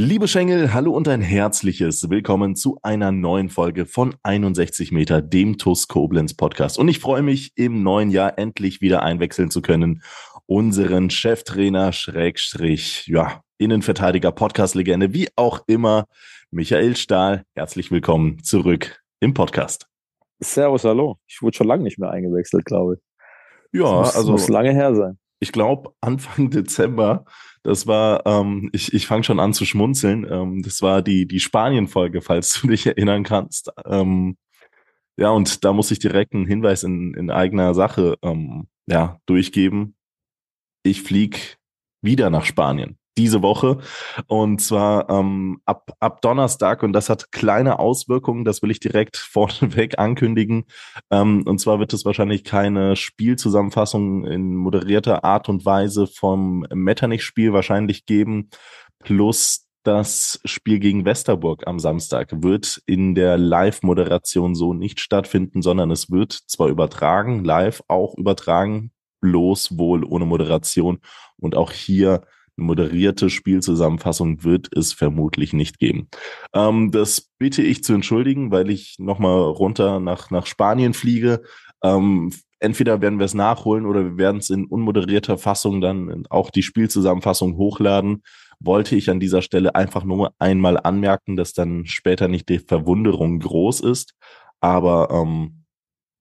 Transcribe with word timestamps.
Liebe 0.00 0.28
Schengel, 0.28 0.72
hallo 0.74 0.92
und 0.92 1.08
ein 1.08 1.20
herzliches 1.20 2.08
Willkommen 2.08 2.54
zu 2.54 2.78
einer 2.84 3.10
neuen 3.10 3.48
Folge 3.48 3.84
von 3.84 4.14
61 4.22 4.92
Meter, 4.92 5.20
dem 5.20 5.58
TUS 5.58 5.88
Koblenz 5.88 6.34
Podcast. 6.34 6.78
Und 6.78 6.86
ich 6.86 7.00
freue 7.00 7.22
mich, 7.22 7.50
im 7.56 7.82
neuen 7.82 8.10
Jahr 8.10 8.38
endlich 8.38 8.80
wieder 8.80 9.02
einwechseln 9.02 9.50
zu 9.50 9.60
können. 9.60 10.04
Unseren 10.46 11.10
Cheftrainer, 11.10 11.92
Schrägstrich, 11.92 13.08
ja, 13.08 13.42
Innenverteidiger, 13.58 14.30
Podcast-Legende, 14.30 15.14
wie 15.14 15.30
auch 15.34 15.64
immer, 15.66 16.06
Michael 16.52 16.94
Stahl. 16.94 17.42
Herzlich 17.56 17.90
willkommen 17.90 18.40
zurück 18.44 19.02
im 19.18 19.34
Podcast. 19.34 19.88
Servus, 20.38 20.84
hallo. 20.84 21.18
Ich 21.26 21.42
wurde 21.42 21.56
schon 21.56 21.66
lange 21.66 21.82
nicht 21.82 21.98
mehr 21.98 22.12
eingewechselt, 22.12 22.64
glaube 22.66 22.94
ich. 22.94 23.80
Ja, 23.80 23.98
muss, 23.98 24.14
also. 24.14 24.30
Muss 24.30 24.48
lange 24.48 24.70
her 24.70 24.94
sein. 24.94 25.18
Ich 25.40 25.50
glaube, 25.50 25.90
Anfang 26.00 26.50
Dezember 26.50 27.24
das 27.62 27.86
war, 27.86 28.26
ähm, 28.26 28.70
ich, 28.72 28.92
ich 28.92 29.06
fange 29.06 29.24
schon 29.24 29.40
an 29.40 29.52
zu 29.52 29.64
schmunzeln. 29.64 30.26
Ähm, 30.30 30.62
das 30.62 30.82
war 30.82 31.02
die, 31.02 31.26
die 31.26 31.40
Spanien-Folge, 31.40 32.20
falls 32.22 32.60
du 32.60 32.68
dich 32.68 32.86
erinnern 32.86 33.24
kannst. 33.24 33.70
Ähm, 33.86 34.36
ja, 35.16 35.30
und 35.30 35.64
da 35.64 35.72
muss 35.72 35.90
ich 35.90 35.98
direkt 35.98 36.34
einen 36.34 36.46
Hinweis 36.46 36.84
in, 36.84 37.14
in 37.14 37.30
eigener 37.30 37.74
Sache 37.74 38.16
ähm, 38.22 38.68
ja, 38.86 39.20
durchgeben. 39.26 39.96
Ich 40.84 41.02
flieg 41.02 41.58
wieder 42.02 42.30
nach 42.30 42.44
Spanien 42.44 42.97
diese 43.18 43.42
Woche. 43.42 43.78
Und 44.26 44.60
zwar 44.60 45.10
ähm, 45.10 45.60
ab, 45.66 45.92
ab 46.00 46.22
Donnerstag. 46.22 46.82
Und 46.82 46.92
das 46.92 47.10
hat 47.10 47.32
kleine 47.32 47.78
Auswirkungen. 47.78 48.44
Das 48.44 48.62
will 48.62 48.70
ich 48.70 48.80
direkt 48.80 49.16
vorneweg 49.18 49.98
ankündigen. 49.98 50.64
Ähm, 51.10 51.42
und 51.46 51.58
zwar 51.60 51.80
wird 51.80 51.92
es 51.92 52.04
wahrscheinlich 52.04 52.44
keine 52.44 52.96
Spielzusammenfassung 52.96 54.24
in 54.24 54.54
moderierter 54.54 55.24
Art 55.24 55.48
und 55.48 55.66
Weise 55.66 56.06
vom 56.06 56.64
Metternich-Spiel 56.72 57.52
wahrscheinlich 57.52 58.06
geben. 58.06 58.48
Plus 59.00 59.68
das 59.84 60.40
Spiel 60.44 60.80
gegen 60.80 61.04
Westerburg 61.04 61.66
am 61.66 61.78
Samstag 61.78 62.42
wird 62.42 62.82
in 62.86 63.14
der 63.14 63.38
Live-Moderation 63.38 64.54
so 64.54 64.74
nicht 64.74 65.00
stattfinden, 65.00 65.62
sondern 65.62 65.90
es 65.90 66.10
wird 66.10 66.32
zwar 66.32 66.68
übertragen, 66.68 67.44
live 67.44 67.82
auch 67.88 68.14
übertragen, 68.16 68.90
bloß 69.20 69.78
wohl 69.78 70.04
ohne 70.04 70.26
Moderation. 70.26 71.00
Und 71.38 71.56
auch 71.56 71.72
hier 71.72 72.22
moderierte 72.58 73.30
Spielzusammenfassung 73.30 74.44
wird 74.44 74.68
es 74.76 74.92
vermutlich 74.92 75.52
nicht 75.52 75.78
geben. 75.78 76.08
Ähm, 76.52 76.90
das 76.90 77.30
bitte 77.38 77.62
ich 77.62 77.84
zu 77.84 77.94
entschuldigen, 77.94 78.50
weil 78.50 78.70
ich 78.70 78.96
nochmal 78.98 79.40
runter 79.40 80.00
nach, 80.00 80.30
nach 80.30 80.46
Spanien 80.46 80.92
fliege. 80.92 81.42
Ähm, 81.82 82.32
entweder 82.60 83.00
werden 83.00 83.18
wir 83.18 83.26
es 83.26 83.34
nachholen 83.34 83.86
oder 83.86 84.04
wir 84.04 84.18
werden 84.18 84.38
es 84.38 84.50
in 84.50 84.66
unmoderierter 84.66 85.38
Fassung 85.38 85.80
dann 85.80 86.26
auch 86.28 86.50
die 86.50 86.62
Spielzusammenfassung 86.62 87.56
hochladen. 87.56 88.22
Wollte 88.60 88.96
ich 88.96 89.08
an 89.08 89.20
dieser 89.20 89.42
Stelle 89.42 89.74
einfach 89.76 90.04
nur 90.04 90.34
einmal 90.38 90.78
anmerken, 90.78 91.36
dass 91.36 91.52
dann 91.52 91.86
später 91.86 92.26
nicht 92.26 92.48
die 92.48 92.58
Verwunderung 92.58 93.38
groß 93.38 93.80
ist. 93.80 94.14
Aber 94.60 95.10
ähm, 95.12 95.64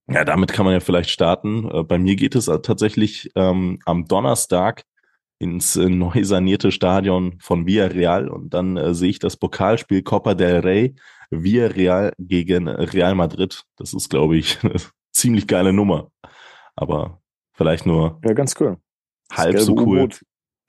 ja, 0.09 0.23
damit 0.23 0.53
kann 0.53 0.65
man 0.65 0.73
ja 0.73 0.79
vielleicht 0.79 1.09
starten. 1.09 1.69
Äh, 1.69 1.83
bei 1.83 1.97
mir 1.97 2.15
geht 2.15 2.35
es 2.35 2.45
tatsächlich 2.45 3.31
ähm, 3.35 3.79
am 3.85 4.05
Donnerstag 4.05 4.83
ins 5.39 5.75
äh, 5.75 5.89
neu 5.89 6.23
sanierte 6.23 6.71
Stadion 6.71 7.37
von 7.39 7.65
Villarreal 7.65 8.27
und 8.29 8.53
dann 8.53 8.77
äh, 8.77 8.93
sehe 8.93 9.09
ich 9.09 9.19
das 9.19 9.37
Pokalspiel 9.37 10.01
Copa 10.01 10.33
del 10.33 10.59
Rey 10.59 10.95
Villarreal 11.29 12.13
gegen 12.17 12.67
Real 12.67 13.15
Madrid. 13.15 13.63
Das 13.77 13.93
ist, 13.93 14.09
glaube 14.09 14.37
ich, 14.37 14.57
eine 14.63 14.75
ziemlich 15.11 15.47
geile 15.47 15.73
Nummer. 15.73 16.11
Aber 16.75 17.21
vielleicht 17.53 17.85
nur 17.85 18.19
ja, 18.23 18.33
ganz 18.33 18.55
cool. 18.59 18.77
halb 19.31 19.59
so 19.59 19.75
cool. 19.75 20.09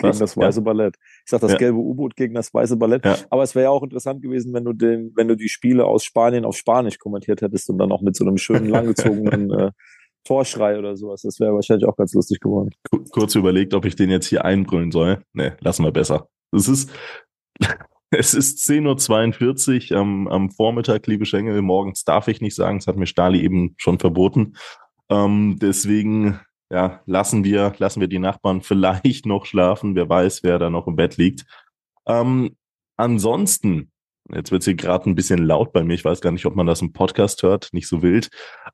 Gegen 0.01 0.19
das 0.19 0.37
weiße 0.37 0.61
ja. 0.61 0.65
Ballett. 0.65 0.97
Ich 1.25 1.31
sag 1.31 1.41
das 1.41 1.53
ja. 1.53 1.59
gelbe 1.59 1.79
U-Boot 1.79 2.15
gegen 2.15 2.35
das 2.35 2.55
weiße 2.55 2.77
Ballett. 2.77 3.05
Ja. 3.05 3.17
Aber 3.31 3.43
es 3.43 3.57
wäre 3.57 3.65
ja 3.65 3.71
auch 3.71 3.83
interessant 3.83 4.23
gewesen, 4.23 4.55
wenn 4.55 4.65
du 4.65 4.73
den, 4.73 5.13
wenn 5.17 5.27
du 5.27 5.37
die 5.37 5.49
Spiele 5.49 5.87
aus 5.87 6.05
Spanien 6.05 6.45
auf 6.45 6.57
Spanisch 6.57 6.99
kommentiert 6.99 7.43
hättest 7.43 7.69
und 7.69 7.79
dann 7.79 7.91
auch 7.91 8.01
mit 8.01 8.15
so 8.15 8.25
einem 8.25 8.37
schönen 8.37 8.69
langgezogenen 8.69 9.51
äh, 9.59 9.73
Torschrei 10.29 10.79
oder 10.79 10.95
sowas. 10.95 11.23
Das 11.23 11.41
wäre 11.41 11.55
wahrscheinlich 11.55 11.89
auch 11.89 11.97
ganz 11.97 12.13
lustig 12.13 12.41
geworden. 12.41 12.71
Kurz 13.11 13.35
überlegt, 13.35 13.73
ob 13.73 13.87
ich 13.87 13.97
den 13.97 14.11
jetzt 14.11 14.27
hier 14.27 14.45
einbrüllen 14.45 14.93
soll. 14.93 15.23
Nee, 15.33 15.53
lassen 15.61 15.85
wir 15.85 15.91
besser. 15.91 16.29
Es 16.53 16.69
ist, 16.69 16.91
es 18.11 18.35
ist 18.35 18.59
10.42 18.69 19.93
Uhr 19.93 19.99
am, 19.99 20.29
am 20.29 20.51
Vormittag, 20.51 21.07
liebe 21.07 21.25
Schengel. 21.25 21.63
Morgens 21.63 22.05
darf 22.05 22.29
ich 22.29 22.43
nicht 22.43 22.55
sagen. 22.55 22.79
Das 22.79 22.87
hat 22.87 22.97
mir 22.97 23.07
Stali 23.07 23.41
eben 23.41 23.75
schon 23.79 23.99
verboten. 23.99 24.55
Ähm, 25.09 25.57
deswegen, 25.63 26.39
ja, 26.71 27.01
lassen 27.07 27.43
wir, 27.43 27.73
lassen 27.79 28.01
wir 28.01 28.09
die 28.09 28.19
Nachbarn 28.19 28.61
vielleicht 28.63 29.25
noch 29.25 29.47
schlafen. 29.47 29.95
Wer 29.95 30.11
weiß, 30.11 30.43
wer 30.43 30.59
da 30.59 30.69
noch 30.69 30.87
im 30.87 30.97
Bett 30.97 31.17
liegt. 31.17 31.47
Ähm, 32.07 32.55
ansonsten 32.99 33.91
Jetzt 34.35 34.51
wird 34.51 34.65
hier 34.65 34.75
gerade 34.75 35.09
ein 35.09 35.15
bisschen 35.15 35.39
laut 35.39 35.73
bei 35.73 35.83
mir. 35.83 35.95
Ich 35.95 36.05
weiß 36.05 36.21
gar 36.21 36.33
nicht, 36.33 36.45
ob 36.45 36.55
man 36.55 36.67
das 36.67 36.83
im 36.83 36.93
Podcast 36.93 37.43
hört. 37.43 37.69
Nicht 37.73 37.89
so 37.89 38.03
wild. 38.03 38.29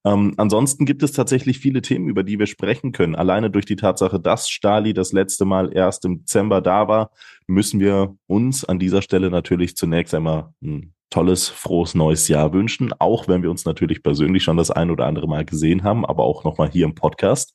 Ähm, 0.04 0.34
ansonsten 0.36 0.84
gibt 0.84 1.02
es 1.02 1.12
tatsächlich 1.12 1.58
viele 1.60 1.80
Themen, 1.80 2.08
über 2.08 2.24
die 2.24 2.38
wir 2.38 2.46
sprechen 2.46 2.92
können. 2.92 3.14
Alleine 3.14 3.50
durch 3.50 3.64
die 3.64 3.76
Tatsache, 3.76 4.18
dass 4.18 4.48
Stali 4.48 4.94
das 4.94 5.12
letzte 5.12 5.44
Mal 5.44 5.72
erst 5.72 6.04
im 6.04 6.20
Dezember 6.20 6.60
da 6.60 6.88
war, 6.88 7.10
müssen 7.46 7.78
wir 7.78 8.16
uns 8.26 8.64
an 8.64 8.78
dieser 8.78 9.02
Stelle 9.02 9.30
natürlich 9.30 9.76
zunächst 9.76 10.14
einmal 10.14 10.52
ein 10.62 10.92
tolles, 11.10 11.48
frohes 11.48 11.94
neues 11.94 12.26
Jahr 12.26 12.52
wünschen. 12.52 12.92
Auch 12.98 13.28
wenn 13.28 13.42
wir 13.42 13.50
uns 13.50 13.64
natürlich 13.64 14.02
persönlich 14.02 14.42
schon 14.42 14.56
das 14.56 14.72
ein 14.72 14.90
oder 14.90 15.06
andere 15.06 15.28
Mal 15.28 15.44
gesehen 15.44 15.84
haben, 15.84 16.04
aber 16.04 16.24
auch 16.24 16.42
nochmal 16.42 16.70
hier 16.70 16.84
im 16.84 16.96
Podcast. 16.96 17.54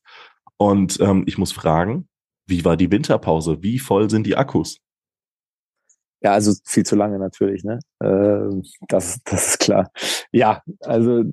Und 0.58 1.00
ähm, 1.02 1.24
ich 1.28 1.38
muss 1.38 1.52
fragen, 1.52 2.08
wie 2.48 2.64
war 2.64 2.78
die 2.78 2.92
Winterpause? 2.92 3.62
Wie 3.62 3.80
voll 3.80 4.10
sind 4.10 4.26
die 4.26 4.38
Akkus? 4.38 4.80
Ja, 6.22 6.34
also 6.34 6.54
viel 6.66 6.86
zu 6.86 6.96
lange 6.96 7.18
natürlich, 7.18 7.64
ne? 7.64 7.80
Äh, 8.00 8.62
das, 8.88 9.22
das 9.24 9.48
ist 9.50 9.60
klar. 9.60 9.90
Ja, 10.32 10.62
also 10.82 11.24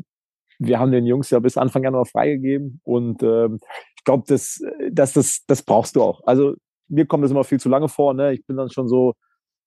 wir 0.58 0.78
haben 0.78 0.92
den 0.92 1.06
Jungs 1.06 1.30
ja 1.30 1.38
bis 1.40 1.56
Anfang 1.56 1.82
Januar 1.84 2.06
freigegeben 2.06 2.80
und 2.84 3.22
ähm, 3.22 3.58
ich 3.96 4.04
glaube, 4.04 4.24
das, 4.28 4.60
das, 4.92 5.12
das, 5.12 5.44
das 5.46 5.62
brauchst 5.62 5.96
du 5.96 6.02
auch. 6.02 6.20
Also 6.24 6.54
mir 6.88 7.06
kommt 7.06 7.24
das 7.24 7.32
immer 7.32 7.44
viel 7.44 7.60
zu 7.60 7.68
lange 7.68 7.88
vor, 7.88 8.14
ne? 8.14 8.32
Ich 8.32 8.46
bin 8.46 8.56
dann 8.56 8.70
schon 8.70 8.88
so, 8.88 9.14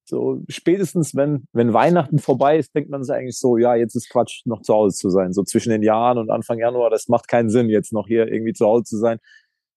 so 0.05 0.41
spätestens, 0.47 1.15
wenn, 1.15 1.45
wenn 1.53 1.73
Weihnachten 1.73 2.19
vorbei 2.19 2.57
ist, 2.57 2.73
denkt 2.73 2.89
man 2.89 3.03
sich 3.03 3.13
eigentlich 3.13 3.37
so, 3.37 3.57
ja, 3.57 3.75
jetzt 3.75 3.95
ist 3.95 4.09
Quatsch, 4.09 4.41
noch 4.45 4.61
zu 4.61 4.73
Hause 4.73 4.95
zu 4.97 5.09
sein. 5.09 5.33
So 5.33 5.43
zwischen 5.43 5.69
den 5.71 5.83
Jahren 5.83 6.17
und 6.17 6.31
Anfang 6.31 6.59
Januar, 6.59 6.89
das 6.89 7.09
macht 7.09 7.27
keinen 7.27 7.49
Sinn, 7.49 7.69
jetzt 7.69 7.93
noch 7.93 8.07
hier 8.07 8.27
irgendwie 8.27 8.53
zu 8.53 8.65
Hause 8.65 8.85
zu 8.85 8.97
sein 8.97 9.19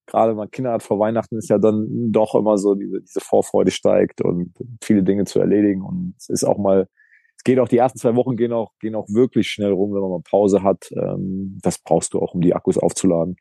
gerade 0.07 0.31
wenn 0.31 0.37
man 0.37 0.51
Kinder 0.51 0.73
hat 0.73 0.83
vor 0.83 0.99
Weihnachten, 0.99 1.39
ist 1.39 1.51
ja 1.51 1.59
dann 1.59 2.13
doch 2.13 2.35
immer 2.35 2.59
so, 2.59 2.75
diese, 2.75 3.01
diese 3.01 3.21
Vorfreude 3.21 3.71
steigt 3.71 4.21
und 4.21 4.53
viele 4.83 5.03
Dinge 5.03 5.25
zu 5.25 5.41
erledigen. 5.41 5.83
Und 5.83 6.15
es 6.19 6.29
ist 6.29 6.45
auch 6.45 6.59
mal, 6.59 6.89
es 7.37 7.45
geht 7.45 7.59
auch, 7.59 7.69
die 7.69 7.79
ersten 7.79 7.99
zwei 7.99 8.15
Wochen 8.15 8.37
gehen 8.37 8.53
auch, 8.53 8.73
gehen 8.81 8.95
auch 8.95 9.09
wirklich 9.09 9.49
schnell 9.49 9.73
rum, 9.73 9.95
wenn 9.95 10.01
man 10.01 10.11
mal 10.11 10.23
Pause 10.23 10.63
hat. 10.63 10.91
Ähm, 10.93 11.59
das 11.63 11.79
brauchst 11.79 12.15
du 12.15 12.21
auch, 12.21 12.35
um 12.35 12.41
die 12.41 12.55
Akkus 12.55 12.79
aufzuladen. 12.79 13.37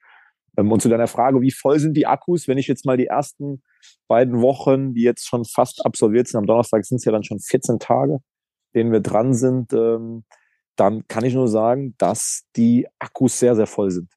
Ähm, 0.57 0.71
und 0.71 0.81
zu 0.81 0.89
deiner 0.89 1.07
Frage, 1.07 1.41
wie 1.41 1.51
voll 1.51 1.79
sind 1.79 1.95
die 1.95 2.07
Akkus? 2.07 2.47
Wenn 2.47 2.57
ich 2.57 2.67
jetzt 2.67 2.85
mal 2.85 2.97
die 2.97 3.07
ersten 3.07 3.63
beiden 4.07 4.41
Wochen, 4.41 4.93
die 4.93 5.03
jetzt 5.03 5.27
schon 5.27 5.45
fast 5.45 5.85
absolviert 5.85 6.27
sind, 6.27 6.39
am 6.39 6.45
Donnerstag 6.45 6.85
sind 6.85 6.97
es 6.97 7.05
ja 7.05 7.11
dann 7.11 7.23
schon 7.23 7.39
14 7.39 7.79
Tage, 7.79 8.19
denen 8.75 8.91
wir 8.91 9.01
dran 9.01 9.33
sind, 9.33 9.73
ähm, 9.73 10.23
dann 10.75 11.07
kann 11.07 11.25
ich 11.25 11.33
nur 11.33 11.47
sagen, 11.47 11.95
dass 11.97 12.43
die 12.55 12.87
Akkus 12.99 13.39
sehr, 13.39 13.55
sehr 13.55 13.67
voll 13.67 13.91
sind. 13.91 14.11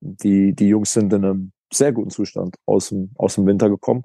Die, 0.00 0.54
die 0.54 0.68
Jungs 0.68 0.92
sind 0.92 1.12
in 1.12 1.24
einem 1.24 1.52
sehr 1.72 1.92
guten 1.92 2.10
Zustand 2.10 2.56
aus 2.66 2.88
dem, 2.88 3.10
aus 3.16 3.34
dem 3.34 3.46
Winter 3.46 3.68
gekommen. 3.68 4.02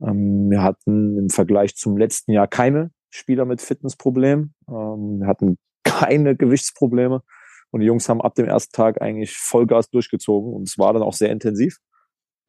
Ähm, 0.00 0.50
wir 0.50 0.62
hatten 0.62 1.18
im 1.18 1.30
Vergleich 1.30 1.76
zum 1.76 1.96
letzten 1.96 2.32
Jahr 2.32 2.46
keine 2.46 2.90
Spieler 3.10 3.44
mit 3.44 3.60
Fitnessproblemen. 3.60 4.54
Ähm, 4.68 5.20
wir 5.20 5.26
hatten 5.26 5.58
keine 5.84 6.36
Gewichtsprobleme. 6.36 7.22
Und 7.70 7.80
die 7.80 7.86
Jungs 7.86 8.08
haben 8.08 8.20
ab 8.20 8.34
dem 8.34 8.46
ersten 8.46 8.72
Tag 8.72 9.02
eigentlich 9.02 9.36
Vollgas 9.36 9.90
durchgezogen. 9.90 10.52
Und 10.52 10.68
es 10.68 10.78
war 10.78 10.92
dann 10.92 11.02
auch 11.02 11.12
sehr 11.12 11.30
intensiv 11.30 11.78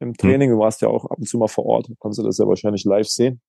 im 0.00 0.08
hm. 0.08 0.16
Training. 0.16 0.50
Du 0.50 0.58
warst 0.58 0.82
ja 0.82 0.88
auch 0.88 1.04
ab 1.06 1.18
und 1.18 1.28
zu 1.28 1.38
mal 1.38 1.48
vor 1.48 1.66
Ort. 1.66 1.88
Kannst 2.00 2.18
du 2.18 2.22
das 2.22 2.38
ja 2.38 2.46
wahrscheinlich 2.46 2.84
live 2.84 3.08
sehen. 3.08 3.40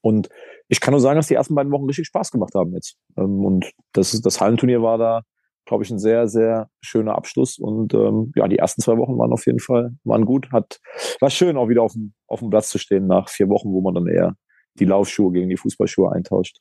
Und 0.00 0.28
ich 0.68 0.80
kann 0.80 0.92
nur 0.92 1.00
sagen, 1.00 1.16
dass 1.16 1.26
die 1.26 1.34
ersten 1.34 1.54
beiden 1.54 1.72
Wochen 1.72 1.86
richtig 1.86 2.06
Spaß 2.06 2.30
gemacht 2.30 2.54
haben 2.54 2.72
jetzt. 2.74 2.96
Ähm, 3.16 3.44
und 3.44 3.72
das, 3.92 4.14
ist, 4.14 4.24
das 4.24 4.40
Hallenturnier 4.40 4.82
war 4.82 4.98
da 4.98 5.22
glaube 5.66 5.84
ich, 5.84 5.90
ein 5.90 5.98
sehr, 5.98 6.28
sehr 6.28 6.70
schöner 6.80 7.16
Abschluss. 7.16 7.58
Und 7.58 7.92
ähm, 7.92 8.32
ja, 8.34 8.48
die 8.48 8.58
ersten 8.58 8.80
zwei 8.80 8.96
Wochen 8.96 9.18
waren 9.18 9.32
auf 9.32 9.46
jeden 9.46 9.60
Fall 9.60 9.94
waren 10.04 10.24
gut. 10.24 10.50
Hat 10.52 10.80
war 11.20 11.30
schön, 11.30 11.56
auch 11.56 11.68
wieder 11.68 11.82
auf 11.82 11.92
dem, 11.92 12.14
auf 12.26 12.40
dem 12.40 12.50
Platz 12.50 12.70
zu 12.70 12.78
stehen 12.78 13.06
nach 13.06 13.28
vier 13.28 13.48
Wochen, 13.48 13.72
wo 13.72 13.80
man 13.80 13.94
dann 13.94 14.06
eher 14.06 14.36
die 14.78 14.84
Laufschuhe 14.84 15.32
gegen 15.32 15.48
die 15.48 15.56
Fußballschuhe 15.56 16.12
eintauscht. 16.12 16.58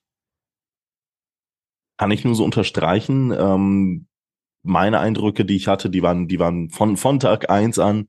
Kann 1.98 2.12
ich 2.12 2.26
nur 2.26 2.36
so 2.36 2.44
unterstreichen. 2.44 3.32
Ähm, 3.32 4.08
meine 4.64 5.00
Eindrücke, 5.00 5.46
die 5.46 5.56
ich 5.56 5.68
hatte, 5.68 5.90
die 5.90 6.02
waren, 6.02 6.28
die 6.28 6.40
waren 6.40 6.70
von, 6.70 6.98
von 6.98 7.20
Tag 7.20 7.50
eins 7.50 7.80
an 7.80 8.08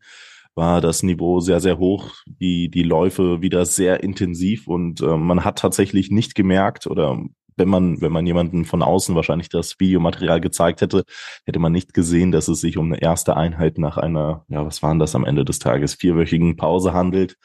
war 0.56 0.80
das 0.80 1.02
Niveau 1.02 1.40
sehr, 1.40 1.60
sehr 1.60 1.78
hoch, 1.78 2.14
die, 2.26 2.70
die 2.70 2.82
Läufe 2.82 3.42
wieder 3.42 3.66
sehr 3.66 4.02
intensiv 4.02 4.66
und 4.66 5.02
äh, 5.02 5.16
man 5.16 5.44
hat 5.44 5.58
tatsächlich 5.58 6.10
nicht 6.10 6.34
gemerkt 6.34 6.86
oder 6.86 7.22
wenn 7.56 7.68
man, 7.68 8.00
wenn 8.00 8.12
man 8.12 8.26
jemanden 8.26 8.64
von 8.64 8.82
außen 8.82 9.14
wahrscheinlich 9.14 9.48
das 9.48 9.80
Videomaterial 9.80 10.40
gezeigt 10.40 10.80
hätte, 10.80 11.04
hätte 11.44 11.58
man 11.58 11.72
nicht 11.72 11.94
gesehen, 11.94 12.32
dass 12.32 12.48
es 12.48 12.60
sich 12.60 12.76
um 12.78 12.92
eine 12.92 13.00
erste 13.00 13.36
Einheit 13.36 13.78
nach 13.78 13.96
einer, 13.96 14.44
ja, 14.48 14.64
was 14.64 14.82
waren 14.82 14.98
das 14.98 15.14
am 15.14 15.24
Ende 15.24 15.44
des 15.44 15.58
Tages, 15.58 15.94
vierwöchigen 15.94 16.56
Pause 16.56 16.92
handelt. 16.92 17.36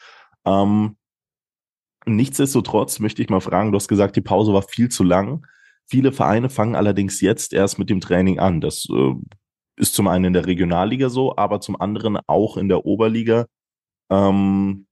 Ähm, 0.44 0.96
nichtsdestotrotz 2.06 2.98
möchte 3.00 3.22
ich 3.22 3.30
mal 3.30 3.40
fragen, 3.40 3.72
du 3.72 3.76
hast 3.76 3.88
gesagt, 3.88 4.16
die 4.16 4.20
Pause 4.20 4.52
war 4.52 4.62
viel 4.62 4.88
zu 4.90 5.04
lang. 5.04 5.46
Viele 5.86 6.12
Vereine 6.12 6.50
fangen 6.50 6.76
allerdings 6.76 7.20
jetzt 7.20 7.52
erst 7.52 7.78
mit 7.78 7.90
dem 7.90 8.00
Training 8.00 8.38
an. 8.38 8.60
Das 8.60 8.86
äh, 8.90 9.14
ist 9.76 9.94
zum 9.94 10.08
einen 10.08 10.26
in 10.26 10.32
der 10.32 10.46
Regionalliga 10.46 11.08
so, 11.08 11.36
aber 11.36 11.60
zum 11.60 11.80
anderen 11.80 12.18
auch 12.26 12.56
in 12.56 12.68
der 12.68 12.84
Oberliga. 12.84 13.46
Ähm, 14.10 14.86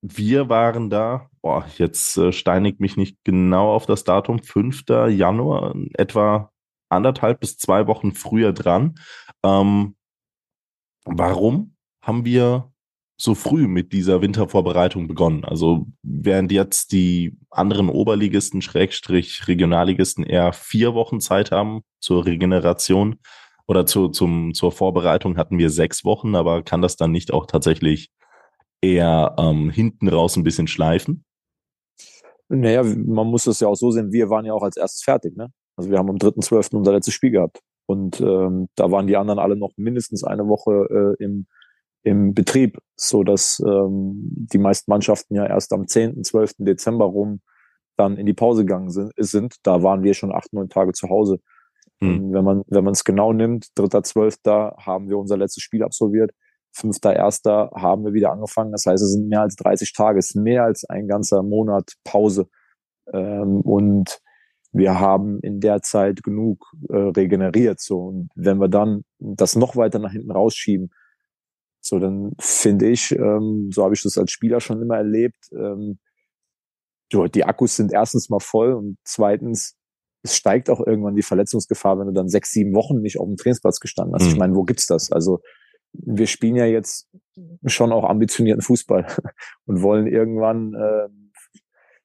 wir 0.00 0.48
waren 0.48 0.90
da, 0.90 1.28
boah, 1.42 1.66
jetzt 1.76 2.16
äh, 2.16 2.32
steinigt 2.32 2.80
mich 2.80 2.96
nicht 2.96 3.18
genau 3.24 3.72
auf 3.72 3.86
das 3.86 4.04
Datum, 4.04 4.42
5. 4.42 4.84
Januar, 5.08 5.74
etwa 5.94 6.50
anderthalb 6.88 7.40
bis 7.40 7.58
zwei 7.58 7.86
Wochen 7.86 8.12
früher 8.12 8.52
dran. 8.52 8.98
Ähm, 9.42 9.96
warum 11.04 11.74
haben 12.02 12.24
wir 12.24 12.72
so 13.20 13.34
früh 13.34 13.66
mit 13.66 13.92
dieser 13.92 14.22
Wintervorbereitung 14.22 15.08
begonnen? 15.08 15.44
Also 15.44 15.86
während 16.02 16.52
jetzt 16.52 16.92
die 16.92 17.36
anderen 17.50 17.88
Oberligisten, 17.88 18.62
Schrägstrich 18.62 19.48
Regionalligisten 19.48 20.24
eher 20.24 20.52
vier 20.52 20.94
Wochen 20.94 21.20
Zeit 21.20 21.50
haben 21.50 21.82
zur 22.00 22.24
Regeneration 22.24 23.18
oder 23.66 23.84
zu, 23.84 24.08
zum, 24.08 24.54
zur 24.54 24.72
Vorbereitung 24.72 25.36
hatten 25.36 25.58
wir 25.58 25.70
sechs 25.70 26.04
Wochen, 26.04 26.36
aber 26.36 26.62
kann 26.62 26.80
das 26.80 26.96
dann 26.96 27.10
nicht 27.10 27.32
auch 27.32 27.46
tatsächlich 27.46 28.10
eher 28.80 29.34
ähm, 29.38 29.70
hinten 29.70 30.08
raus 30.08 30.36
ein 30.36 30.44
bisschen 30.44 30.66
schleifen? 30.66 31.24
Naja, 32.48 32.82
man 32.82 33.26
muss 33.26 33.44
das 33.44 33.60
ja 33.60 33.68
auch 33.68 33.74
so 33.74 33.90
sehen, 33.90 34.12
wir 34.12 34.30
waren 34.30 34.46
ja 34.46 34.54
auch 34.54 34.62
als 34.62 34.76
erstes 34.76 35.02
fertig. 35.02 35.36
Ne? 35.36 35.52
Also 35.76 35.90
wir 35.90 35.98
haben 35.98 36.08
am 36.08 36.16
3.12. 36.16 36.76
unser 36.76 36.92
letztes 36.92 37.14
Spiel 37.14 37.30
gehabt. 37.30 37.60
Und 37.86 38.20
ähm, 38.20 38.68
da 38.74 38.90
waren 38.90 39.06
die 39.06 39.16
anderen 39.16 39.38
alle 39.38 39.56
noch 39.56 39.72
mindestens 39.76 40.24
eine 40.24 40.46
Woche 40.46 41.16
äh, 41.18 41.24
im, 41.24 41.46
im 42.02 42.34
Betrieb, 42.34 42.78
so 42.96 43.22
dass 43.22 43.62
ähm, 43.66 44.30
die 44.52 44.58
meisten 44.58 44.90
Mannschaften 44.90 45.34
ja 45.34 45.46
erst 45.46 45.72
am 45.72 45.86
10., 45.86 46.22
12. 46.24 46.54
Dezember 46.58 47.06
rum 47.06 47.40
dann 47.96 48.16
in 48.16 48.26
die 48.26 48.34
Pause 48.34 48.64
gegangen 48.64 48.90
sind. 48.90 49.12
sind. 49.16 49.56
Da 49.62 49.82
waren 49.82 50.02
wir 50.02 50.14
schon 50.14 50.32
acht, 50.32 50.52
neun 50.52 50.68
Tage 50.68 50.92
zu 50.92 51.08
Hause. 51.08 51.40
Mhm. 52.00 52.32
Wenn 52.32 52.44
man 52.44 52.62
wenn 52.68 52.84
man 52.84 52.92
es 52.92 53.04
genau 53.04 53.32
nimmt, 53.32 53.66
3.12. 53.76 54.76
haben 54.84 55.08
wir 55.08 55.18
unser 55.18 55.36
letztes 55.36 55.62
Spiel 55.62 55.82
absolviert. 55.82 56.30
5.1. 56.78 57.80
haben 57.80 58.04
wir 58.04 58.12
wieder 58.12 58.32
angefangen. 58.32 58.72
Das 58.72 58.86
heißt, 58.86 59.02
es 59.02 59.12
sind 59.12 59.28
mehr 59.28 59.42
als 59.42 59.56
30 59.56 59.92
Tage, 59.92 60.18
es 60.18 60.30
ist 60.30 60.36
mehr 60.36 60.64
als 60.64 60.84
ein 60.84 61.08
ganzer 61.08 61.42
Monat 61.42 61.94
Pause. 62.04 62.48
Ähm, 63.12 63.60
und 63.60 64.20
wir 64.72 65.00
haben 65.00 65.40
in 65.40 65.60
der 65.60 65.82
Zeit 65.82 66.22
genug 66.22 66.72
äh, 66.88 66.96
regeneriert. 66.96 67.80
So. 67.80 68.00
Und 68.00 68.28
wenn 68.34 68.58
wir 68.58 68.68
dann 68.68 69.04
das 69.18 69.56
noch 69.56 69.76
weiter 69.76 69.98
nach 69.98 70.12
hinten 70.12 70.30
rausschieben, 70.30 70.90
so 71.80 71.98
dann 71.98 72.32
finde 72.38 72.88
ich, 72.88 73.12
ähm, 73.12 73.70
so 73.72 73.84
habe 73.84 73.94
ich 73.94 74.02
das 74.02 74.18
als 74.18 74.30
Spieler 74.30 74.60
schon 74.60 74.82
immer 74.82 74.96
erlebt, 74.96 75.48
ähm, 75.52 75.98
die 77.10 77.44
Akkus 77.44 77.76
sind 77.76 77.92
erstens 77.92 78.28
mal 78.28 78.40
voll 78.40 78.74
und 78.74 78.98
zweitens, 79.04 79.76
es 80.22 80.36
steigt 80.36 80.68
auch 80.68 80.84
irgendwann 80.86 81.14
die 81.14 81.22
Verletzungsgefahr, 81.22 81.98
wenn 81.98 82.08
du 82.08 82.12
dann 82.12 82.28
sechs, 82.28 82.50
sieben 82.50 82.74
Wochen 82.74 83.00
nicht 83.00 83.18
auf 83.18 83.26
dem 83.26 83.36
Trainingsplatz 83.36 83.80
gestanden 83.80 84.14
hast. 84.14 84.24
Mhm. 84.24 84.32
Ich 84.32 84.36
meine, 84.36 84.54
wo 84.54 84.64
gibt's 84.64 84.86
das? 84.86 85.10
Also 85.10 85.40
wir 85.92 86.26
spielen 86.26 86.56
ja 86.56 86.66
jetzt 86.66 87.08
schon 87.66 87.92
auch 87.92 88.04
ambitionierten 88.04 88.62
Fußball 88.62 89.06
und 89.66 89.82
wollen 89.82 90.06
irgendwann, 90.06 90.74
äh, 90.74 91.08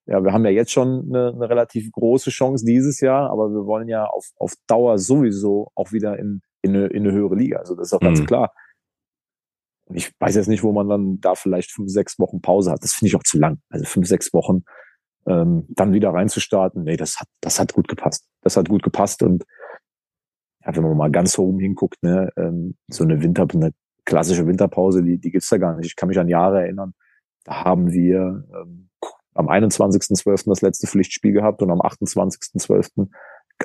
ja, 0.05 0.23
wir 0.23 0.33
haben 0.33 0.45
ja 0.45 0.51
jetzt 0.51 0.71
schon 0.71 1.05
eine, 1.09 1.31
eine 1.33 1.49
relativ 1.49 1.91
große 1.91 2.29
Chance 2.29 2.65
dieses 2.65 2.99
Jahr, 2.99 3.29
aber 3.29 3.49
wir 3.49 3.65
wollen 3.65 3.87
ja 3.87 4.05
auf, 4.05 4.31
auf 4.37 4.53
Dauer 4.67 4.97
sowieso 4.99 5.71
auch 5.75 5.91
wieder 5.91 6.19
in, 6.19 6.41
in, 6.61 6.75
eine, 6.75 6.87
in 6.87 7.03
eine 7.03 7.13
höhere 7.13 7.35
Liga. 7.35 7.59
Also 7.59 7.75
das 7.75 7.87
ist 7.87 7.93
auch 7.93 8.01
mhm. 8.01 8.05
ganz 8.05 8.25
klar. 8.25 8.53
Ich 9.93 10.11
weiß 10.19 10.35
jetzt 10.35 10.47
nicht, 10.47 10.63
wo 10.63 10.71
man 10.71 10.89
dann 10.89 11.19
da 11.19 11.35
vielleicht 11.35 11.71
fünf, 11.71 11.89
sechs 11.89 12.17
Wochen 12.19 12.41
Pause 12.41 12.71
hat. 12.71 12.83
Das 12.83 12.93
finde 12.93 13.09
ich 13.09 13.15
auch 13.15 13.23
zu 13.23 13.37
lang. 13.37 13.59
Also 13.69 13.85
fünf, 13.85 14.07
sechs 14.07 14.33
Wochen 14.33 14.63
ähm, 15.27 15.65
dann 15.69 15.93
wieder 15.93 16.09
reinzustarten. 16.09 16.83
Nee, 16.83 16.97
das 16.97 17.19
hat, 17.19 17.27
das 17.41 17.59
hat 17.59 17.73
gut 17.73 17.87
gepasst. 17.87 18.25
Das 18.41 18.57
hat 18.57 18.69
gut 18.69 18.83
gepasst 18.83 19.23
und 19.23 19.43
ja, 20.65 20.75
wenn 20.75 20.83
man 20.83 20.97
mal 20.97 21.11
ganz 21.11 21.37
oben 21.37 21.59
hinguckt, 21.59 22.01
ne, 22.03 22.31
ähm, 22.37 22.75
so 22.87 23.03
eine 23.03 23.21
Winter, 23.21 23.47
eine 23.53 23.71
klassische 24.05 24.47
Winterpause, 24.47 25.03
die, 25.03 25.17
die 25.17 25.31
gibt's 25.31 25.49
da 25.49 25.57
gar 25.57 25.75
nicht. 25.75 25.87
Ich 25.87 25.95
kann 25.95 26.09
mich 26.09 26.19
an 26.19 26.27
Jahre 26.27 26.61
erinnern. 26.61 26.93
Da 27.43 27.63
haben 27.63 27.91
wir 27.91 28.45
ähm, 28.53 28.89
am 29.33 29.49
21.12. 29.49 30.45
das 30.47 30.61
letzte 30.61 30.87
Pflichtspiel 30.87 31.33
gehabt 31.33 31.61
und 31.61 31.71
am 31.71 31.81
28.12., 31.81 33.09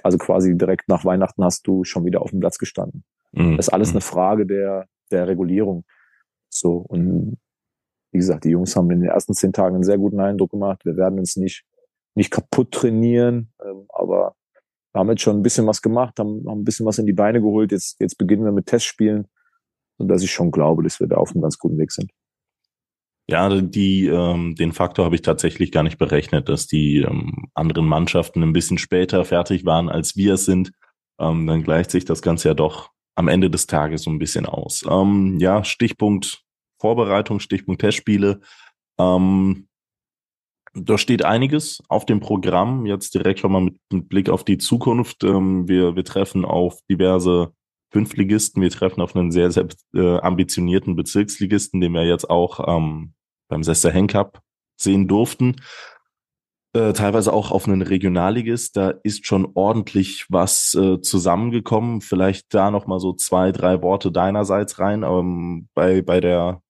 also 0.02 0.18
quasi 0.18 0.56
direkt 0.56 0.88
nach 0.88 1.04
Weihnachten, 1.04 1.42
hast 1.44 1.66
du 1.66 1.84
schon 1.84 2.04
wieder 2.04 2.22
auf 2.22 2.30
dem 2.30 2.40
Platz 2.40 2.58
gestanden. 2.58 3.04
Mhm. 3.32 3.56
Das 3.56 3.66
ist 3.66 3.72
alles 3.72 3.90
eine 3.90 4.00
Frage 4.00 4.46
der, 4.46 4.86
der 5.10 5.26
Regulierung. 5.28 5.84
So, 6.48 6.76
und 6.76 7.38
wie 8.12 8.18
gesagt, 8.18 8.44
die 8.44 8.50
Jungs 8.50 8.74
haben 8.76 8.90
in 8.90 9.00
den 9.00 9.10
ersten 9.10 9.34
zehn 9.34 9.52
Tagen 9.52 9.76
einen 9.76 9.84
sehr 9.84 9.98
guten 9.98 10.20
Eindruck 10.20 10.50
gemacht. 10.50 10.84
Wir 10.84 10.96
werden 10.96 11.18
uns 11.18 11.36
nicht, 11.36 11.64
nicht 12.14 12.30
kaputt 12.30 12.72
trainieren, 12.72 13.52
ähm, 13.64 13.86
aber 13.88 14.34
haben 14.98 15.10
jetzt 15.10 15.22
schon 15.22 15.36
ein 15.36 15.42
bisschen 15.42 15.66
was 15.66 15.80
gemacht, 15.80 16.18
haben, 16.18 16.44
haben 16.46 16.60
ein 16.60 16.64
bisschen 16.64 16.86
was 16.86 16.98
in 16.98 17.06
die 17.06 17.12
Beine 17.12 17.40
geholt. 17.40 17.72
Jetzt, 17.72 18.00
jetzt 18.00 18.18
beginnen 18.18 18.44
wir 18.44 18.52
mit 18.52 18.66
Testspielen, 18.66 19.26
sodass 19.98 20.22
ich 20.22 20.30
schon 20.30 20.50
glaube, 20.50 20.82
dass 20.82 21.00
wir 21.00 21.06
da 21.06 21.16
auf 21.16 21.32
einem 21.32 21.42
ganz 21.42 21.58
guten 21.58 21.78
Weg 21.78 21.92
sind. 21.92 22.10
Ja, 23.30 23.60
die, 23.60 24.06
ähm, 24.06 24.54
den 24.54 24.72
Faktor 24.72 25.04
habe 25.04 25.14
ich 25.14 25.22
tatsächlich 25.22 25.70
gar 25.70 25.82
nicht 25.82 25.98
berechnet, 25.98 26.48
dass 26.48 26.66
die 26.66 26.98
ähm, 26.98 27.50
anderen 27.54 27.86
Mannschaften 27.86 28.42
ein 28.42 28.54
bisschen 28.54 28.78
später 28.78 29.24
fertig 29.24 29.66
waren, 29.66 29.90
als 29.90 30.16
wir 30.16 30.34
es 30.34 30.46
sind. 30.46 30.72
Ähm, 31.20 31.46
dann 31.46 31.62
gleicht 31.62 31.90
sich 31.90 32.06
das 32.06 32.22
Ganze 32.22 32.48
ja 32.48 32.54
doch 32.54 32.90
am 33.16 33.28
Ende 33.28 33.50
des 33.50 33.66
Tages 33.66 34.02
so 34.02 34.10
ein 34.10 34.18
bisschen 34.18 34.46
aus. 34.46 34.84
Ähm, 34.88 35.36
ja, 35.40 35.62
Stichpunkt 35.62 36.42
Vorbereitung, 36.80 37.40
Stichpunkt 37.40 37.82
Testspiele. 37.82 38.40
Ähm, 38.98 39.67
da 40.82 40.98
steht 40.98 41.24
einiges 41.24 41.82
auf 41.88 42.06
dem 42.06 42.20
Programm, 42.20 42.86
jetzt 42.86 43.14
direkt 43.14 43.40
schon 43.40 43.52
mal 43.52 43.60
mit, 43.60 43.76
mit 43.92 44.08
Blick 44.08 44.28
auf 44.28 44.44
die 44.44 44.58
Zukunft. 44.58 45.24
Ähm, 45.24 45.68
wir, 45.68 45.96
wir 45.96 46.04
treffen 46.04 46.44
auf 46.44 46.80
diverse 46.90 47.52
Fünftligisten, 47.90 48.62
wir 48.62 48.70
treffen 48.70 49.00
auf 49.00 49.16
einen 49.16 49.30
sehr, 49.30 49.50
sehr 49.50 49.66
äh, 49.94 50.18
ambitionierten 50.18 50.96
Bezirksligisten, 50.96 51.80
den 51.80 51.92
wir 51.92 52.04
jetzt 52.04 52.28
auch 52.28 52.76
ähm, 52.76 53.14
beim 53.48 53.62
Sester 53.62 53.90
Henk 53.90 54.10
Cup 54.12 54.42
sehen 54.76 55.08
durften. 55.08 55.56
Äh, 56.74 56.92
teilweise 56.92 57.32
auch 57.32 57.50
auf 57.50 57.66
einen 57.66 57.80
Regionalligist, 57.80 58.76
da 58.76 58.90
ist 59.02 59.26
schon 59.26 59.48
ordentlich 59.54 60.26
was 60.28 60.74
äh, 60.74 61.00
zusammengekommen. 61.00 62.02
Vielleicht 62.02 62.52
da 62.52 62.70
noch 62.70 62.86
mal 62.86 63.00
so 63.00 63.14
zwei, 63.14 63.52
drei 63.52 63.80
Worte 63.80 64.12
deinerseits 64.12 64.78
rein. 64.78 65.02
Ähm, 65.02 65.68
bei, 65.74 66.02
bei 66.02 66.20
der 66.20 66.60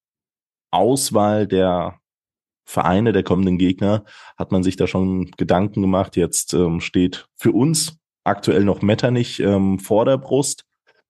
Auswahl 0.71 1.49
der 1.49 1.98
Vereine 2.69 3.15
der 3.15 3.23
kommenden 3.23 3.57
Gegner 3.57 4.05
hat 4.37 4.53
man 4.53 4.63
sich 4.63 4.77
da 4.77 4.87
schon 4.87 5.31
Gedanken 5.39 5.81
gemacht. 5.81 6.17
Jetzt 6.17 6.53
ähm, 6.53 6.81
steht 6.81 7.27
für 7.35 7.53
uns 7.53 7.97
aktuell 8.25 8.63
noch 8.63 8.83
Metternich 8.83 9.41
ähm, 9.41 9.79
vor 9.79 10.05
der 10.05 10.19
Brust. 10.19 10.67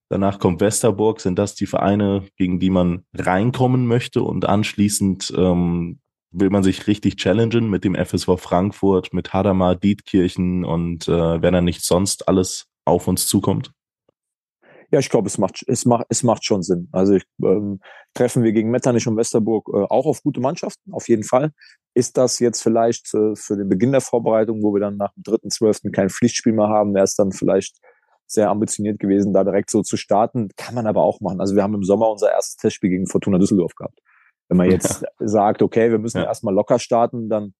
Danach 0.08 0.38
kommt 0.38 0.60
Westerburg. 0.60 1.20
Sind 1.20 1.36
das 1.36 1.56
die 1.56 1.66
Vereine, 1.66 2.24
gegen 2.36 2.60
die 2.60 2.70
man 2.70 3.04
reinkommen 3.12 3.88
möchte? 3.88 4.22
Und 4.22 4.44
anschließend 4.44 5.34
ähm, 5.36 5.98
will 6.30 6.50
man 6.50 6.62
sich 6.62 6.86
richtig 6.86 7.16
challengen 7.16 7.68
mit 7.68 7.82
dem 7.82 7.96
FSV 7.96 8.38
Frankfurt, 8.38 9.12
mit 9.12 9.32
Hadamar, 9.32 9.74
Dietkirchen 9.74 10.64
und 10.64 11.08
äh, 11.08 11.42
wenn 11.42 11.54
er 11.54 11.62
nicht 11.62 11.82
sonst 11.84 12.28
alles 12.28 12.66
auf 12.84 13.08
uns 13.08 13.26
zukommt? 13.26 13.72
Ja, 14.90 15.00
ich 15.00 15.10
glaube, 15.10 15.26
es 15.26 15.36
macht, 15.36 15.62
es 15.66 15.84
macht, 15.84 16.06
es 16.08 16.22
macht 16.22 16.44
schon 16.44 16.62
Sinn. 16.62 16.88
Also 16.92 17.14
ich, 17.14 17.24
ähm, 17.42 17.80
treffen 18.14 18.42
wir 18.42 18.52
gegen 18.52 18.70
Metternich 18.70 19.06
und 19.06 19.16
Westerburg 19.16 19.68
äh, 19.68 19.84
auch 19.88 20.06
auf 20.06 20.22
gute 20.22 20.40
Mannschaften, 20.40 20.92
auf 20.92 21.08
jeden 21.08 21.24
Fall. 21.24 21.52
Ist 21.94 22.16
das 22.16 22.38
jetzt 22.38 22.62
vielleicht 22.62 23.12
äh, 23.14 23.34
für 23.34 23.56
den 23.56 23.68
Beginn 23.68 23.92
der 23.92 24.00
Vorbereitung, 24.00 24.62
wo 24.62 24.72
wir 24.72 24.80
dann 24.80 24.96
nach 24.96 25.12
dem 25.12 25.24
dritten, 25.24 25.50
zwölften 25.50 25.92
kein 25.92 26.08
Pflichtspiel 26.08 26.52
mehr 26.52 26.68
haben, 26.68 26.94
wäre 26.94 27.04
es 27.04 27.14
dann 27.14 27.32
vielleicht 27.32 27.78
sehr 28.26 28.50
ambitioniert 28.50 28.98
gewesen, 28.98 29.32
da 29.32 29.44
direkt 29.44 29.70
so 29.70 29.82
zu 29.82 29.96
starten. 29.96 30.48
Kann 30.56 30.74
man 30.74 30.86
aber 30.86 31.02
auch 31.02 31.20
machen. 31.20 31.40
Also 31.40 31.54
wir 31.54 31.62
haben 31.62 31.74
im 31.74 31.82
Sommer 31.82 32.10
unser 32.10 32.30
erstes 32.30 32.56
Testspiel 32.56 32.90
gegen 32.90 33.06
Fortuna 33.06 33.38
Düsseldorf 33.38 33.74
gehabt. 33.74 34.00
Wenn 34.48 34.56
man 34.56 34.70
jetzt 34.70 35.02
ja. 35.02 35.08
sagt, 35.26 35.62
okay, 35.62 35.90
wir 35.90 35.98
müssen 35.98 36.18
ja. 36.18 36.24
erstmal 36.24 36.54
locker 36.54 36.78
starten, 36.78 37.28
dann 37.28 37.54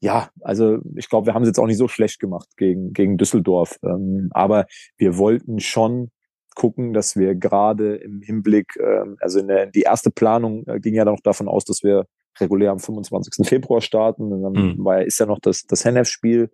ja, 0.00 0.30
also 0.40 0.78
ich 0.96 1.08
glaube, 1.08 1.26
wir 1.26 1.34
haben 1.34 1.42
es 1.42 1.48
jetzt 1.48 1.58
auch 1.58 1.66
nicht 1.66 1.76
so 1.76 1.86
schlecht 1.86 2.20
gemacht 2.20 2.48
gegen, 2.56 2.92
gegen 2.92 3.18
Düsseldorf. 3.18 3.76
Ähm, 3.82 4.30
aber 4.32 4.66
wir 4.96 5.18
wollten 5.18 5.60
schon 5.60 6.10
gucken, 6.54 6.92
dass 6.92 7.16
wir 7.16 7.34
gerade 7.34 7.96
im 7.96 8.22
Hinblick, 8.22 8.76
äh, 8.76 9.04
also 9.20 9.40
in 9.40 9.48
der, 9.48 9.66
die 9.66 9.82
erste 9.82 10.10
Planung 10.10 10.66
äh, 10.66 10.80
ging 10.80 10.94
ja 10.94 11.04
noch 11.04 11.20
davon 11.20 11.48
aus, 11.48 11.64
dass 11.64 11.82
wir 11.82 12.06
regulär 12.38 12.70
am 12.70 12.78
25. 12.78 13.46
Februar 13.46 13.80
starten. 13.80 14.32
Und 14.32 14.42
dann 14.42 14.52
mhm. 14.52 14.84
war, 14.84 15.02
ist 15.02 15.18
ja 15.18 15.26
noch 15.26 15.38
das, 15.40 15.62
das 15.66 15.84
Hennef-Spiel. 15.84 16.50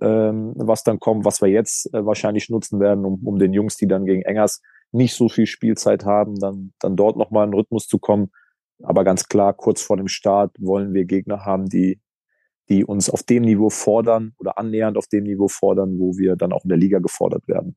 ähm, 0.00 0.52
was 0.56 0.84
dann 0.84 1.00
kommt, 1.00 1.24
was 1.24 1.40
wir 1.42 1.48
jetzt 1.48 1.92
äh, 1.92 2.04
wahrscheinlich 2.04 2.50
nutzen 2.50 2.80
werden, 2.80 3.04
um, 3.04 3.20
um 3.26 3.38
den 3.38 3.52
Jungs, 3.52 3.76
die 3.76 3.88
dann 3.88 4.04
gegen 4.04 4.22
Engers 4.22 4.62
nicht 4.92 5.14
so 5.14 5.28
viel 5.28 5.46
Spielzeit 5.46 6.04
haben, 6.04 6.38
dann, 6.38 6.72
dann 6.78 6.96
dort 6.96 7.16
nochmal 7.16 7.46
in 7.46 7.54
Rhythmus 7.54 7.86
zu 7.86 7.98
kommen. 7.98 8.30
Aber 8.82 9.04
ganz 9.04 9.28
klar, 9.28 9.54
kurz 9.54 9.82
vor 9.82 9.96
dem 9.96 10.08
Start 10.08 10.52
wollen 10.60 10.94
wir 10.94 11.04
Gegner 11.04 11.44
haben, 11.44 11.68
die, 11.68 12.00
die 12.68 12.84
uns 12.84 13.10
auf 13.10 13.22
dem 13.22 13.42
Niveau 13.42 13.70
fordern 13.70 14.34
oder 14.38 14.58
annähernd 14.58 14.96
auf 14.96 15.08
dem 15.08 15.24
Niveau 15.24 15.48
fordern, 15.48 15.98
wo 15.98 16.16
wir 16.16 16.36
dann 16.36 16.52
auch 16.52 16.64
in 16.64 16.68
der 16.68 16.78
Liga 16.78 17.00
gefordert 17.00 17.48
werden. 17.48 17.76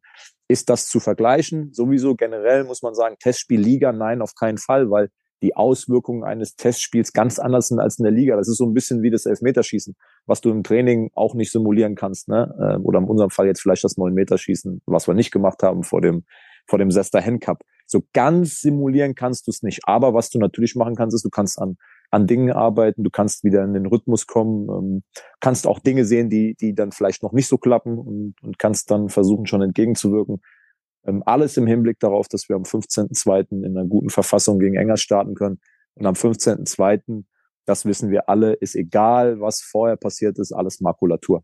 Ist 0.51 0.69
das 0.69 0.87
zu 0.87 0.99
vergleichen? 0.99 1.71
Sowieso 1.71 2.15
generell 2.15 2.65
muss 2.65 2.81
man 2.81 2.93
sagen, 2.93 3.15
Testspiel 3.17 3.61
Liga, 3.61 3.93
nein, 3.93 4.21
auf 4.21 4.35
keinen 4.35 4.57
Fall, 4.57 4.91
weil 4.91 5.09
die 5.41 5.55
Auswirkungen 5.55 6.25
eines 6.25 6.57
Testspiels 6.57 7.13
ganz 7.13 7.39
anders 7.39 7.69
sind 7.69 7.79
als 7.79 7.99
in 7.99 8.03
der 8.03 8.11
Liga. 8.11 8.35
Das 8.35 8.49
ist 8.49 8.57
so 8.57 8.65
ein 8.65 8.73
bisschen 8.73 9.01
wie 9.01 9.09
das 9.09 9.25
Elfmeterschießen, 9.25 9.95
was 10.25 10.41
du 10.41 10.49
im 10.51 10.63
Training 10.63 11.09
auch 11.13 11.35
nicht 11.35 11.53
simulieren 11.53 11.95
kannst. 11.95 12.27
Ne? 12.27 12.53
Ähm, 12.61 12.85
oder 12.85 12.99
in 12.99 13.05
unserem 13.05 13.29
Fall 13.29 13.47
jetzt 13.47 13.61
vielleicht 13.61 13.85
das 13.85 13.95
Neun-Meterschießen, 13.95 14.81
was 14.87 15.07
wir 15.07 15.13
nicht 15.13 15.31
gemacht 15.31 15.63
haben 15.63 15.83
vor 15.83 16.01
dem, 16.01 16.25
vor 16.67 16.79
dem 16.79 16.91
Sester 16.91 17.21
Hen 17.21 17.39
Cup. 17.39 17.63
So 17.87 18.03
ganz 18.11 18.59
simulieren 18.59 19.15
kannst 19.15 19.47
du 19.47 19.51
es 19.51 19.63
nicht. 19.63 19.79
Aber 19.83 20.13
was 20.13 20.31
du 20.31 20.37
natürlich 20.37 20.75
machen 20.75 20.95
kannst, 20.95 21.15
ist, 21.15 21.23
du 21.23 21.29
kannst 21.29 21.59
an, 21.59 21.77
an 22.11 22.27
Dingen 22.27 22.51
arbeiten, 22.51 23.03
du 23.03 23.09
kannst 23.09 23.43
wieder 23.43 23.63
in 23.63 23.73
den 23.73 23.85
Rhythmus 23.85 24.27
kommen, 24.27 24.69
ähm, 24.69 25.03
kannst 25.39 25.65
auch 25.65 25.79
Dinge 25.79 26.05
sehen, 26.05 26.29
die, 26.29 26.55
die 26.55 26.75
dann 26.75 26.91
vielleicht 26.91 27.23
noch 27.23 27.31
nicht 27.31 27.47
so 27.47 27.57
klappen 27.57 27.97
und, 27.97 28.35
und 28.43 28.59
kannst 28.59 28.91
dann 28.91 29.09
versuchen, 29.09 29.45
schon 29.45 29.61
entgegenzuwirken. 29.61 30.41
Ähm, 31.05 31.23
alles 31.25 31.55
im 31.55 31.65
Hinblick 31.65 31.99
darauf, 31.99 32.27
dass 32.27 32.49
wir 32.49 32.57
am 32.57 32.63
15.02. 32.63 33.63
in 33.63 33.77
einer 33.77 33.87
guten 33.87 34.09
Verfassung 34.09 34.59
gegen 34.59 34.75
Engers 34.75 35.01
starten 35.01 35.35
können. 35.35 35.59
Und 35.95 36.05
am 36.05 36.13
15.02., 36.13 37.23
das 37.65 37.85
wissen 37.85 38.11
wir 38.11 38.27
alle, 38.27 38.53
ist 38.53 38.75
egal, 38.75 39.39
was 39.39 39.61
vorher 39.61 39.95
passiert 39.95 40.37
ist, 40.37 40.51
alles 40.51 40.81
Makulatur. 40.81 41.43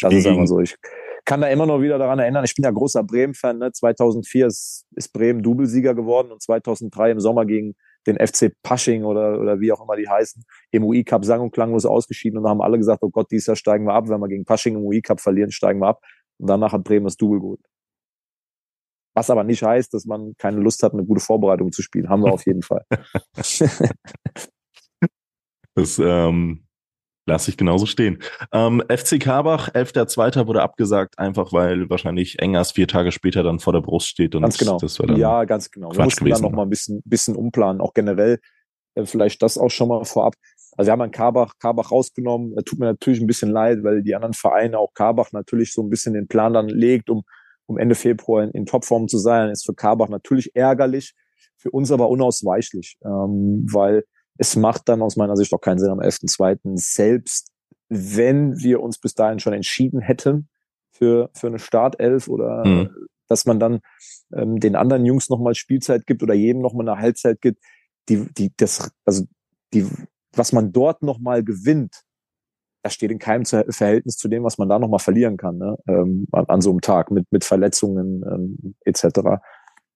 Das 0.00 0.14
ist 0.14 0.26
einfach 0.26 0.46
so. 0.46 0.60
Ich 0.60 0.76
kann 1.24 1.40
da 1.40 1.48
immer 1.48 1.66
noch 1.66 1.80
wieder 1.80 1.98
daran 1.98 2.18
erinnern, 2.18 2.44
ich 2.44 2.54
bin 2.54 2.64
ja 2.64 2.70
großer 2.70 3.02
Bremen-Fan. 3.02 3.58
Ne? 3.58 3.72
2004 3.72 4.46
ist, 4.46 4.86
ist 4.94 5.12
Bremen 5.12 5.42
Doublesieger 5.42 5.94
geworden 5.94 6.30
und 6.30 6.40
2003 6.40 7.10
im 7.10 7.20
Sommer 7.20 7.46
gegen 7.46 7.74
den 8.06 8.16
FC 8.18 8.52
Pasching 8.62 9.04
oder, 9.04 9.40
oder 9.40 9.60
wie 9.60 9.72
auch 9.72 9.82
immer 9.82 9.96
die 9.96 10.08
heißen, 10.08 10.44
im 10.70 10.84
UI-Cup 10.84 11.24
sang- 11.24 11.40
und 11.40 11.52
klanglos 11.52 11.86
ausgeschieden 11.86 12.38
und 12.38 12.48
haben 12.48 12.62
alle 12.62 12.78
gesagt, 12.78 13.02
oh 13.02 13.10
Gott, 13.10 13.30
dieses 13.30 13.46
Jahr 13.46 13.56
steigen 13.56 13.84
wir 13.86 13.94
ab. 13.94 14.08
Wenn 14.08 14.20
wir 14.20 14.28
gegen 14.28 14.44
Pasching 14.44 14.76
im 14.76 14.84
UI-Cup 14.84 15.20
verlieren, 15.20 15.50
steigen 15.50 15.80
wir 15.80 15.88
ab. 15.88 16.02
Und 16.38 16.48
danach 16.48 16.72
hat 16.72 16.84
Bremen 16.84 17.04
das 17.04 17.16
Double 17.16 17.40
geholt. 17.40 17.60
Was 19.14 19.30
aber 19.30 19.44
nicht 19.44 19.62
heißt, 19.62 19.94
dass 19.94 20.04
man 20.04 20.34
keine 20.36 20.60
Lust 20.60 20.82
hat, 20.82 20.92
eine 20.92 21.04
gute 21.04 21.22
Vorbereitung 21.22 21.72
zu 21.72 21.80
spielen. 21.80 22.10
Haben 22.10 22.22
wir 22.22 22.32
auf 22.32 22.44
jeden 22.44 22.62
Fall. 22.62 22.84
das 25.74 25.98
ähm, 25.98 26.65
lasse 27.26 27.50
ich 27.50 27.56
genauso 27.56 27.86
stehen. 27.86 28.22
Ähm, 28.52 28.82
FC 28.88 29.20
Karbach, 29.20 29.68
11.2. 29.70 30.46
wurde 30.46 30.62
abgesagt, 30.62 31.18
einfach 31.18 31.52
weil 31.52 31.90
wahrscheinlich 31.90 32.38
Engers 32.38 32.72
vier 32.72 32.88
Tage 32.88 33.12
später 33.12 33.42
dann 33.42 33.58
vor 33.58 33.72
der 33.72 33.80
Brust 33.80 34.08
steht. 34.08 34.34
Und 34.34 34.42
ganz 34.42 34.58
genau. 34.58 34.78
Das 34.78 34.98
war 34.98 35.06
dann 35.06 35.16
ja, 35.16 35.44
ganz 35.44 35.70
genau. 35.70 35.92
Wir 35.92 36.04
mussten 36.04 36.24
gewesen, 36.24 36.42
dann 36.42 36.50
noch 36.50 36.56
mal 36.56 36.62
ein 36.62 36.70
bisschen, 36.70 37.02
bisschen 37.04 37.36
umplanen, 37.36 37.80
auch 37.80 37.94
generell. 37.94 38.38
Äh, 38.94 39.04
vielleicht 39.04 39.42
das 39.42 39.58
auch 39.58 39.70
schon 39.70 39.88
mal 39.88 40.04
vorab. 40.04 40.34
Also 40.76 40.88
wir 40.88 40.92
haben 40.92 41.02
einen 41.02 41.12
Karbach, 41.12 41.54
Karbach 41.58 41.90
rausgenommen. 41.90 42.54
Tut 42.64 42.78
mir 42.78 42.86
natürlich 42.86 43.20
ein 43.20 43.26
bisschen 43.26 43.50
leid, 43.50 43.82
weil 43.82 44.02
die 44.02 44.14
anderen 44.14 44.34
Vereine, 44.34 44.78
auch 44.78 44.92
Karbach 44.94 45.32
natürlich 45.32 45.72
so 45.72 45.82
ein 45.82 45.90
bisschen 45.90 46.14
den 46.14 46.28
Plan 46.28 46.52
dann 46.52 46.68
legt, 46.68 47.10
um 47.10 47.22
um 47.66 47.78
Ende 47.78 47.94
Februar 47.94 48.44
in, 48.44 48.50
in 48.52 48.66
Topform 48.66 49.08
zu 49.08 49.18
sein, 49.18 49.50
ist 49.50 49.66
für 49.66 49.74
Karbach 49.74 50.08
natürlich 50.08 50.54
ärgerlich, 50.54 51.14
für 51.56 51.70
uns 51.70 51.90
aber 51.90 52.08
unausweichlich, 52.08 52.96
ähm, 53.04 53.66
weil 53.70 54.04
es 54.38 54.56
macht 54.56 54.88
dann 54.88 55.02
aus 55.02 55.16
meiner 55.16 55.36
Sicht 55.36 55.52
auch 55.52 55.60
keinen 55.60 55.78
Sinn 55.78 55.90
am 55.90 56.00
11.2. 56.00 56.58
selbst 56.74 57.52
wenn 57.88 58.58
wir 58.58 58.80
uns 58.82 58.98
bis 58.98 59.14
dahin 59.14 59.38
schon 59.38 59.52
entschieden 59.52 60.00
hätten 60.00 60.48
für, 60.90 61.30
für 61.34 61.46
eine 61.46 61.58
Startelf 61.58 62.28
oder 62.28 62.66
mhm. 62.66 62.90
dass 63.28 63.46
man 63.46 63.60
dann 63.60 63.80
ähm, 64.34 64.58
den 64.58 64.76
anderen 64.76 65.06
Jungs 65.06 65.28
nochmal 65.28 65.54
Spielzeit 65.54 66.06
gibt 66.06 66.22
oder 66.22 66.34
jedem 66.34 66.62
nochmal 66.62 66.88
eine 66.88 67.00
Halbzeit 67.00 67.40
gibt, 67.40 67.62
die, 68.08 68.26
die, 68.34 68.52
das, 68.56 68.90
also 69.04 69.24
die, 69.72 69.86
was 70.32 70.52
man 70.52 70.72
dort 70.72 71.02
nochmal 71.02 71.44
gewinnt, 71.44 72.02
das 72.82 72.94
steht 72.94 73.10
in 73.10 73.18
keinem 73.18 73.44
Verhältnis 73.44 74.16
zu 74.16 74.28
dem, 74.28 74.44
was 74.44 74.58
man 74.58 74.68
da 74.68 74.78
nochmal 74.78 75.00
verlieren 75.00 75.36
kann, 75.36 75.58
ne? 75.58 75.76
ähm, 75.88 76.28
an, 76.30 76.44
an, 76.46 76.60
so 76.60 76.70
einem 76.70 76.80
Tag 76.80 77.10
mit, 77.10 77.26
mit 77.32 77.44
Verletzungen 77.44 78.22
ähm, 78.30 78.76
etc. 78.84 79.40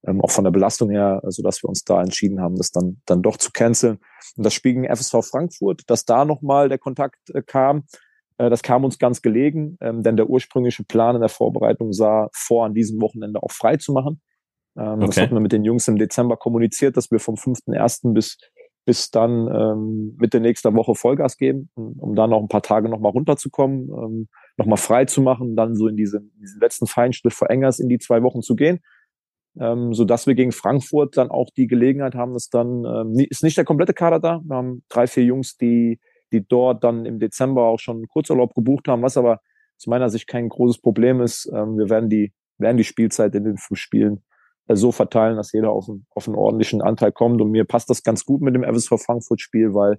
Ähm, 0.06 0.20
auch 0.22 0.30
von 0.30 0.44
der 0.44 0.50
Belastung 0.50 0.90
her, 0.90 1.20
also 1.22 1.42
dass 1.42 1.62
wir 1.62 1.68
uns 1.68 1.84
da 1.84 2.00
entschieden 2.00 2.40
haben, 2.40 2.56
das 2.56 2.70
dann, 2.70 3.02
dann 3.06 3.22
doch 3.22 3.36
zu 3.36 3.50
canceln. 3.52 3.98
Und 4.36 4.46
das 4.46 4.54
Spiel 4.54 4.74
gegen 4.74 4.88
FSV 4.88 5.16
Frankfurt, 5.22 5.82
dass 5.88 6.04
da 6.04 6.24
nochmal 6.24 6.68
der 6.68 6.78
Kontakt 6.78 7.18
äh, 7.34 7.42
kam, 7.42 7.84
äh, 8.38 8.48
das 8.48 8.62
kam 8.62 8.84
uns 8.84 8.98
ganz 8.98 9.20
gelegen, 9.20 9.76
ähm, 9.80 10.02
denn 10.02 10.16
der 10.16 10.30
ursprüngliche 10.30 10.84
Plan 10.84 11.16
in 11.16 11.20
der 11.20 11.28
Vorbereitung 11.28 11.92
sah 11.92 12.28
vor, 12.32 12.64
an 12.64 12.74
diesem 12.74 13.00
Wochenende 13.00 13.42
auch 13.42 13.52
frei 13.52 13.76
zu 13.76 13.92
machen. 13.92 14.22
Ähm, 14.78 14.94
okay. 14.94 15.06
Das 15.06 15.16
hatten 15.18 15.34
wir 15.34 15.40
mit 15.40 15.52
den 15.52 15.64
Jungs 15.64 15.86
im 15.88 15.96
Dezember 15.96 16.36
kommuniziert, 16.38 16.96
dass 16.96 17.10
wir 17.10 17.20
vom 17.20 17.34
5.1. 17.34 18.14
bis 18.14 18.38
bis 18.86 19.10
dann 19.10 19.46
ähm, 19.54 20.16
Mitte 20.18 20.40
nächster 20.40 20.74
Woche 20.74 20.94
Vollgas 20.94 21.36
geben, 21.36 21.70
um 21.74 22.14
dann 22.14 22.30
noch 22.30 22.40
ein 22.40 22.48
paar 22.48 22.62
Tage 22.62 22.88
nochmal 22.88 23.12
runterzukommen, 23.12 23.88
ähm, 23.90 24.28
nochmal 24.56 24.78
frei 24.78 25.04
zu 25.04 25.20
machen, 25.20 25.54
dann 25.54 25.76
so 25.76 25.86
in 25.86 25.96
diesen, 25.96 26.32
diesen 26.40 26.60
letzten 26.60 26.86
Feinschliff 26.86 27.34
vor 27.34 27.50
Engers 27.50 27.78
in 27.78 27.88
die 27.88 27.98
zwei 27.98 28.22
Wochen 28.22 28.42
zu 28.42 28.56
gehen. 28.56 28.80
Ähm, 29.58 29.94
so 29.94 30.04
dass 30.04 30.26
wir 30.26 30.34
gegen 30.34 30.52
Frankfurt 30.52 31.16
dann 31.16 31.30
auch 31.30 31.50
die 31.56 31.66
Gelegenheit 31.66 32.14
haben, 32.14 32.34
dass 32.34 32.48
dann 32.50 32.84
ähm, 32.84 33.26
ist 33.28 33.42
nicht 33.42 33.56
der 33.56 33.64
komplette 33.64 33.94
Kader 33.94 34.20
da. 34.20 34.40
Wir 34.44 34.56
haben 34.56 34.84
drei, 34.88 35.06
vier 35.06 35.24
Jungs, 35.24 35.56
die, 35.56 35.98
die 36.32 36.46
dort 36.46 36.84
dann 36.84 37.04
im 37.04 37.18
Dezember 37.18 37.64
auch 37.64 37.80
schon 37.80 38.06
Kurzurlaub 38.06 38.54
gebucht 38.54 38.86
haben, 38.86 39.02
was 39.02 39.16
aber 39.16 39.40
aus 39.76 39.86
meiner 39.86 40.08
Sicht 40.08 40.28
kein 40.28 40.48
großes 40.48 40.80
Problem 40.80 41.20
ist. 41.20 41.50
Ähm, 41.52 41.78
wir 41.78 41.90
werden 41.90 42.08
die, 42.08 42.32
werden 42.58 42.76
die 42.76 42.84
Spielzeit 42.84 43.34
in 43.34 43.44
den 43.44 43.56
fünf 43.56 43.78
Spielen 43.78 44.22
äh, 44.68 44.76
so 44.76 44.92
verteilen, 44.92 45.36
dass 45.36 45.52
jeder 45.52 45.70
auf 45.70 45.88
einen, 45.88 46.06
auf 46.10 46.28
einen 46.28 46.36
ordentlichen 46.36 46.80
Anteil 46.82 47.10
kommt. 47.10 47.40
Und 47.40 47.50
mir 47.50 47.64
passt 47.64 47.90
das 47.90 48.02
ganz 48.02 48.24
gut 48.24 48.42
mit 48.42 48.54
dem 48.54 48.62
FSV 48.62 49.02
Frankfurt-Spiel, 49.04 49.74
weil 49.74 49.98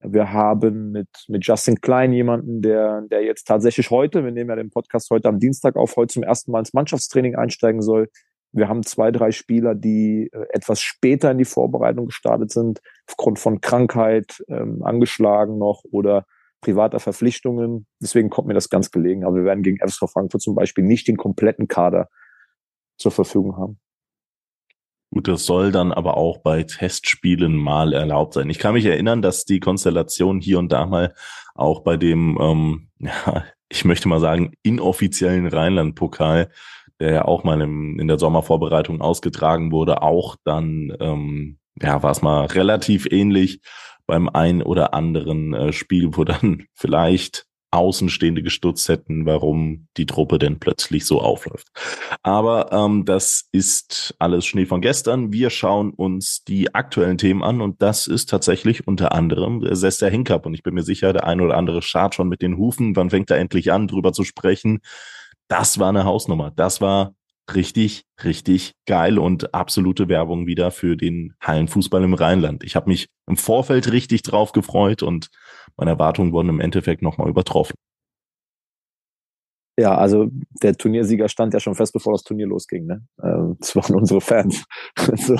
wir 0.00 0.32
haben 0.32 0.92
mit, 0.92 1.08
mit 1.26 1.46
Justin 1.46 1.80
Klein 1.80 2.12
jemanden, 2.12 2.62
der, 2.62 3.02
der 3.02 3.24
jetzt 3.24 3.44
tatsächlich 3.44 3.90
heute, 3.90 4.24
wir 4.24 4.30
nehmen 4.30 4.50
ja 4.50 4.56
den 4.56 4.70
Podcast 4.70 5.10
heute 5.10 5.28
am 5.28 5.40
Dienstag 5.40 5.76
auf, 5.76 5.96
heute 5.96 6.14
zum 6.14 6.22
ersten 6.22 6.52
Mal 6.52 6.60
ins 6.60 6.72
Mannschaftstraining 6.72 7.34
einsteigen 7.34 7.82
soll. 7.82 8.08
Wir 8.52 8.68
haben 8.68 8.82
zwei, 8.82 9.10
drei 9.10 9.30
Spieler, 9.30 9.74
die 9.74 10.30
äh, 10.32 10.46
etwas 10.50 10.80
später 10.80 11.30
in 11.30 11.38
die 11.38 11.44
Vorbereitung 11.44 12.06
gestartet 12.06 12.50
sind, 12.50 12.80
aufgrund 13.06 13.38
von 13.38 13.60
Krankheit, 13.60 14.42
ähm, 14.48 14.82
angeschlagen 14.82 15.58
noch 15.58 15.82
oder 15.90 16.24
privater 16.60 17.00
Verpflichtungen. 17.00 17.86
Deswegen 18.00 18.30
kommt 18.30 18.48
mir 18.48 18.54
das 18.54 18.70
ganz 18.70 18.90
gelegen. 18.90 19.24
Aber 19.24 19.36
wir 19.36 19.44
werden 19.44 19.62
gegen 19.62 19.78
FSV 19.78 20.10
Frankfurt 20.10 20.42
zum 20.42 20.54
Beispiel 20.54 20.84
nicht 20.84 21.08
den 21.08 21.16
kompletten 21.16 21.68
Kader 21.68 22.08
zur 22.96 23.12
Verfügung 23.12 23.56
haben. 23.56 23.78
Gut, 25.10 25.26
das 25.26 25.46
soll 25.46 25.72
dann 25.72 25.92
aber 25.92 26.18
auch 26.18 26.38
bei 26.38 26.64
Testspielen 26.64 27.56
mal 27.56 27.94
erlaubt 27.94 28.34
sein. 28.34 28.50
Ich 28.50 28.58
kann 28.58 28.74
mich 28.74 28.84
erinnern, 28.84 29.22
dass 29.22 29.46
die 29.46 29.58
Konstellation 29.58 30.40
hier 30.40 30.58
und 30.58 30.70
da 30.70 30.84
mal 30.84 31.14
auch 31.54 31.80
bei 31.80 31.96
dem, 31.96 32.36
ähm, 32.40 32.88
ja, 32.98 33.44
ich 33.70 33.84
möchte 33.84 34.08
mal 34.08 34.20
sagen, 34.20 34.52
inoffiziellen 34.62 35.46
Rheinland-Pokal, 35.46 36.50
der 37.00 37.12
ja 37.12 37.24
auch 37.24 37.44
mal 37.44 37.60
im, 37.60 37.98
in 37.98 38.08
der 38.08 38.18
Sommervorbereitung 38.18 39.00
ausgetragen 39.00 39.72
wurde, 39.72 40.02
auch 40.02 40.36
dann, 40.44 40.96
ähm, 41.00 41.58
ja, 41.80 42.02
war 42.02 42.10
es 42.10 42.22
mal 42.22 42.46
relativ 42.46 43.06
ähnlich 43.10 43.60
beim 44.06 44.28
ein 44.28 44.62
oder 44.62 44.94
anderen 44.94 45.54
äh, 45.54 45.72
Spiel, 45.72 46.16
wo 46.16 46.24
dann 46.24 46.64
vielleicht 46.74 47.48
Außenstehende 47.70 48.42
gestutzt 48.42 48.88
hätten, 48.88 49.26
warum 49.26 49.88
die 49.98 50.06
Truppe 50.06 50.38
denn 50.38 50.58
plötzlich 50.58 51.04
so 51.04 51.20
aufläuft. 51.20 51.68
Aber 52.22 52.72
ähm, 52.72 53.04
das 53.04 53.46
ist 53.52 54.14
alles 54.18 54.46
Schnee 54.46 54.64
von 54.64 54.80
gestern. 54.80 55.32
Wir 55.32 55.50
schauen 55.50 55.90
uns 55.90 56.44
die 56.44 56.74
aktuellen 56.74 57.18
Themen 57.18 57.42
an 57.42 57.60
und 57.60 57.82
das 57.82 58.06
ist 58.06 58.30
tatsächlich 58.30 58.88
unter 58.88 59.12
anderem 59.12 59.60
der 59.60 59.76
Sester 59.76 60.08
Hinkap 60.08 60.46
und 60.46 60.54
ich 60.54 60.62
bin 60.62 60.74
mir 60.74 60.82
sicher, 60.82 61.12
der 61.12 61.26
ein 61.26 61.42
oder 61.42 61.58
andere 61.58 61.82
schart 61.82 62.14
schon 62.14 62.28
mit 62.28 62.40
den 62.40 62.56
Hufen. 62.56 62.96
Wann 62.96 63.10
fängt 63.10 63.30
er 63.30 63.36
endlich 63.36 63.70
an, 63.70 63.86
drüber 63.86 64.14
zu 64.14 64.24
sprechen? 64.24 64.80
Das 65.48 65.78
war 65.78 65.88
eine 65.88 66.04
Hausnummer. 66.04 66.52
Das 66.54 66.80
war 66.80 67.14
richtig, 67.54 68.04
richtig 68.22 68.74
geil 68.86 69.18
und 69.18 69.54
absolute 69.54 70.08
Werbung 70.08 70.46
wieder 70.46 70.70
für 70.70 70.96
den 70.96 71.34
Hallenfußball 71.42 72.04
im 72.04 72.14
Rheinland. 72.14 72.62
Ich 72.64 72.76
habe 72.76 72.90
mich 72.90 73.08
im 73.26 73.36
Vorfeld 73.36 73.90
richtig 73.90 74.22
drauf 74.22 74.52
gefreut 74.52 75.02
und 75.02 75.30
meine 75.76 75.92
Erwartungen 75.92 76.32
wurden 76.32 76.50
im 76.50 76.60
Endeffekt 76.60 77.02
nochmal 77.02 77.28
übertroffen. 77.28 77.74
Ja, 79.78 79.96
also 79.96 80.26
der 80.60 80.74
Turniersieger 80.76 81.28
stand 81.28 81.54
ja 81.54 81.60
schon 81.60 81.76
fest, 81.76 81.92
bevor 81.92 82.12
das 82.12 82.24
Turnier 82.24 82.48
losging. 82.48 82.86
Ne? 82.86 83.06
Ähm, 83.22 83.56
das 83.60 83.76
waren 83.76 83.94
unsere 83.94 84.20
Fans. 84.20 84.64
also, 84.96 85.36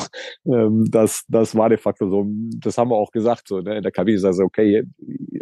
ähm, 0.47 0.89
das, 0.89 1.25
das 1.27 1.57
war 1.57 1.69
de 1.69 1.77
facto 1.77 2.09
so. 2.09 2.25
Das 2.59 2.79
haben 2.79 2.91
wir 2.91 2.97
auch 2.97 3.11
gesagt 3.11 3.49
so 3.49 3.61
ne? 3.61 3.79
in 3.79 3.83
der 3.83 3.91
Kabine. 3.91 4.25
Also 4.25 4.45
okay, 4.45 4.85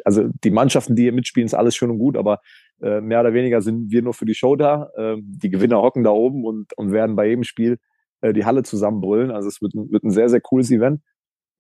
also 0.03 0.25
die 0.43 0.51
Mannschaften, 0.51 0.97
die 0.97 1.03
hier 1.03 1.13
mitspielen, 1.13 1.45
ist 1.45 1.53
alles 1.53 1.77
schön 1.77 1.91
und 1.91 1.99
gut, 1.99 2.17
aber 2.17 2.41
äh, 2.83 3.01
mehr 3.01 3.21
oder 3.21 3.33
weniger 3.33 3.63
sind 3.63 3.91
wir 3.91 4.03
nur 4.03 4.15
für 4.15 4.27
die 4.27 4.35
Show 4.35 4.57
da. 4.57 4.91
Ähm, 4.97 5.23
die 5.27 5.51
Gewinner 5.51 5.81
hocken 5.81 6.05
da 6.05 6.11
oben 6.11 6.45
und, 6.45 6.77
und 6.77 6.93
werden 6.93 7.17
bei 7.17 7.27
jedem 7.29 7.45
Spiel 7.45 7.79
äh, 8.21 8.33
die 8.33 8.45
Halle 8.45 8.63
zusammenbrüllen. 8.63 9.31
Also 9.31 9.49
es 9.49 9.61
wird, 9.63 9.75
wird 9.75 10.05
ein 10.05 10.11
sehr, 10.11 10.29
sehr 10.29 10.41
cooles 10.41 10.71
Event. 10.71 11.01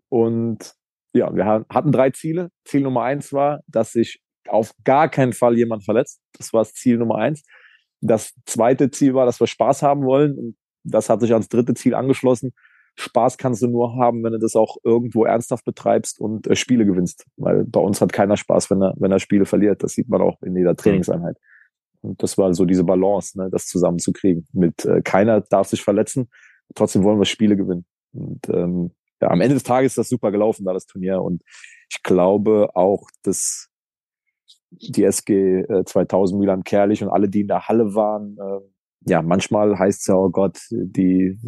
Und 0.09 0.75
ja, 1.13 1.35
wir 1.35 1.47
hatten 1.47 1.93
drei 1.93 2.11
Ziele. 2.11 2.51
Ziel 2.65 2.83
Nummer 2.83 3.03
eins 3.03 3.33
war, 3.33 3.61
dass 3.67 3.93
sich 3.93 4.21
auf 4.49 4.73
gar 4.85 5.09
keinen 5.09 5.33
Fall 5.33 5.57
jemand 5.57 5.85
verletzt. 5.85 6.21
Das 6.37 6.53
war 6.53 6.63
das 6.63 6.75
Ziel 6.75 6.99
Nummer 6.99 7.17
eins. 7.17 7.43
Das 8.01 8.35
zweite 8.45 8.91
Ziel 8.91 9.15
war, 9.15 9.27
dass 9.27 9.41
wir 9.41 9.47
Spaß 9.47 9.83
haben 9.83 10.05
wollen. 10.05 10.57
Das 10.85 11.09
hat 11.09 11.21
sich 11.21 11.33
als 11.33 11.49
dritte 11.49 11.75
Ziel 11.75 11.95
angeschlossen. 11.95 12.53
Spaß 12.99 13.37
kannst 13.37 13.63
du 13.63 13.67
nur 13.67 13.95
haben, 13.97 14.25
wenn 14.25 14.33
du 14.33 14.39
das 14.39 14.57
auch 14.57 14.79
irgendwo 14.83 15.25
ernsthaft 15.25 15.65
betreibst 15.65 16.19
und 16.21 16.47
äh, 16.47 16.57
Spiele 16.57 16.87
gewinnst. 16.87 17.27
Weil 17.37 17.65
bei 17.65 17.81
uns 17.81 18.01
hat 18.01 18.13
keiner 18.13 18.37
Spaß, 18.37 18.71
wenn 18.71 18.83
er, 18.83 18.95
wenn 18.97 19.13
er 19.13 19.19
Spiele 19.19 19.45
verliert. 19.45 19.83
Das 19.83 19.93
sieht 19.93 20.09
man 20.09 20.23
auch 20.23 20.41
in 20.43 20.57
jeder 20.57 20.75
Trainingseinheit. 20.75 21.37
Und 22.01 22.23
das 22.23 22.39
war 22.39 22.55
so 22.55 22.65
diese 22.65 22.85
Balance, 22.85 23.39
ne, 23.39 23.51
das 23.51 23.67
zusammenzukriegen. 23.67 24.47
Mit 24.53 24.85
äh, 24.85 25.03
keiner 25.03 25.43
darf 25.43 25.69
sich 25.69 25.83
verletzen, 25.83 26.31
trotzdem 26.75 27.03
wollen 27.05 27.19
wir 27.19 27.27
Spiele 27.27 27.57
gewinnen. 27.57 27.85
Und 28.13 28.49
ähm, 28.49 28.93
ja, 29.21 29.29
am 29.29 29.41
Ende 29.41 29.55
des 29.55 29.63
Tages 29.63 29.93
ist 29.93 29.99
das 29.99 30.09
super 30.09 30.31
gelaufen, 30.31 30.65
da 30.65 30.73
das 30.73 30.87
Turnier. 30.87 31.21
Und 31.23 31.43
ich 31.91 32.03
glaube 32.03 32.71
auch, 32.75 33.09
dass 33.23 33.69
die 34.71 35.05
SG 35.05 35.61
äh, 35.61 35.85
2000 35.85 36.41
Milan 36.41 36.65
Kerlich 36.65 37.03
und 37.03 37.11
alle, 37.11 37.29
die 37.29 37.41
in 37.41 37.49
der 37.49 37.69
Halle 37.69 37.95
waren, 37.95 38.37
äh, 38.39 38.61
ja, 39.09 39.23
manchmal 39.23 39.79
heißt 39.79 40.01
es 40.01 40.07
ja, 40.09 40.15
oh 40.15 40.31
Gott, 40.31 40.59
die 40.71 41.39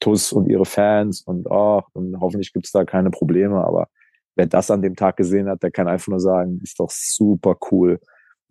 TUS 0.00 0.32
und 0.32 0.48
ihre 0.48 0.66
Fans 0.66 1.22
und 1.22 1.46
oh, 1.48 1.82
und 1.94 2.20
hoffentlich 2.20 2.52
gibt's 2.52 2.72
da 2.72 2.84
keine 2.84 3.10
Probleme. 3.10 3.64
Aber 3.64 3.88
wer 4.34 4.46
das 4.46 4.70
an 4.70 4.82
dem 4.82 4.96
Tag 4.96 5.16
gesehen 5.16 5.48
hat, 5.48 5.62
der 5.62 5.70
kann 5.70 5.88
einfach 5.88 6.08
nur 6.08 6.20
sagen, 6.20 6.60
ist 6.62 6.78
doch 6.78 6.90
super 6.90 7.56
cool, 7.70 8.00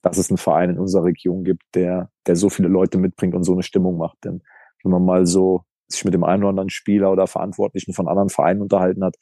dass 0.02 0.18
es 0.18 0.30
einen 0.30 0.38
Verein 0.38 0.72
in 0.72 0.80
unserer 0.80 1.06
Region 1.06 1.44
gibt, 1.44 1.64
der, 1.76 2.10
der 2.26 2.36
so 2.36 2.50
viele 2.50 2.68
Leute 2.68 2.98
mitbringt 2.98 3.36
und 3.36 3.44
so 3.44 3.54
eine 3.54 3.64
Stimmung 3.64 3.98
macht. 3.98 4.18
Denn 4.26 4.42
wenn 4.84 4.92
man 4.92 5.06
mal 5.06 5.26
so 5.28 5.64
sich 5.88 6.04
mit 6.04 6.16
dem 6.16 6.24
einen 6.24 6.42
oder 6.44 6.50
anderen 6.50 6.70
Spieler 6.72 7.12
oder 7.12 7.28
Verantwortlichen 7.28 7.94
von 7.94 8.08
anderen 8.08 8.30
Vereinen 8.30 8.62
unterhalten 8.62 9.04
hat, 9.04 9.16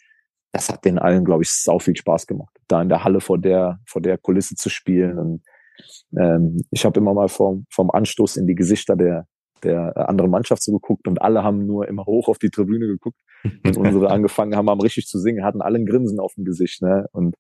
das 0.54 0.70
hat 0.70 0.86
den 0.86 1.00
allen, 1.00 1.26
glaube 1.26 1.44
ich, 1.44 1.52
sau 1.52 1.80
viel 1.80 1.98
Spaß 1.98 2.28
gemacht, 2.28 2.56
da 2.68 2.82
in 2.82 2.88
der 2.88 3.04
Halle 3.04 3.20
vor 3.20 3.40
der, 3.40 3.80
vor 3.86 4.02
der 4.02 4.18
Kulisse 4.18 4.56
zu 4.56 4.70
spielen. 4.70 5.18
Und 5.18 5.44
ähm, 6.18 6.64
ich 6.72 6.86
habe 6.86 7.00
immer 7.00 7.14
mal 7.14 7.28
vom, 7.28 7.66
vom 7.70 7.92
Anstoß 7.92 8.38
in 8.38 8.48
die 8.48 8.56
Gesichter 8.56 8.96
der, 8.96 9.28
der 9.64 10.10
anderen 10.10 10.32
Mannschaft 10.32 10.64
so 10.64 10.72
geguckt 10.72 11.08
und 11.08 11.22
alle 11.22 11.44
haben 11.44 11.66
nur 11.66 11.88
immer 11.88 12.06
hoch 12.06 12.28
auf 12.28 12.38
die 12.38 12.50
Tribüne 12.50 12.88
geguckt. 12.88 13.18
Und 13.64 13.78
unsere 13.78 14.10
angefangen 14.12 14.56
haben, 14.56 14.70
haben 14.70 14.82
richtig 14.82 15.08
zu 15.08 15.20
singen, 15.20 15.44
hatten 15.44 15.62
alle 15.62 15.78
ein 15.78 15.86
Grinsen 15.86 16.20
auf 16.20 16.34
dem 16.36 16.46
Gesicht. 16.46 16.82
Ne? 16.82 17.08
Und 17.12 17.36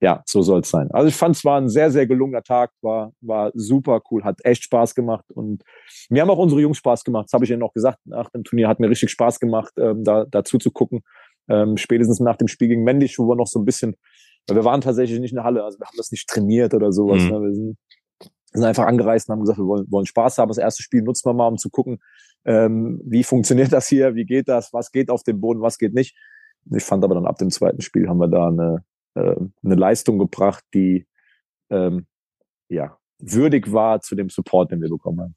ja, 0.00 0.22
so 0.26 0.42
soll 0.42 0.60
es 0.60 0.70
sein. 0.70 0.90
Also 0.90 1.08
ich 1.08 1.14
fand 1.14 1.36
es 1.36 1.44
war 1.44 1.58
ein 1.58 1.68
sehr, 1.68 1.90
sehr 1.90 2.06
gelungener 2.06 2.42
Tag, 2.42 2.70
war, 2.82 3.12
war 3.20 3.50
super 3.54 4.02
cool, 4.10 4.24
hat 4.24 4.44
echt 4.44 4.64
Spaß 4.64 4.94
gemacht 4.94 5.24
und 5.32 5.62
mir 6.10 6.20
haben 6.20 6.30
auch 6.30 6.38
unsere 6.38 6.60
Jungs 6.60 6.76
Spaß 6.76 7.02
gemacht. 7.04 7.26
Das 7.26 7.32
habe 7.32 7.44
ich 7.44 7.50
ihnen 7.50 7.62
auch 7.62 7.72
gesagt. 7.72 7.98
Nach 8.04 8.28
dem 8.30 8.44
Turnier 8.44 8.68
hat 8.68 8.78
mir 8.78 8.90
richtig 8.90 9.10
Spaß 9.10 9.40
gemacht, 9.40 9.72
ähm, 9.78 10.04
da 10.04 10.26
dazu 10.26 10.58
zu 10.58 10.70
gucken. 10.70 11.00
Ähm, 11.48 11.76
spätestens 11.76 12.20
nach 12.20 12.36
dem 12.36 12.48
Spiel 12.48 12.68
gegen 12.68 12.84
Mendisch, 12.84 13.18
wo 13.18 13.26
wir 13.26 13.36
noch 13.36 13.46
so 13.46 13.58
ein 13.58 13.64
bisschen, 13.64 13.96
wir 14.50 14.64
waren 14.64 14.80
tatsächlich 14.82 15.18
nicht 15.18 15.30
in 15.30 15.36
der 15.36 15.44
Halle, 15.44 15.64
also 15.64 15.78
wir 15.78 15.86
haben 15.86 15.96
das 15.96 16.10
nicht 16.10 16.28
trainiert 16.28 16.74
oder 16.74 16.92
sowas. 16.92 17.22
Mhm. 17.22 17.30
Ne? 17.30 17.40
Wir 17.40 17.54
sind, 17.54 17.78
sind 18.56 18.66
einfach 18.66 18.86
angereist 18.86 19.28
und 19.28 19.34
haben 19.34 19.40
gesagt, 19.40 19.58
wir 19.58 19.66
wollen, 19.66 19.90
wollen 19.90 20.06
Spaß 20.06 20.38
haben. 20.38 20.48
Das 20.48 20.58
erste 20.58 20.82
Spiel 20.82 21.02
nutzen 21.02 21.28
wir 21.28 21.34
mal, 21.34 21.48
um 21.48 21.58
zu 21.58 21.70
gucken, 21.70 21.98
ähm, 22.44 23.00
wie 23.04 23.24
funktioniert 23.24 23.72
das 23.72 23.88
hier, 23.88 24.14
wie 24.14 24.24
geht 24.24 24.48
das, 24.48 24.72
was 24.72 24.92
geht 24.92 25.10
auf 25.10 25.22
dem 25.22 25.40
Boden, 25.40 25.60
was 25.60 25.78
geht 25.78 25.94
nicht. 25.94 26.16
Ich 26.74 26.84
fand 26.84 27.04
aber 27.04 27.14
dann 27.14 27.26
ab 27.26 27.38
dem 27.38 27.50
zweiten 27.50 27.80
Spiel 27.80 28.08
haben 28.08 28.18
wir 28.18 28.28
da 28.28 28.48
eine, 28.48 28.84
äh, 29.14 29.36
eine 29.64 29.74
Leistung 29.74 30.18
gebracht, 30.18 30.64
die 30.74 31.06
ähm, 31.70 32.06
ja 32.68 32.96
würdig 33.18 33.72
war 33.72 34.00
zu 34.00 34.14
dem 34.14 34.28
Support, 34.28 34.72
den 34.72 34.82
wir 34.82 34.90
bekommen 34.90 35.20
haben. 35.20 35.34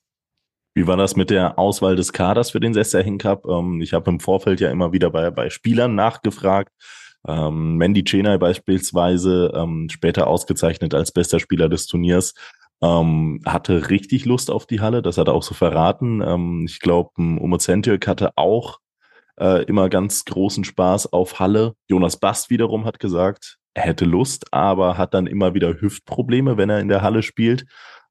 Wie 0.75 0.87
war 0.87 0.97
das 0.97 1.15
mit 1.15 1.29
der 1.29 1.57
Auswahl 1.57 1.95
des 1.95 2.13
Kaders 2.13 2.51
für 2.51 2.59
den 2.59 2.73
Sesserhin 2.73 3.17
Cup? 3.17 3.45
Ähm, 3.47 3.81
ich 3.81 3.93
habe 3.93 4.09
im 4.11 4.19
Vorfeld 4.19 4.59
ja 4.59 4.69
immer 4.69 4.91
wieder 4.91 5.09
bei, 5.09 5.31
bei 5.31 5.49
Spielern 5.49 5.95
nachgefragt. 5.95 6.71
Ähm, 7.27 7.75
Mandy 7.75 8.03
Chenay 8.03 8.37
beispielsweise, 8.37 9.51
ähm, 9.53 9.89
später 9.89 10.27
ausgezeichnet 10.27 10.93
als 10.93 11.11
bester 11.11 11.39
Spieler 11.39 11.67
des 11.67 11.85
Turniers, 11.87 12.33
ähm, 12.81 13.41
hatte 13.45 13.89
richtig 13.89 14.25
Lust 14.25 14.51
auf 14.51 14.65
die 14.65 14.79
Halle. 14.79 15.01
Das 15.01 15.17
hat 15.17 15.27
er 15.27 15.33
auch 15.33 15.43
so 15.43 15.53
verraten. 15.53 16.21
Ähm, 16.21 16.65
ich 16.67 16.79
glaube, 16.79 17.11
Umo 17.17 17.57
Zentjök 17.57 18.07
hatte 18.07 18.37
auch 18.37 18.79
äh, 19.39 19.63
immer 19.65 19.89
ganz 19.89 20.25
großen 20.25 20.63
Spaß 20.63 21.11
auf 21.13 21.39
Halle. 21.39 21.75
Jonas 21.87 22.17
Bast 22.17 22.49
wiederum 22.49 22.85
hat 22.85 22.99
gesagt, 22.99 23.57
er 23.73 23.83
hätte 23.83 24.05
Lust, 24.05 24.53
aber 24.53 24.97
hat 24.97 25.13
dann 25.13 25.27
immer 25.27 25.53
wieder 25.53 25.79
Hüftprobleme, 25.79 26.57
wenn 26.57 26.69
er 26.69 26.79
in 26.79 26.87
der 26.87 27.01
Halle 27.01 27.23
spielt. 27.23 27.65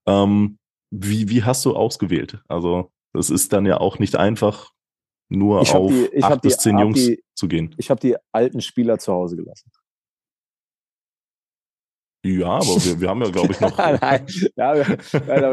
Ähm, 0.07 0.59
wie, 0.90 1.29
wie 1.29 1.45
hast 1.45 1.64
du 1.64 1.75
ausgewählt? 1.75 2.40
Also, 2.49 2.90
das 3.12 3.31
ist 3.31 3.53
dann 3.53 3.66
ja 3.66 3.79
auch 3.79 3.99
nicht 3.99 4.16
einfach, 4.16 4.71
nur 5.29 5.61
auf 5.61 5.92
die, 5.92 6.23
acht 6.23 6.40
bis 6.40 6.57
zehn 6.57 6.79
Jungs 6.79 7.05
die, 7.05 7.23
zu 7.35 7.49
gehen. 7.49 7.75
Ich 7.79 7.90
habe 7.90 8.01
die 8.01 8.16
alten 8.33 8.61
Spieler 8.61 8.99
zu 8.99 9.12
Hause 9.12 9.37
gelassen. 9.37 9.71
Ja, 12.24 12.48
aber 12.48 12.85
wir, 12.85 13.00
wir 13.00 13.09
haben 13.09 13.22
ja, 13.22 13.31
glaube 13.31 13.52
ich, 13.52 13.61
noch. 13.61 13.78
Nein, 14.00 14.26
ja, 14.57 14.74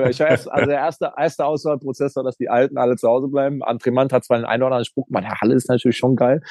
ich 0.10 0.20
erst, 0.20 0.52
also 0.52 0.66
der 0.66 0.80
erste, 0.80 1.12
erste 1.16 1.46
Auswahlprozess 1.46 2.16
war, 2.16 2.24
dass 2.24 2.38
die 2.38 2.50
Alten 2.50 2.78
alle 2.78 2.96
zu 2.96 3.08
Hause 3.08 3.28
bleiben. 3.28 3.62
Antremant 3.62 4.12
hat 4.12 4.26
zwar 4.26 4.38
einen 4.38 4.46
einen 4.46 4.64
oder 4.64 4.72
anderen 4.74 4.86
Spruch, 4.86 5.06
man, 5.10 5.30
Halle 5.30 5.54
ist 5.54 5.70
natürlich 5.70 5.98
schon 5.98 6.16
geil. 6.16 6.42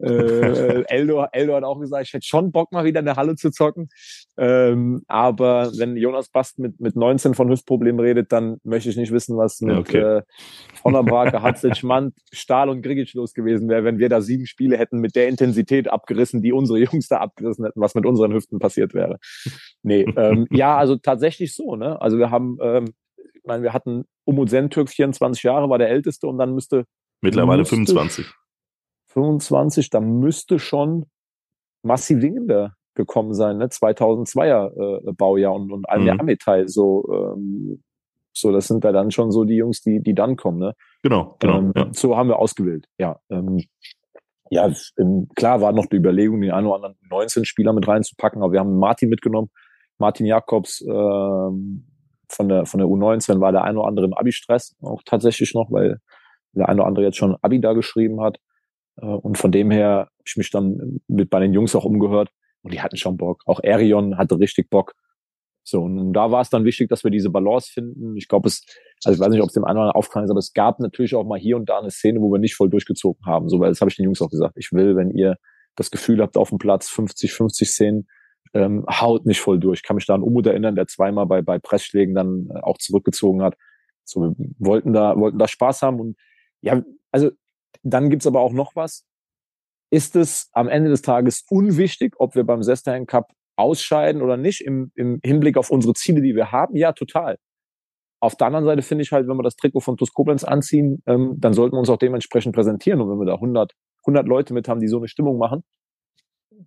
Äh, 0.00 0.84
Eldo, 0.88 1.26
Eldo 1.32 1.54
hat 1.54 1.64
auch 1.64 1.80
gesagt, 1.80 2.06
ich 2.06 2.12
hätte 2.12 2.26
schon 2.26 2.52
Bock, 2.52 2.72
mal 2.72 2.84
wieder 2.84 3.00
in 3.00 3.06
der 3.06 3.16
Halle 3.16 3.36
zu 3.36 3.50
zocken. 3.50 3.88
Ähm, 4.36 5.02
aber 5.08 5.72
wenn 5.76 5.96
Jonas 5.96 6.28
Bast 6.28 6.58
mit, 6.58 6.80
mit 6.80 6.94
19 6.94 7.34
von 7.34 7.50
Hüftproblemen 7.50 8.00
redet, 8.00 8.30
dann 8.32 8.58
möchte 8.62 8.90
ich 8.90 8.96
nicht 8.96 9.12
wissen, 9.12 9.36
was 9.36 9.60
mit 9.60 9.76
okay. 9.76 9.98
äh, 9.98 10.22
Honnerbrake, 10.84 11.42
Hatzic, 11.42 11.82
Mand, 11.82 12.14
Stahl 12.32 12.68
und 12.68 12.82
Grigic 12.82 13.12
los 13.14 13.34
gewesen 13.34 13.68
wäre, 13.68 13.84
wenn 13.84 13.98
wir 13.98 14.08
da 14.08 14.20
sieben 14.20 14.46
Spiele 14.46 14.78
hätten 14.78 14.98
mit 14.98 15.16
der 15.16 15.28
Intensität 15.28 15.88
abgerissen, 15.88 16.42
die 16.42 16.52
unsere 16.52 16.78
Jungs 16.78 17.08
da 17.08 17.18
abgerissen 17.18 17.64
hätten, 17.64 17.80
was 17.80 17.94
mit 17.94 18.06
unseren 18.06 18.32
Hüften 18.32 18.58
passiert 18.58 18.94
wäre. 18.94 19.18
Nee, 19.82 20.06
ähm, 20.16 20.46
ja, 20.52 20.76
also 20.76 20.96
tatsächlich 20.96 21.54
so, 21.54 21.74
ne? 21.74 22.00
Also 22.00 22.18
wir 22.18 22.30
haben, 22.30 22.58
ähm, 22.62 22.94
ich 23.16 23.44
meine, 23.44 23.62
wir 23.62 23.72
hatten 23.72 24.04
Umut 24.24 24.50
Sentürk, 24.50 24.90
24 24.90 25.42
Jahre, 25.42 25.68
war 25.70 25.78
der 25.78 25.88
älteste 25.88 26.26
und 26.26 26.38
dann 26.38 26.54
müsste 26.54 26.84
Mittlerweile 27.20 27.62
müsste, 27.62 27.74
25. 27.74 28.26
25, 29.08 29.90
da 29.90 30.00
müsste 30.00 30.58
schon 30.58 31.06
massiv 31.82 32.22
Wingender 32.22 32.74
gekommen 32.94 33.32
sein, 33.32 33.58
ne? 33.58 33.66
2002er 33.66 35.08
äh, 35.08 35.12
Baujahr 35.12 35.54
und, 35.54 35.72
und 35.72 35.88
Almir 35.88 36.14
mhm. 36.14 36.20
Ametai, 36.20 36.66
so, 36.66 37.08
ähm, 37.12 37.82
so, 38.32 38.52
das 38.52 38.68
sind 38.68 38.84
da 38.84 38.92
dann 38.92 39.10
schon 39.10 39.30
so 39.30 39.44
die 39.44 39.56
Jungs, 39.56 39.82
die, 39.82 40.00
die 40.00 40.14
dann 40.14 40.36
kommen, 40.36 40.58
ne? 40.58 40.74
Genau, 41.02 41.36
genau. 41.38 41.58
Ähm, 41.58 41.72
ja. 41.76 41.88
So 41.92 42.16
haben 42.16 42.28
wir 42.28 42.38
ausgewählt, 42.38 42.86
ja. 42.98 43.18
Ähm, 43.30 43.64
ja, 44.50 44.70
ähm, 44.98 45.28
klar 45.36 45.60
war 45.60 45.72
noch 45.72 45.86
die 45.86 45.96
Überlegung, 45.96 46.40
den 46.40 46.50
einen 46.50 46.66
oder 46.66 46.76
anderen 46.76 46.96
19 47.10 47.44
Spieler 47.44 47.72
mit 47.72 47.86
reinzupacken, 47.86 48.42
aber 48.42 48.52
wir 48.52 48.60
haben 48.60 48.78
Martin 48.78 49.08
mitgenommen, 49.08 49.50
Martin 49.98 50.26
Jakobs 50.26 50.80
ähm, 50.80 51.86
von 52.30 52.48
der 52.48 52.66
von 52.66 52.78
der 52.78 52.88
U19 52.88 53.40
war 53.40 53.52
der 53.52 53.64
ein 53.64 53.76
oder 53.76 53.88
andere 53.88 54.06
im 54.06 54.14
Abi-Stress 54.14 54.76
auch 54.82 55.02
tatsächlich 55.04 55.54
noch, 55.54 55.70
weil 55.70 56.00
der 56.52 56.68
eine 56.68 56.80
oder 56.80 56.88
andere 56.88 57.04
jetzt 57.04 57.16
schon 57.16 57.36
Abi 57.42 57.60
da 57.60 57.72
geschrieben 57.72 58.20
hat. 58.20 58.38
Äh, 59.00 59.06
und 59.06 59.38
von 59.38 59.52
dem 59.52 59.70
her 59.70 59.88
habe 59.88 60.24
ich 60.24 60.36
mich 60.36 60.50
dann 60.50 61.00
mit 61.08 61.30
bei 61.30 61.40
den 61.40 61.52
Jungs 61.52 61.74
auch 61.74 61.84
umgehört 61.84 62.30
und 62.62 62.72
die 62.72 62.80
hatten 62.80 62.96
schon 62.96 63.16
Bock. 63.16 63.42
Auch 63.46 63.60
Arion 63.64 64.18
hatte 64.18 64.38
richtig 64.38 64.70
Bock. 64.70 64.94
So, 65.64 65.82
und 65.82 66.14
da 66.14 66.30
war 66.30 66.40
es 66.40 66.48
dann 66.48 66.64
wichtig, 66.64 66.88
dass 66.88 67.04
wir 67.04 67.10
diese 67.10 67.28
Balance 67.28 67.70
finden. 67.70 68.16
Ich 68.16 68.26
glaube, 68.26 68.48
es, 68.48 68.64
also 69.04 69.14
ich 69.14 69.20
weiß 69.20 69.30
nicht, 69.30 69.42
ob 69.42 69.48
es 69.48 69.54
dem 69.54 69.64
anderen 69.64 69.90
aufgefallen 69.90 70.24
ist, 70.24 70.30
aber 70.30 70.38
es 70.38 70.54
gab 70.54 70.80
natürlich 70.80 71.14
auch 71.14 71.24
mal 71.24 71.38
hier 71.38 71.56
und 71.56 71.68
da 71.68 71.78
eine 71.78 71.90
Szene, 71.90 72.20
wo 72.20 72.32
wir 72.32 72.38
nicht 72.38 72.56
voll 72.56 72.70
durchgezogen 72.70 73.26
haben. 73.26 73.50
So, 73.50 73.60
weil 73.60 73.68
das 73.68 73.82
habe 73.82 73.90
ich 73.90 73.96
den 73.96 74.04
Jungs 74.04 74.22
auch 74.22 74.30
gesagt. 74.30 74.54
Ich 74.56 74.72
will, 74.72 74.96
wenn 74.96 75.10
ihr 75.10 75.36
das 75.76 75.90
Gefühl 75.90 76.22
habt, 76.22 76.38
auf 76.38 76.48
dem 76.48 76.58
Platz 76.58 76.88
50, 76.88 77.32
50 77.34 77.68
Szenen, 77.68 78.08
ähm, 78.54 78.86
haut 78.88 79.26
nicht 79.26 79.40
voll 79.40 79.58
durch. 79.58 79.80
Ich 79.80 79.82
kann 79.82 79.96
mich 79.96 80.06
da 80.06 80.14
an 80.14 80.22
Umut 80.22 80.46
erinnern, 80.46 80.74
der 80.74 80.86
zweimal 80.86 81.26
bei, 81.26 81.42
bei 81.42 81.58
Pressschlägen 81.58 82.14
dann 82.14 82.48
äh, 82.50 82.60
auch 82.60 82.78
zurückgezogen 82.78 83.42
hat. 83.42 83.54
So, 84.04 84.22
wir 84.22 84.34
wollten 84.58 84.94
da, 84.94 85.18
wollten 85.18 85.38
da 85.38 85.46
Spaß 85.46 85.82
haben 85.82 86.00
und 86.00 86.16
ja, 86.62 86.82
also 87.12 87.30
dann 87.90 88.10
gibt's 88.10 88.26
aber 88.26 88.40
auch 88.40 88.52
noch 88.52 88.76
was. 88.76 89.04
Ist 89.90 90.16
es 90.16 90.50
am 90.52 90.68
Ende 90.68 90.90
des 90.90 91.02
Tages 91.02 91.44
unwichtig, 91.48 92.14
ob 92.18 92.34
wir 92.34 92.44
beim 92.44 92.62
Sesterhen 92.62 93.06
Cup 93.06 93.32
ausscheiden 93.56 94.22
oder 94.22 94.36
nicht 94.36 94.60
im, 94.60 94.92
im 94.94 95.20
Hinblick 95.22 95.56
auf 95.56 95.70
unsere 95.70 95.94
Ziele, 95.94 96.20
die 96.20 96.36
wir 96.36 96.52
haben? 96.52 96.76
Ja, 96.76 96.92
total. 96.92 97.38
Auf 98.20 98.36
der 98.36 98.48
anderen 98.48 98.64
Seite 98.64 98.82
finde 98.82 99.02
ich 99.02 99.12
halt, 99.12 99.28
wenn 99.28 99.36
wir 99.36 99.42
das 99.42 99.56
Trikot 99.56 99.80
von 99.80 99.96
TuS 99.96 100.12
Koblenz 100.12 100.44
anziehen, 100.44 101.02
ähm, 101.06 101.36
dann 101.38 101.52
sollten 101.52 101.76
wir 101.76 101.80
uns 101.80 101.90
auch 101.90 101.98
dementsprechend 101.98 102.54
präsentieren. 102.54 103.00
Und 103.00 103.10
wenn 103.10 103.18
wir 103.18 103.26
da 103.26 103.34
100, 103.34 103.72
100 104.02 104.26
Leute 104.26 104.54
mit 104.54 104.68
haben, 104.68 104.80
die 104.80 104.88
so 104.88 104.98
eine 104.98 105.08
Stimmung 105.08 105.38
machen, 105.38 105.62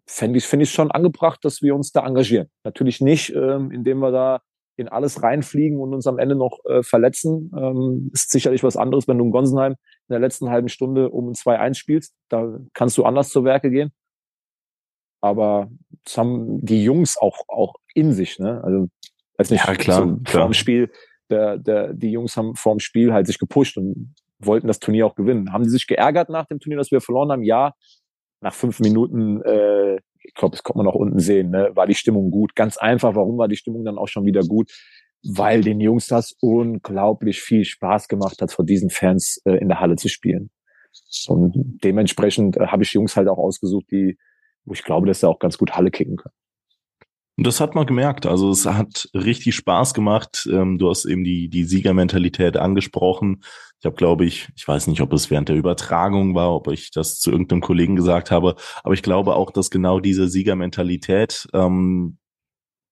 fände 0.07 0.37
ich 0.37 0.45
finde 0.45 0.63
ich 0.63 0.71
schon 0.71 0.91
angebracht, 0.91 1.43
dass 1.43 1.61
wir 1.61 1.75
uns 1.75 1.91
da 1.91 2.05
engagieren. 2.05 2.47
Natürlich 2.63 3.01
nicht, 3.01 3.33
ähm, 3.35 3.71
indem 3.71 3.99
wir 3.99 4.11
da 4.11 4.41
in 4.77 4.87
alles 4.87 5.21
reinfliegen 5.21 5.79
und 5.79 5.93
uns 5.93 6.07
am 6.07 6.17
Ende 6.17 6.35
noch 6.35 6.59
äh, 6.65 6.81
verletzen. 6.83 7.51
Ähm, 7.55 8.09
ist 8.13 8.31
sicherlich 8.31 8.63
was 8.63 8.77
anderes, 8.77 9.07
wenn 9.07 9.17
du 9.17 9.25
in 9.25 9.31
Gonsenheim 9.31 9.75
in 10.11 10.13
der 10.13 10.27
letzten 10.27 10.49
halben 10.49 10.67
Stunde 10.67 11.09
um 11.09 11.29
ein 11.29 11.33
2-1 11.33 11.75
spielst. 11.75 12.13
Da 12.29 12.59
kannst 12.73 12.97
du 12.97 13.05
anders 13.05 13.29
zu 13.29 13.43
Werke 13.43 13.71
gehen. 13.71 13.91
Aber 15.21 15.69
das 16.03 16.17
haben 16.17 16.65
die 16.65 16.83
Jungs 16.83 17.17
auch, 17.17 17.39
auch 17.47 17.75
in 17.93 18.11
sich, 18.11 18.39
ne? 18.39 18.61
Also, 18.63 18.89
weiß 19.37 19.51
nicht, 19.51 19.65
ja, 19.65 19.73
klar, 19.75 19.99
so 19.99 20.17
klar. 20.23 20.43
Vorm 20.43 20.53
Spiel, 20.53 20.91
der, 21.29 21.57
der, 21.57 21.93
die 21.93 22.11
Jungs 22.11 22.35
haben 22.35 22.55
vorm 22.55 22.79
Spiel 22.79 23.13
halt 23.13 23.27
sich 23.27 23.39
gepusht 23.39 23.77
und 23.77 24.15
wollten 24.39 24.67
das 24.67 24.79
Turnier 24.79 25.05
auch 25.05 25.15
gewinnen. 25.15 25.53
Haben 25.53 25.63
die 25.63 25.69
sich 25.69 25.87
geärgert 25.87 26.29
nach 26.29 26.47
dem 26.47 26.59
Turnier, 26.59 26.77
dass 26.77 26.91
wir 26.91 27.01
verloren 27.01 27.31
haben? 27.31 27.43
Ja. 27.43 27.73
Nach 28.41 28.53
fünf 28.53 28.79
Minuten 28.79 29.41
äh, 29.43 29.99
ich 30.23 30.33
glaube, 30.33 30.55
das 30.55 30.63
konnte 30.63 30.77
man 30.77 30.87
auch 30.87 30.95
unten 30.95 31.19
sehen, 31.19 31.49
ne? 31.49 31.71
war 31.73 31.87
die 31.87 31.95
Stimmung 31.95 32.31
gut. 32.31 32.55
Ganz 32.55 32.77
einfach, 32.77 33.15
warum 33.15 33.37
war 33.37 33.47
die 33.47 33.55
Stimmung 33.55 33.83
dann 33.83 33.97
auch 33.97 34.07
schon 34.07 34.25
wieder 34.25 34.41
gut? 34.41 34.71
Weil 35.23 35.61
den 35.61 35.79
Jungs 35.79 36.07
das 36.07 36.35
unglaublich 36.39 37.41
viel 37.41 37.63
Spaß 37.63 38.07
gemacht 38.07 38.41
hat, 38.41 38.51
vor 38.51 38.65
diesen 38.65 38.89
Fans 38.89 39.41
äh, 39.45 39.53
in 39.53 39.69
der 39.69 39.79
Halle 39.79 39.95
zu 39.95 40.07
spielen. 40.07 40.49
Und 41.27 41.79
dementsprechend 41.83 42.57
äh, 42.57 42.67
habe 42.67 42.83
ich 42.83 42.93
Jungs 42.93 43.15
halt 43.15 43.27
auch 43.27 43.37
ausgesucht, 43.37 43.85
die, 43.91 44.17
wo 44.65 44.73
ich 44.73 44.83
glaube, 44.83 45.07
dass 45.07 45.19
sie 45.19 45.27
auch 45.27 45.39
ganz 45.39 45.57
gut 45.57 45.73
Halle 45.73 45.91
kicken 45.91 46.17
können. 46.17 46.35
Und 47.37 47.47
das 47.47 47.59
hat 47.59 47.75
man 47.75 47.85
gemerkt. 47.85 48.25
Also 48.25 48.51
es 48.51 48.65
hat 48.65 49.09
richtig 49.13 49.55
Spaß 49.55 49.93
gemacht. 49.93 50.47
Ähm, 50.51 50.77
du 50.77 50.89
hast 50.89 51.05
eben 51.05 51.23
die, 51.23 51.49
die 51.49 51.63
Siegermentalität 51.63 52.57
angesprochen. 52.57 53.43
Ich 53.79 53.85
habe, 53.85 53.95
glaube 53.95 54.25
ich, 54.25 54.49
ich 54.55 54.67
weiß 54.67 54.87
nicht, 54.87 55.01
ob 55.01 55.11
es 55.13 55.31
während 55.31 55.49
der 55.49 55.55
Übertragung 55.55 56.35
war, 56.35 56.53
ob 56.53 56.67
ich 56.67 56.91
das 56.91 57.19
zu 57.19 57.31
irgendeinem 57.31 57.61
Kollegen 57.61 57.95
gesagt 57.95 58.29
habe, 58.29 58.55
aber 58.83 58.93
ich 58.93 59.01
glaube 59.01 59.35
auch, 59.35 59.49
dass 59.49 59.71
genau 59.71 59.99
diese 59.99 60.27
Siegermentalität 60.27 61.47
ähm, 61.53 62.19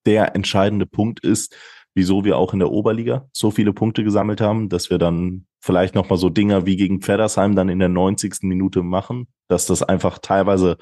der 0.04 0.34
entscheidende 0.34 0.86
Punkt 0.86 1.20
ist, 1.20 1.54
wieso 1.94 2.24
wir 2.24 2.38
auch 2.38 2.52
in 2.52 2.58
der 2.58 2.70
Oberliga 2.70 3.28
so 3.32 3.50
viele 3.50 3.72
Punkte 3.72 4.04
gesammelt 4.04 4.40
haben, 4.40 4.68
dass 4.68 4.90
wir 4.90 4.98
dann 4.98 5.46
vielleicht 5.60 5.94
nochmal 5.94 6.18
so 6.18 6.30
Dinger 6.30 6.64
wie 6.66 6.76
gegen 6.76 7.00
Pfeddersheim 7.00 7.54
dann 7.54 7.68
in 7.68 7.78
der 7.78 7.88
90. 7.88 8.42
Minute 8.42 8.82
machen, 8.82 9.26
dass 9.48 9.66
das 9.66 9.82
einfach 9.82 10.18
teilweise 10.18 10.78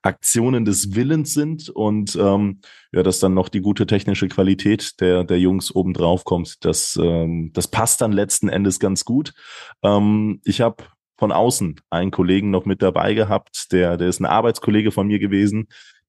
Aktionen 0.00 0.64
des 0.64 0.94
Willens 0.94 1.34
sind 1.34 1.68
und 1.68 2.16
ähm, 2.16 2.60
ja, 2.92 3.02
dass 3.02 3.20
dann 3.20 3.34
noch 3.34 3.48
die 3.48 3.60
gute 3.60 3.86
technische 3.86 4.28
Qualität 4.28 5.00
der, 5.00 5.24
der 5.24 5.38
Jungs 5.38 5.74
obendrauf 5.74 6.24
kommt. 6.24 6.64
Das, 6.64 6.98
ähm, 7.00 7.50
das 7.52 7.68
passt 7.68 8.00
dann 8.00 8.12
letzten 8.12 8.48
Endes 8.48 8.78
ganz 8.78 9.04
gut. 9.04 9.34
Ähm, 9.82 10.40
ich 10.44 10.60
habe 10.60 10.84
von 11.18 11.30
außen 11.30 11.80
einen 11.90 12.10
Kollegen 12.10 12.50
noch 12.50 12.64
mit 12.64 12.82
dabei 12.82 13.14
gehabt, 13.14 13.70
der, 13.72 13.96
der 13.96 14.08
ist 14.08 14.20
ein 14.20 14.26
Arbeitskollege 14.26 14.92
von 14.92 15.06
mir 15.06 15.18
gewesen. 15.18 15.68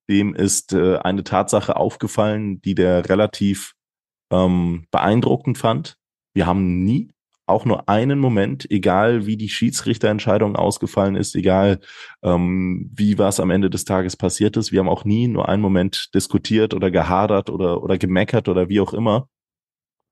Dem 0.10 0.34
ist 0.34 0.74
äh, 0.74 0.98
eine 0.98 1.24
Tatsache 1.24 1.76
aufgefallen, 1.76 2.62
die 2.62 2.76
der 2.76 3.08
relativ 3.10 3.74
ähm, 4.34 4.88
beeindruckend 4.92 5.58
fand. 5.58 5.98
Wir 6.34 6.46
haben 6.48 6.84
nie 6.84 7.14
auch 7.46 7.66
nur 7.66 7.90
einen 7.90 8.20
Moment, 8.20 8.70
egal 8.72 9.26
wie 9.26 9.38
die 9.38 9.50
Schiedsrichterentscheidung 9.50 10.56
ausgefallen 10.56 11.16
ist, 11.16 11.36
egal 11.36 11.80
ähm, 12.24 12.90
wie 12.96 13.18
was 13.18 13.40
am 13.40 13.52
Ende 13.52 13.70
des 13.70 13.84
Tages 13.86 14.16
passiert 14.16 14.56
ist, 14.56 14.72
wir 14.72 14.80
haben 14.80 14.90
auch 14.90 15.04
nie 15.04 15.28
nur 15.28 15.50
einen 15.50 15.62
Moment 15.62 16.14
diskutiert 16.16 16.74
oder 16.74 16.90
gehadert 16.90 17.50
oder, 17.50 17.84
oder 17.84 17.98
gemeckert 17.98 18.48
oder 18.48 18.70
wie 18.70 18.80
auch 18.80 18.94
immer. 18.94 19.28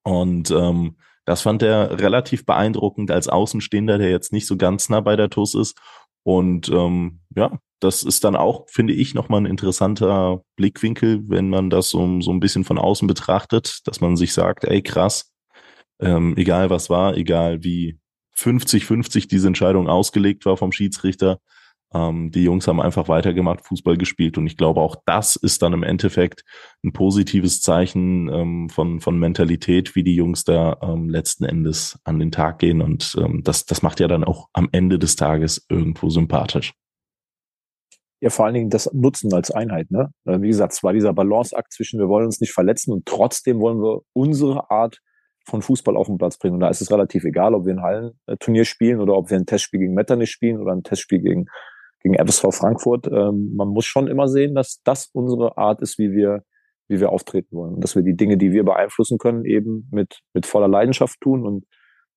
Und 0.03 0.51
ähm, 0.51 0.97
das 1.25 1.41
fand 1.41 1.63
er 1.63 1.99
relativ 1.99 2.45
beeindruckend 2.45 3.11
als 3.11 3.27
Außenstehender, 3.27 3.97
der 3.97 4.09
jetzt 4.09 4.33
nicht 4.33 4.47
so 4.47 4.57
ganz 4.57 4.89
nah 4.89 4.99
bei 5.01 5.15
der 5.15 5.29
TUS 5.29 5.53
ist. 5.53 5.79
Und 6.23 6.69
ähm, 6.69 7.21
ja, 7.35 7.59
das 7.79 8.03
ist 8.03 8.23
dann 8.23 8.35
auch, 8.35 8.69
finde 8.69 8.93
ich, 8.93 9.15
nochmal 9.15 9.41
ein 9.41 9.47
interessanter 9.47 10.43
Blickwinkel, 10.55 11.23
wenn 11.27 11.49
man 11.49 11.69
das 11.69 11.89
so, 11.89 12.21
so 12.21 12.31
ein 12.31 12.39
bisschen 12.39 12.63
von 12.63 12.77
außen 12.77 13.07
betrachtet, 13.07 13.79
dass 13.85 14.01
man 14.01 14.15
sich 14.15 14.33
sagt, 14.33 14.65
ey 14.65 14.81
krass, 14.83 15.33
ähm, 15.99 16.35
egal 16.37 16.69
was 16.69 16.89
war, 16.89 17.17
egal 17.17 17.63
wie 17.63 17.99
50-50 18.37 19.27
diese 19.27 19.47
Entscheidung 19.47 19.87
ausgelegt 19.87 20.45
war 20.45 20.57
vom 20.57 20.71
Schiedsrichter, 20.71 21.39
ähm, 21.93 22.31
die 22.31 22.43
Jungs 22.43 22.67
haben 22.67 22.81
einfach 22.81 23.07
weitergemacht, 23.07 23.65
Fußball 23.65 23.97
gespielt 23.97 24.37
und 24.37 24.47
ich 24.47 24.57
glaube 24.57 24.81
auch 24.81 24.95
das 25.05 25.35
ist 25.35 25.61
dann 25.61 25.73
im 25.73 25.83
Endeffekt 25.83 26.43
ein 26.83 26.93
positives 26.93 27.61
Zeichen 27.61 28.29
ähm, 28.29 28.69
von, 28.69 28.99
von 29.01 29.19
Mentalität, 29.19 29.95
wie 29.95 30.03
die 30.03 30.15
Jungs 30.15 30.43
da 30.43 30.77
ähm, 30.81 31.09
letzten 31.09 31.45
Endes 31.45 31.99
an 32.03 32.19
den 32.19 32.31
Tag 32.31 32.59
gehen 32.59 32.81
und 32.81 33.15
ähm, 33.19 33.41
das, 33.43 33.65
das 33.65 33.81
macht 33.81 33.99
ja 33.99 34.07
dann 34.07 34.23
auch 34.23 34.47
am 34.53 34.69
Ende 34.71 34.99
des 34.99 35.15
Tages 35.15 35.65
irgendwo 35.69 36.09
sympathisch. 36.09 36.73
Ja, 38.23 38.29
vor 38.29 38.45
allen 38.45 38.53
Dingen 38.53 38.69
das 38.69 38.87
Nutzen 38.93 39.33
als 39.33 39.49
Einheit. 39.49 39.89
Ne? 39.89 40.13
Äh, 40.25 40.41
wie 40.41 40.47
gesagt, 40.47 40.73
es 40.73 40.83
war 40.83 40.93
dieser 40.93 41.11
Balanceakt 41.11 41.73
zwischen, 41.73 41.99
wir 41.99 42.07
wollen 42.07 42.25
uns 42.25 42.39
nicht 42.39 42.53
verletzen 42.53 42.93
und 42.93 43.07
trotzdem 43.07 43.59
wollen 43.59 43.81
wir 43.81 44.01
unsere 44.13 44.69
Art 44.69 44.99
von 45.45 45.63
Fußball 45.63 45.97
auf 45.97 46.05
den 46.05 46.19
Platz 46.19 46.37
bringen. 46.37 46.55
Und 46.55 46.59
da 46.59 46.69
ist 46.69 46.81
es 46.81 46.91
relativ 46.91 47.23
egal, 47.23 47.55
ob 47.55 47.65
wir 47.65 47.73
ein 47.73 47.81
Hallenturnier 47.81 48.65
spielen 48.65 48.99
oder 48.99 49.15
ob 49.15 49.31
wir 49.31 49.37
ein 49.37 49.47
Testspiel 49.47 49.79
gegen 49.79 49.95
Metternich 49.95 50.29
spielen 50.29 50.61
oder 50.61 50.71
ein 50.71 50.83
Testspiel 50.83 51.19
gegen, 51.19 51.47
gegen 52.01 52.15
FSV 52.15 52.47
Frankfurt. 52.51 53.07
Ähm, 53.07 53.53
man 53.55 53.69
muss 53.69 53.85
schon 53.85 54.07
immer 54.07 54.27
sehen, 54.27 54.55
dass 54.55 54.81
das 54.83 55.09
unsere 55.13 55.57
Art 55.57 55.81
ist, 55.81 55.97
wie 55.97 56.11
wir, 56.11 56.43
wie 56.87 56.99
wir 56.99 57.11
auftreten 57.11 57.55
wollen. 57.55 57.75
Und 57.75 57.83
dass 57.83 57.95
wir 57.95 58.03
die 58.03 58.15
Dinge, 58.15 58.37
die 58.37 58.51
wir 58.51 58.63
beeinflussen 58.63 59.17
können, 59.17 59.45
eben 59.45 59.87
mit, 59.91 60.19
mit 60.33 60.45
voller 60.45 60.67
Leidenschaft 60.67 61.19
tun. 61.21 61.45
Und 61.45 61.65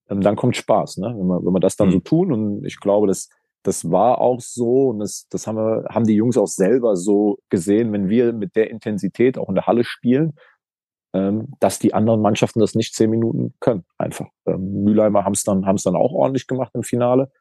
ähm, 0.09 0.21
dann 0.21 0.37
kommt 0.37 0.57
Spaß, 0.57 0.99
ne? 0.99 1.15
wenn, 1.17 1.27
wir, 1.27 1.45
wenn 1.45 1.53
wir 1.53 1.61
das 1.61 1.77
dann 1.77 1.89
mhm. 1.89 1.93
so 1.93 2.01
tun. 2.01 2.33
Und 2.33 2.65
ich 2.65 2.81
glaube, 2.81 3.07
dass 3.07 3.29
das 3.65 3.91
war 3.91 4.21
auch 4.21 4.41
so 4.41 4.91
und 4.91 4.99
das, 5.01 5.27
das 5.31 5.47
haben, 5.47 5.57
wir, 5.57 5.87
haben 5.89 6.05
die 6.05 6.15
Jungs 6.15 6.37
auch 6.37 6.47
selber 6.47 6.97
so 6.97 7.39
gesehen, 7.49 7.93
wenn 7.93 8.09
wir 8.09 8.33
mit 8.33 8.55
der 8.57 8.71
Intensität 8.71 9.39
auch 9.39 9.49
in 9.49 9.55
der 9.55 9.67
Halle 9.67 9.85
spielen, 9.85 10.35
ähm, 11.15 11.49
dass 11.61 11.79
die 11.79 11.95
anderen 11.95 12.21
Mannschaften 12.21 12.61
das 12.61 12.75
nicht 12.75 12.95
zehn 12.95 13.09
Minuten 13.09 13.55
können. 13.61 13.85
Einfach. 13.97 14.27
Ähm, 14.47 14.85
Mülheimer 14.85 15.25
haben 15.25 15.33
es 15.33 15.45
dann, 15.45 15.65
haben's 15.65 15.83
dann 15.83 15.97
auch 15.97 16.13
ordentlich 16.13 16.47
gemacht 16.47 16.73
im 16.75 16.83
Finale. 16.83 17.33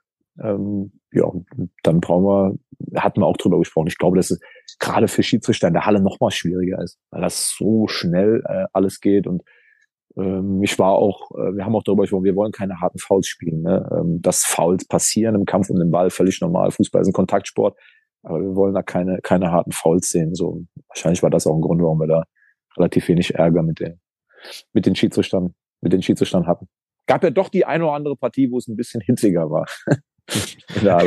Ähm, 0.42 0.94
ja, 1.12 1.32
dann 1.84 2.02
brauchen 2.02 2.26
wir, 2.26 3.02
hatten 3.02 3.22
wir 3.22 3.28
auch 3.28 3.38
drüber 3.38 3.60
gesprochen. 3.60 3.88
Ich 3.88 3.98
glaube, 3.98 4.18
dass 4.18 4.32
es 4.32 4.40
gerade 4.80 5.08
für 5.08 5.24
Schiedsrichter 5.24 5.68
in 5.68 5.74
der 5.74 5.86
Halle 5.86 6.02
noch 6.02 6.20
mal 6.20 6.32
schwieriger 6.32 6.82
ist, 6.82 7.00
weil 7.12 7.22
das 7.22 7.56
so 7.56 7.88
schnell 7.88 8.44
äh, 8.48 8.66
alles 8.74 9.00
geht 9.00 9.28
und 9.28 9.44
ähm, 10.18 10.62
ich 10.64 10.78
war 10.80 10.94
auch, 10.94 11.32
äh, 11.32 11.56
wir 11.56 11.66
haben 11.66 11.76
auch 11.76 11.84
darüber 11.84 12.04
gesprochen, 12.04 12.24
wir 12.24 12.36
wollen 12.36 12.52
keine 12.52 12.80
harten 12.82 13.00
Fouls 13.00 13.28
spielen. 13.28 13.62
Ne? 13.62 13.88
Ähm, 13.92 14.22
dass 14.22 14.44
Fouls 14.44 14.86
passieren 14.86 15.36
im 15.36 15.46
Kampf 15.46 15.70
um 15.70 15.80
den 15.80 15.92
Ball, 15.92 16.10
völlig 16.10 16.40
normal. 16.42 16.72
Fußball 16.72 17.02
ist 17.02 17.08
ein 17.08 17.14
Kontaktsport, 17.14 17.78
aber 18.24 18.42
wir 18.42 18.56
wollen 18.56 18.74
da 18.74 18.84
keine, 18.84 19.20
keine 19.22 19.52
harten 19.52 19.72
Fouls 19.72 20.10
sehen. 20.10 20.36
So, 20.36 20.64
wahrscheinlich 20.88 21.24
war 21.24 21.30
das 21.30 21.48
auch 21.48 21.56
ein 21.56 21.62
Grund, 21.62 21.82
warum 21.82 22.00
wir 22.00 22.08
da 22.08 22.24
relativ 22.78 23.08
wenig 23.08 23.36
Ärger 23.36 23.64
mit 23.64 23.80
den, 23.80 24.00
mit 24.74 24.86
den 24.86 24.96
Schiedsrichtern, 24.96 25.56
mit 25.82 25.94
den 25.94 26.02
Schiedsrichtern 26.02 26.48
hatten. 26.48 26.68
Gab 27.08 27.24
ja 27.24 27.32
doch 27.32 27.50
die 27.50 27.66
eine 27.66 27.84
oder 27.84 27.94
andere 27.94 28.16
Partie, 28.16 28.50
wo 28.52 28.58
es 28.58 28.68
ein 28.68 28.76
bisschen 28.76 29.02
hitziger 29.02 29.50
war. 29.50 29.66
ja, 30.82 31.04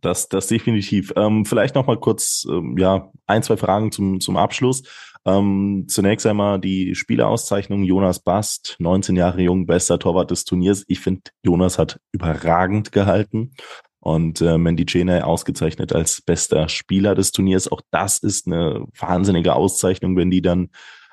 das, 0.00 0.28
das 0.28 0.46
definitiv. 0.48 1.12
Ähm, 1.16 1.44
vielleicht 1.44 1.74
noch 1.74 1.86
mal 1.86 1.98
kurz, 1.98 2.46
ähm, 2.48 2.76
ja, 2.78 3.10
ein, 3.26 3.42
zwei 3.42 3.56
Fragen 3.56 3.92
zum, 3.92 4.20
zum 4.20 4.36
Abschluss. 4.36 4.82
Ähm, 5.26 5.84
zunächst 5.88 6.26
einmal 6.26 6.58
die 6.58 6.94
Spielerauszeichnung 6.94 7.82
Jonas 7.82 8.20
Bast, 8.20 8.76
19 8.78 9.16
Jahre 9.16 9.42
jung, 9.42 9.66
bester 9.66 9.98
Torwart 9.98 10.30
des 10.30 10.44
Turniers. 10.44 10.84
Ich 10.88 11.00
finde, 11.00 11.22
Jonas 11.42 11.78
hat 11.78 12.00
überragend 12.12 12.90
gehalten 12.90 13.52
und 14.00 14.40
äh, 14.40 14.56
Mandy 14.56 14.86
Cheney 14.86 15.20
ausgezeichnet 15.20 15.94
als 15.94 16.22
bester 16.22 16.68
Spieler 16.68 17.14
des 17.14 17.32
Turniers. 17.32 17.70
Auch 17.70 17.82
das 17.90 18.18
ist 18.18 18.46
eine 18.46 18.86
wahnsinnige 18.98 19.54
Auszeichnung, 19.54 20.16
wenn 20.16 20.30
die 20.30 20.40
dann 20.40 20.70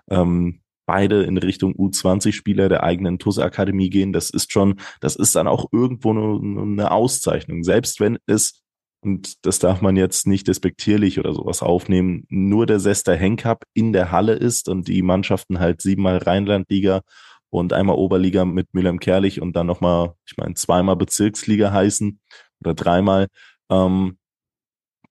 ähm, 0.10 0.62
beide 0.88 1.23
in 1.23 1.38
Richtung 1.38 1.76
U20-Spieler 1.76 2.69
der 2.69 2.82
eigenen 2.82 3.19
TUS-Akademie 3.19 3.91
gehen. 3.91 4.13
Das 4.13 4.32
ist 4.32 4.52
schon, 4.52 4.80
das 5.02 5.15
ist 5.15 5.36
dann 5.36 5.47
auch 5.47 5.67
irgendwo 5.71 6.12
eine, 6.12 6.62
eine 6.62 6.91
Auszeichnung. 6.91 7.63
Selbst 7.63 8.00
wenn 8.00 8.17
es 8.26 8.63
und 9.02 9.45
das 9.45 9.60
darf 9.60 9.82
man 9.82 9.95
jetzt 9.95 10.26
nicht 10.26 10.47
despektierlich 10.47 11.19
oder 11.19 11.32
sowas 11.34 11.62
aufnehmen, 11.62 12.26
nur 12.30 12.65
der 12.65 12.80
Sester 12.80 13.15
Henkup 13.15 13.63
in 13.76 13.93
der 13.93 14.12
Halle 14.12 14.34
ist 14.34 14.69
und 14.69 14.88
die 14.88 15.04
Mannschaften 15.04 15.60
halt 15.60 15.82
siebenmal 15.82 16.17
Rheinlandliga 16.17 17.02
und 17.50 17.73
einmal 17.73 17.95
Oberliga 17.95 18.43
mit 18.43 18.73
Mülheim 18.73 19.00
Kerlich 19.00 19.39
und 19.41 19.56
dann 19.56 19.67
nochmal, 19.67 20.15
ich 20.26 20.36
meine, 20.38 20.56
zweimal 20.56 20.95
Bezirksliga 20.95 21.71
heißen 21.71 22.19
oder 22.62 22.73
dreimal. 22.73 23.28
Ähm, 23.69 24.17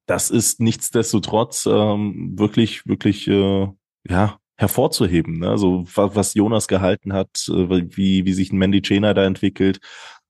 das 0.07 0.31
ist 0.31 0.61
nichtsdestotrotz 0.61 1.67
ähm, 1.67 2.35
wirklich, 2.39 2.87
wirklich, 2.87 3.29
äh, 3.29 3.69
ja, 4.09 4.39
hervorzuheben. 4.57 5.38
Ne? 5.38 5.51
Also 5.51 5.85
was 5.95 6.35
Jonas 6.35 6.69
gehalten 6.69 7.12
hat, 7.12 7.49
äh, 7.49 7.69
wie, 7.97 8.25
wie 8.25 8.33
sich 8.33 8.53
ein 8.53 8.59
Mandy 8.59 8.83
Chena 8.83 9.14
da 9.14 9.25
entwickelt, 9.25 9.81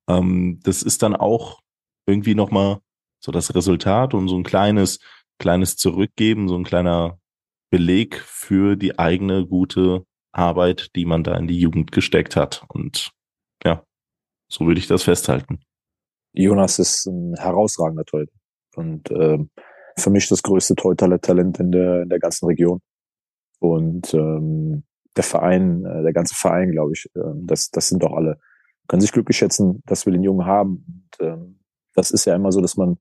ähm, 0.09 0.61
das 0.63 0.83
ist 0.83 1.03
dann 1.03 1.17
auch 1.17 1.61
irgendwie 2.07 2.35
nochmal 2.35 2.79
so 3.21 3.33
das 3.33 3.55
Resultat 3.55 4.15
und 4.15 4.29
so 4.29 4.37
ein 4.37 4.45
kleines, 4.45 5.01
kleines 5.39 5.77
Zurückgeben, 5.77 6.49
so 6.49 6.57
ein 6.57 6.65
kleiner 6.65 7.19
Beleg 7.71 8.17
für 8.21 8.77
die 8.77 8.99
eigene 8.99 9.47
gute 9.47 10.05
Arbeit, 10.33 10.95
die 10.95 11.05
man 11.05 11.25
da 11.25 11.37
in 11.37 11.49
die 11.49 11.59
Jugend 11.59 11.93
gesteckt 11.93 12.37
hat. 12.37 12.65
Und 12.69 13.11
ja, 13.65 13.83
so 14.49 14.67
würde 14.67 14.79
ich 14.79 14.87
das 14.87 15.03
festhalten. 15.03 15.61
Jonas 16.33 16.79
ist 16.79 17.07
ein 17.07 17.35
herausragender 17.37 18.05
Torhüter 18.05 18.33
und 18.77 19.11
äh, 19.11 19.39
für 19.99 20.11
mich 20.11 20.29
das 20.29 20.43
größte 20.43 20.75
Torhüter-Talent 20.75 21.59
in 21.59 21.73
der, 21.73 22.03
in 22.03 22.09
der 22.11 22.19
ganzen 22.19 22.47
Region. 22.47 22.81
Und 23.59 24.13
ähm, 24.15 24.85
der 25.17 25.25
Verein, 25.25 25.85
äh, 25.85 26.03
der 26.03 26.13
ganze 26.13 26.35
Verein, 26.35 26.71
glaube 26.73 26.93
ich, 26.93 27.09
äh, 27.15 27.21
das, 27.43 27.71
das 27.71 27.89
sind 27.89 28.03
doch 28.03 28.13
alle, 28.13 28.39
können 28.89 29.01
sich 29.01 29.13
glücklich 29.13 29.37
schätzen, 29.37 29.83
dass 29.87 30.07
wir 30.07 30.13
den 30.13 30.23
Jungen 30.23 30.47
haben. 30.47 30.85
Und, 31.21 31.27
ähm, 31.27 31.61
das 31.95 32.11
ist 32.11 32.27
ja 32.27 32.35
immer 32.35 32.53
so, 32.53 32.61
dass 32.61 32.77
man, 32.77 32.99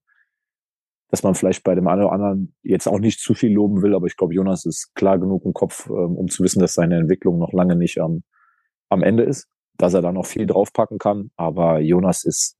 dass 1.10 1.24
man 1.24 1.36
vielleicht 1.36 1.64
bei 1.64 1.76
dem 1.76 1.88
einen 1.88 2.04
oder 2.04 2.14
anderen 2.14 2.56
jetzt 2.64 2.88
auch 2.88 3.00
nicht 3.00 3.20
zu 3.20 3.34
viel 3.34 3.54
loben 3.54 3.82
will, 3.82 3.94
aber 3.94 4.08
ich 4.08 4.18
glaube, 4.18 4.34
Jonas 4.34 4.66
ist 4.66 4.96
klar 4.96 5.20
genug 5.20 5.46
im 5.46 5.54
Kopf, 5.54 5.88
ähm, 5.90 6.16
um 6.16 6.30
zu 6.30 6.44
wissen, 6.44 6.60
dass 6.60 6.74
seine 6.74 6.98
Entwicklung 6.98 7.38
noch 7.38 7.54
lange 7.54 7.76
nicht 7.76 8.00
am, 8.00 8.24
am 8.90 9.04
Ende 9.04 9.24
ist, 9.24 9.48
dass 9.78 9.94
er 9.94 10.02
da 10.02 10.12
noch 10.12 10.26
viel 10.26 10.46
draufpacken 10.46 10.98
kann. 10.98 11.32
Aber 11.36 11.80
Jonas 11.80 12.24
ist, 12.24 12.58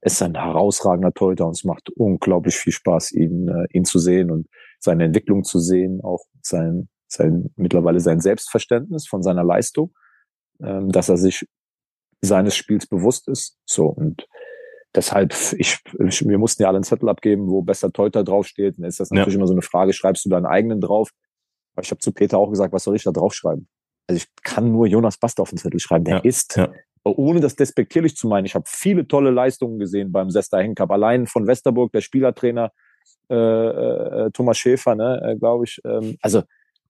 ist 0.00 0.22
ein 0.22 0.36
herausragender 0.36 1.12
Torhüter 1.12 1.46
und 1.46 1.56
es 1.56 1.64
macht 1.64 1.90
unglaublich 1.90 2.56
viel 2.56 2.72
Spaß, 2.72 3.12
ihn, 3.12 3.48
äh, 3.48 3.66
ihn 3.72 3.84
zu 3.84 3.98
sehen. 3.98 4.30
Und 4.30 4.48
seine 4.78 5.04
Entwicklung 5.04 5.44
zu 5.44 5.58
sehen, 5.58 6.00
auch 6.02 6.24
sein, 6.40 6.88
sein 7.12 7.50
mittlerweile 7.56 8.00
sein 8.00 8.20
Selbstverständnis 8.20 9.06
von 9.06 9.22
seiner 9.22 9.44
Leistung, 9.44 9.94
ähm, 10.62 10.90
dass 10.90 11.08
er 11.08 11.16
sich 11.16 11.46
seines 12.20 12.56
Spiels 12.56 12.86
bewusst 12.86 13.28
ist. 13.28 13.58
So 13.64 13.86
und 13.86 14.26
deshalb, 14.94 15.34
ich, 15.58 15.78
ich, 15.98 16.28
wir 16.28 16.38
mussten 16.38 16.62
ja 16.62 16.68
alle 16.68 16.76
einen 16.76 16.84
Zettel 16.84 17.08
abgeben, 17.08 17.48
wo 17.48 17.62
bester 17.62 17.92
Teuter 17.92 18.24
draufsteht. 18.24 18.78
Dann 18.78 18.84
ist 18.84 19.00
das 19.00 19.10
natürlich 19.10 19.34
ja. 19.34 19.38
immer 19.38 19.46
so 19.46 19.54
eine 19.54 19.62
Frage, 19.62 19.92
schreibst 19.92 20.24
du 20.24 20.28
deinen 20.28 20.46
eigenen 20.46 20.80
drauf? 20.80 21.10
Aber 21.74 21.84
ich 21.84 21.90
habe 21.90 22.00
zu 22.00 22.12
Peter 22.12 22.38
auch 22.38 22.50
gesagt, 22.50 22.72
was 22.72 22.84
soll 22.84 22.96
ich 22.96 23.04
da 23.04 23.12
draufschreiben? 23.12 23.68
Also 24.06 24.22
ich 24.22 24.28
kann 24.42 24.72
nur 24.72 24.86
Jonas 24.86 25.16
Basta 25.16 25.42
auf 25.42 25.50
den 25.50 25.58
Zettel 25.58 25.80
schreiben. 25.80 26.04
Der 26.04 26.16
ja. 26.16 26.20
ist, 26.22 26.56
ja. 26.56 26.70
ohne 27.04 27.40
das 27.40 27.56
despektierlich 27.56 28.16
zu 28.16 28.28
meinen, 28.28 28.44
ich 28.44 28.54
habe 28.54 28.64
viele 28.66 29.08
tolle 29.08 29.30
Leistungen 29.30 29.78
gesehen 29.78 30.12
beim 30.12 30.30
Sesta 30.30 30.58
Henkup. 30.58 30.90
Allein 30.90 31.26
von 31.26 31.46
Westerburg, 31.46 31.92
der 31.92 32.00
Spielertrainer 32.00 32.72
äh, 33.30 33.34
äh, 33.34 34.30
Thomas 34.32 34.58
Schäfer, 34.58 34.94
ne, 34.94 35.20
äh, 35.24 35.36
glaube 35.36 35.64
ich. 35.64 35.80
Ähm, 35.84 36.18
also 36.20 36.42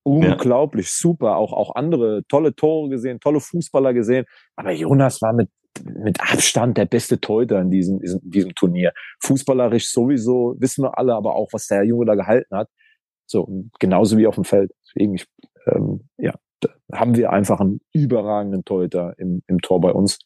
unglaublich, 0.03 0.87
ja. 0.87 0.93
super. 0.95 1.37
Auch, 1.37 1.53
auch 1.53 1.75
andere 1.75 2.23
tolle 2.29 2.55
Tore 2.55 2.89
gesehen, 2.89 3.21
tolle 3.21 3.41
Fußballer 3.41 3.95
gesehen. 3.95 4.25
Aber 4.57 4.73
Jonas 4.73 5.23
war 5.23 5.33
mit 5.33 5.51
mit 5.85 6.21
Abstand 6.21 6.77
der 6.77 6.85
beste 6.85 7.21
Torhüter 7.21 7.61
in 7.61 7.71
diesem, 7.71 8.01
in 8.03 8.21
diesem 8.23 8.55
Turnier. 8.55 8.93
Fußballerisch 9.23 9.91
sowieso, 9.91 10.55
wissen 10.59 10.85
wir 10.85 10.99
alle, 10.99 11.15
aber 11.15 11.35
auch, 11.35 11.49
was 11.53 11.67
der 11.67 11.85
Junge 11.85 12.05
da 12.05 12.15
gehalten 12.15 12.55
hat. 12.55 12.69
So, 13.27 13.49
genauso 13.79 14.19
wie 14.19 14.27
auf 14.27 14.35
dem 14.35 14.45
Feld. 14.45 14.73
Deswegen, 14.85 15.15
ich, 15.15 15.27
ähm, 15.67 16.09
ja, 16.19 16.35
haben 16.93 17.17
wir 17.17 17.33
einfach 17.33 17.61
einen 17.61 17.81
überragenden 17.93 18.65
Torhüter 18.65 19.15
im, 19.19 19.43
im 19.47 19.61
Tor 19.61 19.81
bei 19.81 19.93
uns. 19.93 20.19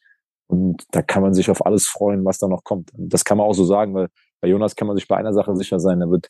Und 0.47 0.83
da 0.91 1.01
kann 1.01 1.23
man 1.23 1.33
sich 1.33 1.49
auf 1.49 1.65
alles 1.65 1.87
freuen, 1.87 2.25
was 2.25 2.37
da 2.37 2.47
noch 2.47 2.63
kommt. 2.63 2.91
Das 2.93 3.25
kann 3.25 3.37
man 3.37 3.47
auch 3.47 3.53
so 3.53 3.65
sagen, 3.65 3.93
weil 3.93 4.07
bei 4.41 4.47
Jonas 4.47 4.75
kann 4.75 4.87
man 4.87 4.95
sich 4.95 5.07
bei 5.07 5.17
einer 5.17 5.33
Sache 5.33 5.55
sicher 5.55 5.79
sein. 5.79 6.01
Er 6.01 6.09
wird, 6.09 6.27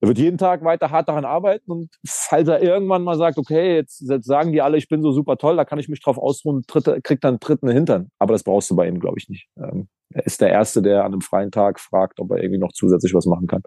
er 0.00 0.08
wird 0.08 0.18
jeden 0.18 0.38
Tag 0.38 0.64
weiter 0.64 0.90
hart 0.90 1.08
daran 1.08 1.24
arbeiten 1.24 1.70
und 1.70 1.90
falls 2.06 2.48
er 2.48 2.62
irgendwann 2.62 3.02
mal 3.02 3.16
sagt, 3.16 3.38
okay, 3.38 3.76
jetzt, 3.76 4.00
jetzt 4.00 4.26
sagen 4.26 4.52
die 4.52 4.62
alle, 4.62 4.76
ich 4.76 4.88
bin 4.88 5.02
so 5.02 5.12
super 5.12 5.36
toll, 5.36 5.56
da 5.56 5.64
kann 5.64 5.78
ich 5.78 5.88
mich 5.88 6.00
drauf 6.00 6.18
ausruhen, 6.18 6.62
dritte, 6.66 7.00
kriegt 7.02 7.24
dann 7.24 7.38
dritten 7.38 7.68
Hintern. 7.68 8.10
Aber 8.18 8.32
das 8.32 8.42
brauchst 8.42 8.70
du 8.70 8.76
bei 8.76 8.88
ihm, 8.88 8.98
glaube 8.98 9.18
ich, 9.18 9.28
nicht. 9.28 9.48
Ähm, 9.56 9.88
er 10.12 10.26
ist 10.26 10.40
der 10.40 10.50
Erste, 10.50 10.82
der 10.82 11.04
an 11.04 11.12
einem 11.12 11.20
freien 11.20 11.50
Tag 11.50 11.78
fragt, 11.78 12.18
ob 12.18 12.30
er 12.32 12.38
irgendwie 12.38 12.58
noch 12.58 12.72
zusätzlich 12.72 13.14
was 13.14 13.26
machen 13.26 13.46
kann. 13.46 13.62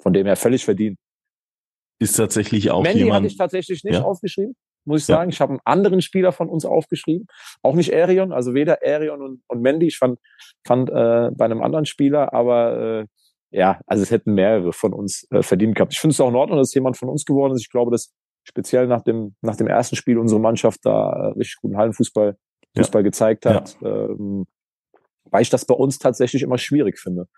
Von 0.00 0.12
dem 0.12 0.26
her 0.26 0.36
völlig 0.36 0.64
verdient. 0.64 0.98
Ist 2.00 2.16
tatsächlich 2.16 2.72
auch 2.72 2.82
Mandy 2.82 3.00
jemand. 3.00 3.18
hatte 3.18 3.26
ich 3.28 3.36
tatsächlich 3.36 3.84
nicht 3.84 3.94
ja. 3.94 4.02
aufgeschrieben 4.02 4.56
muss 4.84 5.00
ich 5.00 5.06
sagen. 5.06 5.30
Ja. 5.30 5.34
Ich 5.34 5.40
habe 5.40 5.50
einen 5.50 5.60
anderen 5.64 6.00
Spieler 6.00 6.32
von 6.32 6.48
uns 6.48 6.64
aufgeschrieben, 6.64 7.26
auch 7.62 7.74
nicht 7.74 7.94
Arion, 7.94 8.32
also 8.32 8.54
weder 8.54 8.78
Arion 8.84 9.22
und, 9.22 9.42
und 9.46 9.62
Mandy. 9.62 9.86
Ich 9.86 9.98
fand, 9.98 10.18
fand 10.66 10.90
äh, 10.90 11.30
bei 11.32 11.44
einem 11.44 11.62
anderen 11.62 11.86
Spieler, 11.86 12.32
aber 12.32 13.00
äh, 13.00 13.06
ja, 13.50 13.80
also 13.86 14.02
es 14.02 14.10
hätten 14.10 14.34
mehrere 14.34 14.72
von 14.72 14.92
uns 14.92 15.26
äh, 15.30 15.42
verdient 15.42 15.76
gehabt. 15.76 15.92
Ich 15.92 16.00
finde 16.00 16.12
es 16.12 16.20
auch 16.20 16.28
in 16.28 16.36
Ordnung, 16.36 16.58
dass 16.58 16.74
jemand 16.74 16.96
von 16.96 17.08
uns 17.08 17.24
geworden 17.24 17.54
ist. 17.54 17.62
Ich 17.62 17.70
glaube, 17.70 17.90
dass 17.90 18.12
speziell 18.44 18.86
nach 18.86 19.02
dem 19.02 19.36
nach 19.40 19.56
dem 19.56 19.66
ersten 19.66 19.94
Spiel 19.96 20.18
unsere 20.18 20.40
Mannschaft 20.40 20.80
da 20.84 21.12
äh, 21.12 21.26
richtig 21.38 21.56
guten 21.60 21.76
Hallenfußball 21.76 22.36
Fußball 22.76 23.02
ja. 23.02 23.04
gezeigt 23.04 23.46
hat, 23.46 23.76
ja. 23.80 24.06
ähm, 24.06 24.46
weil 25.24 25.42
ich 25.42 25.50
das 25.50 25.64
bei 25.64 25.74
uns 25.74 25.98
tatsächlich 25.98 26.42
immer 26.42 26.58
schwierig 26.58 26.98
finde. 26.98 27.28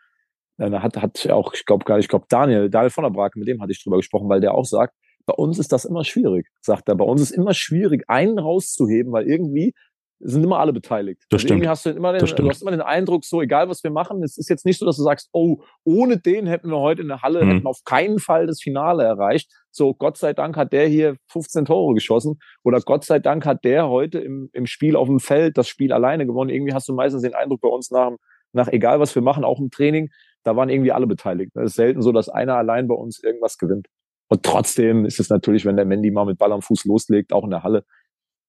Äh, 0.59 0.71
da 0.71 0.83
hat, 0.83 0.97
hat 0.97 1.29
auch, 1.31 1.55
ich 1.55 1.65
glaube 1.65 1.85
gar 1.85 1.97
nicht, 1.97 2.05
ich 2.05 2.09
glaube 2.09 2.27
Daniel, 2.29 2.71
Daniel 2.71 2.91
von 2.91 3.05
der 3.05 3.11
Brake, 3.11 3.39
mit 3.39 3.49
dem 3.49 3.61
hatte 3.61 3.73
ich 3.73 3.83
drüber 3.83 3.97
gesprochen, 3.97 4.29
weil 4.29 4.41
der 4.41 4.55
auch 4.55 4.65
sagt, 4.65 4.95
bei 5.27 5.35
uns 5.35 5.59
ist 5.59 5.73
das 5.73 5.85
immer 5.85 6.05
schwierig, 6.05 6.49
sagt 6.61 6.89
er. 6.89 6.95
Bei 6.97 7.05
uns 7.05 7.21
ist 7.21 7.31
immer 7.31 7.55
schwierig, 7.55 8.05
einen 8.09 8.39
rauszuheben, 8.39 9.13
weil 9.13 9.27
irgendwie 9.27 9.75
sind 10.21 10.45
immer 10.45 10.59
alle 10.59 10.73
beteiligt. 10.73 11.23
Das 11.29 11.43
also 11.43 11.55
stimmt. 11.55 11.67
hast 11.67 11.87
du 11.87 11.91
immer 11.91 12.13
den, 12.13 12.25
du 12.25 12.49
hast 12.49 12.63
immer 12.63 12.71
den 12.71 12.81
Eindruck, 12.81 13.25
so 13.25 13.43
egal 13.43 13.69
was 13.69 13.85
wir 13.85 13.91
machen, 13.91 14.23
es 14.23 14.39
ist 14.39 14.49
jetzt 14.49 14.65
nicht 14.65 14.79
so, 14.79 14.87
dass 14.87 14.97
du 14.97 15.03
sagst, 15.03 15.29
oh, 15.33 15.59
ohne 15.85 16.19
den 16.19 16.47
hätten 16.47 16.71
wir 16.71 16.79
heute 16.79 17.03
in 17.03 17.09
der 17.09 17.23
Halle, 17.23 17.45
mhm. 17.45 17.51
hätten 17.51 17.67
auf 17.67 17.81
keinen 17.85 18.19
Fall 18.19 18.47
das 18.47 18.61
Finale 18.63 19.03
erreicht. 19.05 19.51
So, 19.71 19.93
Gott 19.93 20.17
sei 20.17 20.33
Dank 20.33 20.57
hat 20.57 20.73
der 20.73 20.87
hier 20.87 21.17
15 21.29 21.67
Tore 21.67 21.95
geschossen 21.95 22.39
oder 22.63 22.81
Gott 22.81 23.05
sei 23.05 23.19
Dank 23.19 23.45
hat 23.45 23.65
der 23.65 23.89
heute 23.89 24.19
im, 24.21 24.49
im 24.53 24.67
Spiel 24.67 24.97
auf 24.97 25.09
dem 25.09 25.21
Feld 25.21 25.59
das 25.59 25.69
Spiel 25.69 25.93
alleine 25.93 26.27
gewonnen. 26.27 26.51
Irgendwie 26.51 26.73
hast 26.73 26.89
du 26.89 26.95
meistens 26.95 27.23
den 27.23 27.35
Eindruck 27.35 27.61
bei 27.61 27.69
uns 27.69 27.91
nach, 27.91 28.13
nach 28.53 28.69
egal 28.69 29.01
was 29.01 29.15
wir 29.15 29.23
machen, 29.23 29.45
auch 29.45 29.61
im 29.61 29.71
Training, 29.71 30.11
da 30.45 30.57
waren 30.57 30.69
irgendwie 30.69 30.93
alle 30.93 31.07
beteiligt. 31.07 31.53
Es 31.57 31.71
ist 31.71 31.77
selten 31.77 32.03
so, 32.03 32.13
dass 32.13 32.29
einer 32.29 32.57
allein 32.57 32.87
bei 32.87 32.95
uns 32.95 33.23
irgendwas 33.23 33.59
gewinnt. 33.59 33.89
Und 34.29 34.43
trotzdem 34.43 35.05
ist 35.05 35.21
es 35.21 35.29
natürlich, 35.29 35.65
wenn 35.65 35.77
der 35.77 35.85
Mandy 35.85 36.11
mal 36.11 36.25
mit 36.25 36.39
Ball 36.39 36.53
am 36.53 36.63
Fuß 36.63 36.85
loslegt, 36.85 37.33
auch 37.33 37.45
in 37.45 37.51
der 37.51 37.63
Halle, 37.63 37.85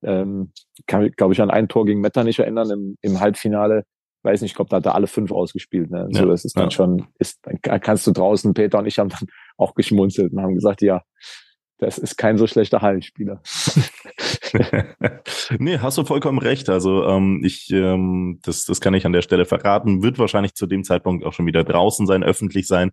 ähm, 0.03 0.51
kann, 0.88 1.11
glaube 1.11 1.33
ich, 1.33 1.41
an 1.41 1.51
ein 1.51 1.67
Tor 1.67 1.85
gegen 1.85 2.01
Metternich 2.01 2.39
erinnern 2.39 2.69
im, 2.69 2.97
im 3.01 3.19
Halbfinale. 3.19 3.85
Weiß 4.23 4.41
nicht, 4.41 4.51
ich 4.51 4.55
glaube, 4.55 4.69
da 4.69 4.77
hat 4.77 4.85
er 4.85 4.95
alle 4.95 5.07
fünf 5.07 5.31
ausgespielt. 5.31 5.91
Ne? 5.91 6.07
Ja, 6.11 6.21
so, 6.21 6.27
das 6.27 6.45
ist 6.45 6.57
dann 6.57 6.65
ja. 6.65 6.71
schon, 6.71 7.07
ist, 7.19 7.39
dann 7.43 7.59
kannst 7.81 8.07
du 8.07 8.11
draußen, 8.11 8.53
Peter 8.53 8.79
und 8.79 8.85
ich 8.85 8.99
haben 8.99 9.09
dann 9.09 9.27
auch 9.57 9.75
geschmunzelt 9.75 10.33
und 10.33 10.41
haben 10.41 10.55
gesagt, 10.55 10.81
ja, 10.81 11.03
das 11.77 11.97
ist 11.97 12.17
kein 12.17 12.38
so 12.38 12.47
schlechter 12.47 12.81
Hallenspieler. 12.81 13.41
nee, 15.59 15.77
hast 15.79 15.97
du 15.97 16.05
vollkommen 16.05 16.39
recht. 16.39 16.69
Also 16.69 17.05
ähm, 17.05 17.41
ich, 17.43 17.69
ähm, 17.71 18.39
das, 18.43 18.63
das 18.63 18.79
kann 18.79 18.93
ich 18.93 19.05
an 19.05 19.11
der 19.11 19.21
Stelle 19.21 19.45
verraten, 19.45 20.01
wird 20.01 20.17
wahrscheinlich 20.17 20.53
zu 20.53 20.67
dem 20.67 20.85
Zeitpunkt 20.85 21.25
auch 21.25 21.33
schon 21.33 21.45
wieder 21.45 21.65
draußen 21.65 22.07
sein, 22.07 22.23
öffentlich 22.23 22.67
sein. 22.67 22.91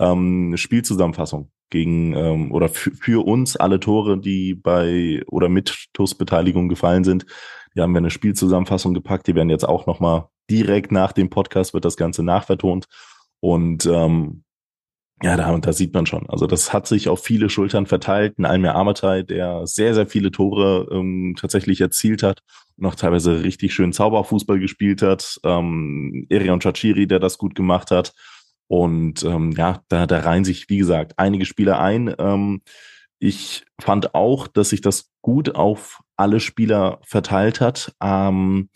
Ähm, 0.00 0.56
Spielzusammenfassung 0.56 1.50
gegen 1.70 2.14
ähm, 2.14 2.52
oder 2.52 2.68
für 2.68 3.24
uns 3.24 3.56
alle 3.56 3.78
Tore, 3.78 4.18
die 4.18 4.54
bei 4.54 5.22
oder 5.28 5.48
mit 5.48 5.86
TUS-Beteiligung 5.92 6.68
gefallen 6.68 7.04
sind. 7.04 7.26
Die 7.76 7.80
haben 7.80 7.92
wir 7.92 7.98
eine 7.98 8.10
Spielzusammenfassung 8.10 8.94
gepackt. 8.94 9.28
Die 9.28 9.36
werden 9.36 9.50
jetzt 9.50 9.68
auch 9.68 9.86
nochmal 9.86 10.28
direkt 10.50 10.90
nach 10.90 11.12
dem 11.12 11.30
Podcast 11.30 11.72
wird 11.74 11.84
das 11.84 11.96
Ganze 11.96 12.24
nachvertont. 12.24 12.86
Und 13.38 13.86
ähm, 13.86 14.42
ja, 15.22 15.36
da, 15.36 15.56
da 15.58 15.72
sieht 15.72 15.92
man 15.92 16.06
schon. 16.06 16.28
Also 16.28 16.46
das 16.46 16.72
hat 16.72 16.86
sich 16.86 17.08
auf 17.08 17.22
viele 17.22 17.50
Schultern 17.50 17.86
verteilt. 17.86 18.38
Ein 18.38 18.46
Almir 18.46 18.74
Amatei, 18.74 19.22
der 19.22 19.66
sehr, 19.66 19.94
sehr 19.94 20.06
viele 20.06 20.30
Tore 20.30 20.88
ähm, 20.90 21.36
tatsächlich 21.38 21.80
erzielt 21.80 22.22
hat 22.22 22.40
und 22.76 22.86
auch 22.86 22.94
teilweise 22.94 23.44
richtig 23.44 23.74
schön 23.74 23.92
Zauberfußball 23.92 24.58
gespielt 24.58 25.02
hat. 25.02 25.38
Ähm, 25.44 26.26
Erion 26.30 26.60
Chachiri, 26.60 27.06
der 27.06 27.18
das 27.18 27.36
gut 27.36 27.54
gemacht 27.54 27.90
hat. 27.90 28.12
Und 28.70 29.24
ähm, 29.24 29.50
ja, 29.50 29.82
da, 29.88 30.06
da 30.06 30.20
reihen 30.20 30.44
sich, 30.44 30.68
wie 30.68 30.78
gesagt, 30.78 31.14
einige 31.16 31.44
Spieler 31.44 31.80
ein. 31.80 32.14
Ähm, 32.20 32.62
ich 33.18 33.64
fand 33.80 34.14
auch, 34.14 34.46
dass 34.46 34.68
sich 34.68 34.80
das 34.80 35.10
gut 35.22 35.56
auf 35.56 35.98
alle 36.16 36.38
Spieler 36.38 37.00
verteilt 37.02 37.60
hat. 37.60 37.92
Ähm, 38.00 38.68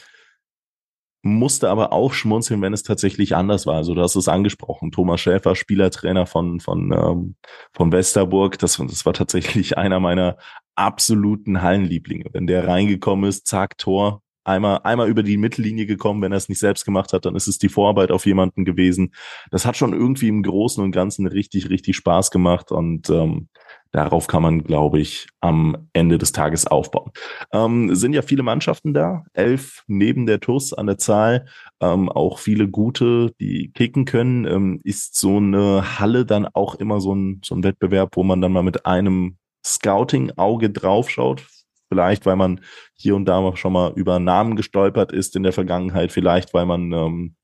musste 1.22 1.70
aber 1.70 1.92
auch 1.92 2.12
schmunzeln, 2.12 2.60
wenn 2.60 2.72
es 2.72 2.82
tatsächlich 2.82 3.36
anders 3.36 3.66
war. 3.66 3.76
Also 3.76 3.94
du 3.94 4.02
hast 4.02 4.16
es 4.16 4.26
angesprochen. 4.26 4.90
Thomas 4.90 5.20
Schäfer, 5.20 5.54
Spielertrainer 5.54 6.26
von, 6.26 6.58
von, 6.58 6.90
ähm, 6.90 7.36
von 7.72 7.92
Westerburg. 7.92 8.58
Das, 8.58 8.78
das 8.78 9.06
war 9.06 9.12
tatsächlich 9.12 9.78
einer 9.78 10.00
meiner 10.00 10.38
absoluten 10.74 11.62
Hallenlieblinge. 11.62 12.30
Wenn 12.32 12.48
der 12.48 12.66
reingekommen 12.66 13.30
ist, 13.30 13.46
zack, 13.46 13.78
Tor, 13.78 14.23
einmal, 14.44 14.80
einmal 14.84 15.08
über 15.08 15.22
die 15.22 15.36
Mittellinie 15.36 15.86
gekommen. 15.86 16.22
Wenn 16.22 16.32
er 16.32 16.38
es 16.38 16.48
nicht 16.48 16.58
selbst 16.58 16.84
gemacht 16.84 17.12
hat, 17.12 17.24
dann 17.24 17.34
ist 17.34 17.46
es 17.46 17.58
die 17.58 17.68
Vorarbeit 17.68 18.10
auf 18.10 18.26
jemanden 18.26 18.64
gewesen. 18.64 19.14
Das 19.50 19.66
hat 19.66 19.76
schon 19.76 19.92
irgendwie 19.92 20.28
im 20.28 20.42
Großen 20.42 20.82
und 20.82 20.92
Ganzen 20.92 21.26
richtig, 21.26 21.70
richtig 21.70 21.96
Spaß 21.96 22.30
gemacht 22.30 22.70
und 22.70 23.10
ähm, 23.10 23.48
darauf 23.92 24.26
kann 24.26 24.42
man, 24.42 24.64
glaube 24.64 25.00
ich, 25.00 25.28
am 25.40 25.88
Ende 25.92 26.18
des 26.18 26.32
Tages 26.32 26.66
aufbauen. 26.66 27.12
Ähm, 27.52 27.94
sind 27.94 28.12
ja 28.12 28.22
viele 28.22 28.42
Mannschaften 28.42 28.92
da, 28.92 29.24
elf 29.32 29.84
neben 29.86 30.26
der 30.26 30.40
TUS 30.40 30.72
an 30.72 30.86
der 30.86 30.98
Zahl, 30.98 31.46
ähm, 31.80 32.08
auch 32.08 32.38
viele 32.38 32.68
gute, 32.68 33.32
die 33.40 33.70
kicken 33.72 34.04
können. 34.04 34.44
Ähm, 34.46 34.80
ist 34.84 35.16
so 35.16 35.36
eine 35.36 35.98
Halle 36.00 36.26
dann 36.26 36.46
auch 36.46 36.74
immer 36.74 37.00
so 37.00 37.14
ein, 37.14 37.40
so 37.44 37.54
ein 37.54 37.62
Wettbewerb, 37.62 38.16
wo 38.16 38.24
man 38.24 38.40
dann 38.40 38.52
mal 38.52 38.62
mit 38.62 38.84
einem 38.84 39.38
Scouting-Auge 39.64 40.70
draufschaut, 40.70 41.46
Vielleicht, 41.94 42.26
weil 42.26 42.34
man 42.34 42.60
hier 42.94 43.14
und 43.14 43.26
da 43.26 43.56
schon 43.56 43.72
mal 43.72 43.92
über 43.94 44.18
Namen 44.18 44.56
gestolpert 44.56 45.12
ist 45.12 45.36
in 45.36 45.44
der 45.44 45.52
Vergangenheit. 45.52 46.10
Vielleicht, 46.10 46.52
weil 46.52 46.66
man, 46.66 46.92
ähm, 46.92 47.36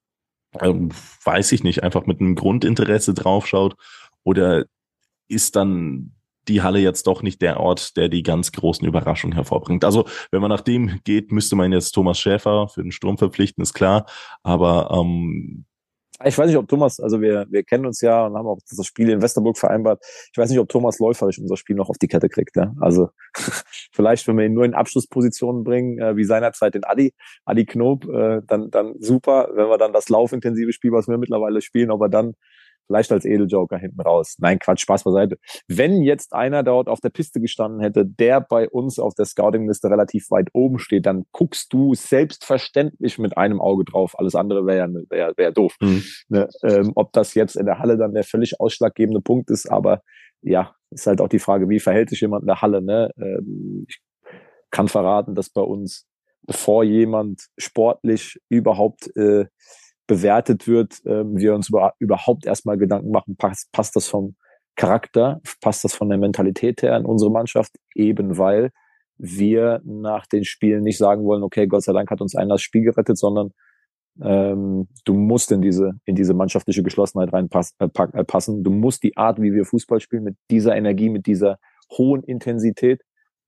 äh, 0.59 0.75
weiß 1.25 1.53
ich 1.53 1.63
nicht, 1.63 1.85
einfach 1.85 2.07
mit 2.07 2.21
einem 2.21 2.35
Grundinteresse 2.35 3.15
draufschaut. 3.15 3.77
Oder 4.25 4.65
ist 5.29 5.55
dann 5.55 6.17
die 6.49 6.63
Halle 6.63 6.81
jetzt 6.81 7.07
doch 7.07 7.23
nicht 7.23 7.41
der 7.43 7.61
Ort, 7.61 7.97
der 7.97 8.09
die 8.09 8.25
ganz 8.25 8.51
großen 8.51 8.85
Überraschungen 8.89 9.37
hervorbringt. 9.37 9.85
Also 9.85 10.09
wenn 10.33 10.41
man 10.41 10.49
nach 10.49 10.63
dem 10.63 10.99
geht, 11.05 11.31
müsste 11.31 11.55
man 11.55 11.71
jetzt 11.71 11.93
Thomas 11.93 12.19
Schäfer 12.19 12.67
für 12.67 12.83
den 12.83 12.91
Sturm 12.91 13.19
verpflichten, 13.19 13.63
ist 13.63 13.75
klar. 13.75 14.07
Aber 14.43 14.91
ähm, 14.91 15.65
ich 16.25 16.37
weiß 16.37 16.47
nicht, 16.49 16.57
ob 16.57 16.69
Thomas, 16.69 17.01
also 17.01 17.21
wir, 17.21 17.47
wir 17.51 17.63
kennen 17.65 17.87
uns 17.87 18.01
ja 18.01 18.27
und 18.27 18.37
haben 18.37 18.47
auch 18.47 18.59
das 18.69 18.87
Spiel 18.87 19.09
in 19.11 19.23
Westerburg 19.23 19.57
vereinbart. 19.59 20.03
Ich 20.33 20.39
weiß 20.39 20.51
nicht, 20.51 20.59
ob 20.59 20.69
Thomas 20.69 20.99
läuferisch 20.99 21.39
unser 21.39 21.57
Spiel 21.57 21.77
noch 21.77 21.89
auf 21.89 21.99
die 21.99 22.09
Kette 22.09 22.29
kriegt. 22.29 22.57
Ja? 22.57 22.75
Also 22.81 23.11
vielleicht, 23.93 24.27
wenn 24.29 24.37
wir 24.37 24.45
ihn 24.45 24.55
nur 24.55 24.65
in 24.65 24.75
Abschlusspositionen 24.75 25.65
bringen, 25.65 25.99
äh, 25.99 26.17
wie 26.17 26.25
seinerzeit 26.25 26.75
den 26.75 26.85
Adi, 26.85 27.15
Adi 27.45 27.65
Knob, 27.65 28.07
äh, 28.09 28.43
dann, 28.47 28.71
dann 28.71 28.95
super. 28.99 29.49
Wenn 29.55 29.69
wir 29.69 29.79
dann 29.79 29.93
das 29.93 30.09
laufintensive 30.09 30.73
Spiel, 30.73 30.93
was 30.93 31.09
wir 31.09 31.17
mittlerweile 31.17 31.63
spielen, 31.63 31.91
ob 31.91 32.03
er 32.03 32.09
dann 32.09 32.35
Vielleicht 32.91 33.13
als 33.13 33.25
Edeljoker 33.25 33.79
hinten 33.79 34.01
raus. 34.01 34.35
Nein, 34.41 34.59
Quatsch, 34.59 34.81
Spaß 34.81 35.05
beiseite. 35.05 35.39
Wenn 35.69 36.03
jetzt 36.03 36.33
einer 36.33 36.65
dort 36.65 36.89
auf 36.89 36.99
der 36.99 37.11
Piste 37.11 37.41
gestanden 37.41 37.81
hätte, 37.81 38.05
der 38.05 38.41
bei 38.41 38.69
uns 38.69 38.99
auf 38.99 39.15
der 39.15 39.27
Scouting-Liste 39.27 39.89
relativ 39.89 40.29
weit 40.33 40.49
oben 40.55 40.81
steht, 40.81 41.07
dann 41.07 41.25
guckst 41.31 41.73
du 41.73 41.95
selbstverständlich 41.95 43.17
mit 43.21 43.39
einem 43.39 43.61
Auge 43.61 43.85
drauf. 43.85 44.19
Alles 44.19 44.35
andere 44.35 44.67
wäre 44.67 44.89
ja, 44.89 44.89
wär, 45.09 45.33
wär 45.37 45.53
doof. 45.53 45.77
Mhm. 45.81 46.03
Ne? 46.31 46.49
Ähm, 46.65 46.91
ob 46.97 47.13
das 47.13 47.35
jetzt 47.35 47.55
in 47.55 47.67
der 47.67 47.79
Halle 47.79 47.97
dann 47.97 48.13
der 48.13 48.25
völlig 48.25 48.59
ausschlaggebende 48.59 49.21
Punkt 49.21 49.51
ist, 49.51 49.71
aber 49.71 50.03
ja, 50.43 50.75
ist 50.91 51.07
halt 51.07 51.21
auch 51.21 51.29
die 51.29 51.39
Frage, 51.39 51.69
wie 51.69 51.79
verhält 51.79 52.11
sich 52.11 52.23
jemand 52.23 52.43
in 52.43 52.49
der 52.49 52.61
Halle. 52.61 52.83
Ne? 52.83 53.13
Ähm, 53.19 53.87
ich 53.89 54.01
kann 54.73 54.89
verraten, 54.89 55.37
dass 55.37 55.49
bei 55.49 55.63
uns, 55.63 56.09
bevor 56.43 56.83
jemand 56.83 57.47
sportlich 57.57 58.41
überhaupt 58.49 59.17
äh, 59.17 59.47
bewertet 60.11 60.67
wird, 60.67 61.07
äh, 61.07 61.23
wir 61.25 61.55
uns 61.55 61.69
über, 61.69 61.95
überhaupt 62.01 62.45
erstmal 62.45 62.77
Gedanken 62.77 63.13
machen, 63.13 63.37
passt, 63.37 63.71
passt 63.71 63.95
das 63.95 64.09
vom 64.09 64.35
Charakter, 64.75 65.41
passt 65.61 65.85
das 65.85 65.95
von 65.95 66.09
der 66.09 66.19
Mentalität 66.19 66.83
her 66.83 66.97
in 66.97 67.07
unsere 67.07 67.31
Mannschaft, 67.31 67.77
eben 67.95 68.37
weil 68.37 68.71
wir 69.19 69.81
nach 69.85 70.27
den 70.27 70.45
Spielen 70.45 70.83
nicht 70.83 70.99
sagen 70.99 71.25
wollen, 71.25 71.45
okay, 71.45 71.69
Gott 71.69 71.85
sei 71.85 71.93
Dank 71.93 72.11
hat 72.11 72.21
uns 72.21 72.35
einer 72.35 72.55
das 72.55 72.63
Spiel 72.63 72.83
gerettet, 72.83 73.19
sondern 73.19 73.51
ähm, 74.21 74.89
du 75.05 75.15
musst 75.15 75.53
in 75.53 75.63
diese, 75.63 75.93
in 76.07 76.17
diese 76.17 76.35
mannschaftliche 76.35 76.83
Geschlossenheit 76.83 77.33
reinpassen. 77.33 77.77
Äh, 77.79 78.25
passen. 78.25 78.65
Du 78.65 78.73
musst 78.73 79.05
die 79.05 79.17
Art, 79.17 79.41
wie 79.41 79.53
wir 79.53 79.65
Fußball 79.65 80.01
spielen, 80.01 80.25
mit 80.25 80.37
dieser 80.51 80.75
Energie, 80.75 81.09
mit 81.09 81.27
dieser 81.27 81.59
hohen 81.97 82.25
Intensität, 82.25 83.03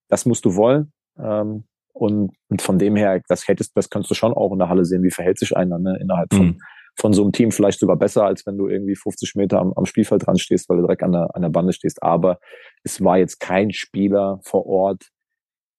das 0.08 0.26
musst 0.26 0.44
du 0.44 0.54
wollen. 0.54 0.92
Ähm, 1.18 1.64
und, 1.92 2.32
und 2.48 2.62
von 2.62 2.78
dem 2.78 2.96
her, 2.96 3.20
das 3.28 3.48
hättest, 3.48 3.76
das 3.76 3.90
kannst 3.90 4.10
du 4.10 4.14
schon 4.14 4.32
auch 4.32 4.52
in 4.52 4.58
der 4.58 4.68
Halle 4.68 4.84
sehen, 4.84 5.02
wie 5.02 5.10
verhält 5.10 5.38
sich 5.38 5.56
einer 5.56 5.78
ne, 5.78 5.98
innerhalb 6.00 6.32
von, 6.32 6.46
mhm. 6.46 6.60
von 6.96 7.12
so 7.12 7.22
einem 7.22 7.32
Team. 7.32 7.52
Vielleicht 7.52 7.80
sogar 7.80 7.96
besser, 7.96 8.24
als 8.24 8.46
wenn 8.46 8.56
du 8.56 8.68
irgendwie 8.68 8.96
50 8.96 9.34
Meter 9.34 9.60
am, 9.60 9.72
am 9.74 9.86
Spielfeld 9.86 10.26
dran 10.26 10.38
stehst, 10.38 10.68
weil 10.68 10.78
du 10.78 10.84
direkt 10.84 11.02
an 11.02 11.12
der, 11.12 11.34
an 11.34 11.42
der 11.42 11.50
Bande 11.50 11.72
stehst. 11.72 12.02
Aber 12.02 12.38
es 12.82 13.02
war 13.02 13.18
jetzt 13.18 13.40
kein 13.40 13.72
Spieler 13.72 14.40
vor 14.42 14.66
Ort, 14.66 15.10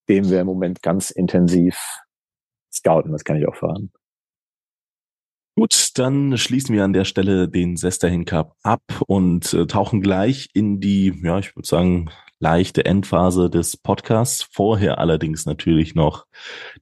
dem 0.09 0.29
wir 0.29 0.41
im 0.41 0.47
Moment 0.47 0.81
ganz 0.81 1.09
intensiv 1.09 1.77
scouten. 2.71 3.11
Das 3.11 3.23
kann 3.23 3.37
ich 3.37 3.47
auch 3.47 3.55
verraten. 3.55 3.91
Gut, 5.55 5.91
dann 5.99 6.35
schließen 6.35 6.73
wir 6.73 6.83
an 6.83 6.93
der 6.93 7.05
Stelle 7.05 7.47
den 7.47 7.77
Sesterhin 7.77 8.25
Cup 8.25 8.55
ab 8.63 8.81
und 9.05 9.53
äh, 9.53 9.67
tauchen 9.67 10.01
gleich 10.01 10.49
in 10.53 10.79
die, 10.79 11.13
ja, 11.23 11.37
ich 11.37 11.55
würde 11.55 11.67
sagen, 11.67 12.09
leichte 12.43 12.85
Endphase 12.85 13.49
des 13.49 13.77
Podcasts. 13.77 14.45
Vorher 14.51 14.97
allerdings 14.97 15.45
natürlich 15.45 15.95
noch 15.95 16.25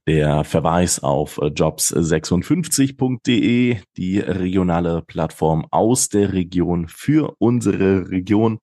der 0.08 0.42
Verweis 0.42 0.98
auf 1.00 1.38
äh, 1.38 1.44
jobs56.de, 1.46 3.76
die 3.96 4.18
regionale 4.18 5.02
Plattform 5.02 5.64
aus 5.70 6.08
der 6.08 6.32
Region 6.32 6.88
für 6.88 7.36
unsere 7.38 8.10
Region. 8.10 8.58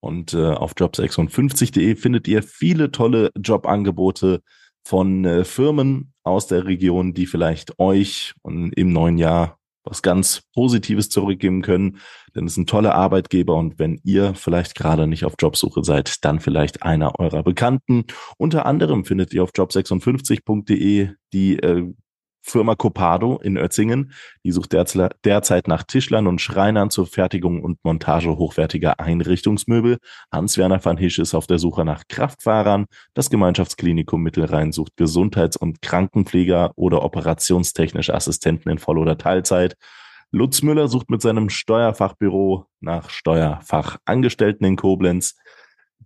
Und 0.00 0.34
äh, 0.34 0.50
auf 0.50 0.74
jobs56.de 0.74 1.96
findet 1.96 2.28
ihr 2.28 2.42
viele 2.42 2.92
tolle 2.92 3.30
Jobangebote 3.34 4.42
von 4.86 5.24
äh, 5.24 5.44
Firmen 5.44 6.12
aus 6.24 6.46
der 6.46 6.66
Region, 6.66 7.14
die 7.14 7.24
vielleicht 7.24 7.78
euch 7.78 8.34
im 8.44 8.92
neuen 8.92 9.16
Jahr 9.16 9.56
was 9.84 10.02
ganz 10.02 10.42
Positives 10.54 11.08
zurückgeben 11.10 11.62
können, 11.62 11.98
denn 12.34 12.46
es 12.46 12.54
sind 12.54 12.68
tolle 12.68 12.94
Arbeitgeber 12.94 13.54
und 13.54 13.78
wenn 13.78 14.00
ihr 14.02 14.34
vielleicht 14.34 14.74
gerade 14.74 15.06
nicht 15.06 15.24
auf 15.24 15.34
Jobsuche 15.38 15.84
seid, 15.84 16.24
dann 16.24 16.40
vielleicht 16.40 16.82
einer 16.82 17.18
eurer 17.20 17.42
Bekannten. 17.42 18.04
Unter 18.38 18.66
anderem 18.66 19.04
findet 19.04 19.32
ihr 19.32 19.42
auf 19.42 19.50
job56.de 19.50 21.10
die 21.32 21.58
äh, 21.58 21.92
Firma 22.46 22.74
Copado 22.74 23.40
in 23.42 23.56
Ötzingen. 23.56 24.12
Die 24.44 24.52
sucht 24.52 24.72
derzeit 24.72 25.66
nach 25.66 25.82
Tischlern 25.82 26.26
und 26.26 26.40
Schreinern 26.40 26.90
zur 26.90 27.06
Fertigung 27.06 27.62
und 27.62 27.82
Montage 27.84 28.36
hochwertiger 28.36 29.00
Einrichtungsmöbel. 29.00 29.98
Hans-Werner 30.30 30.84
van 30.84 30.98
Hisch 30.98 31.18
ist 31.18 31.34
auf 31.34 31.46
der 31.46 31.58
Suche 31.58 31.84
nach 31.86 32.04
Kraftfahrern. 32.06 32.84
Das 33.14 33.30
Gemeinschaftsklinikum 33.30 34.22
Mittelrhein 34.22 34.72
sucht 34.72 34.96
Gesundheits- 34.96 35.56
und 35.56 35.80
Krankenpfleger 35.80 36.72
oder 36.76 37.02
operationstechnische 37.02 38.14
Assistenten 38.14 38.68
in 38.68 38.78
Voll- 38.78 38.98
oder 38.98 39.16
Teilzeit. 39.16 39.76
Lutz 40.30 40.62
Müller 40.62 40.88
sucht 40.88 41.10
mit 41.10 41.22
seinem 41.22 41.48
Steuerfachbüro 41.48 42.66
nach 42.80 43.08
Steuerfachangestellten 43.08 44.66
in 44.66 44.76
Koblenz. 44.76 45.36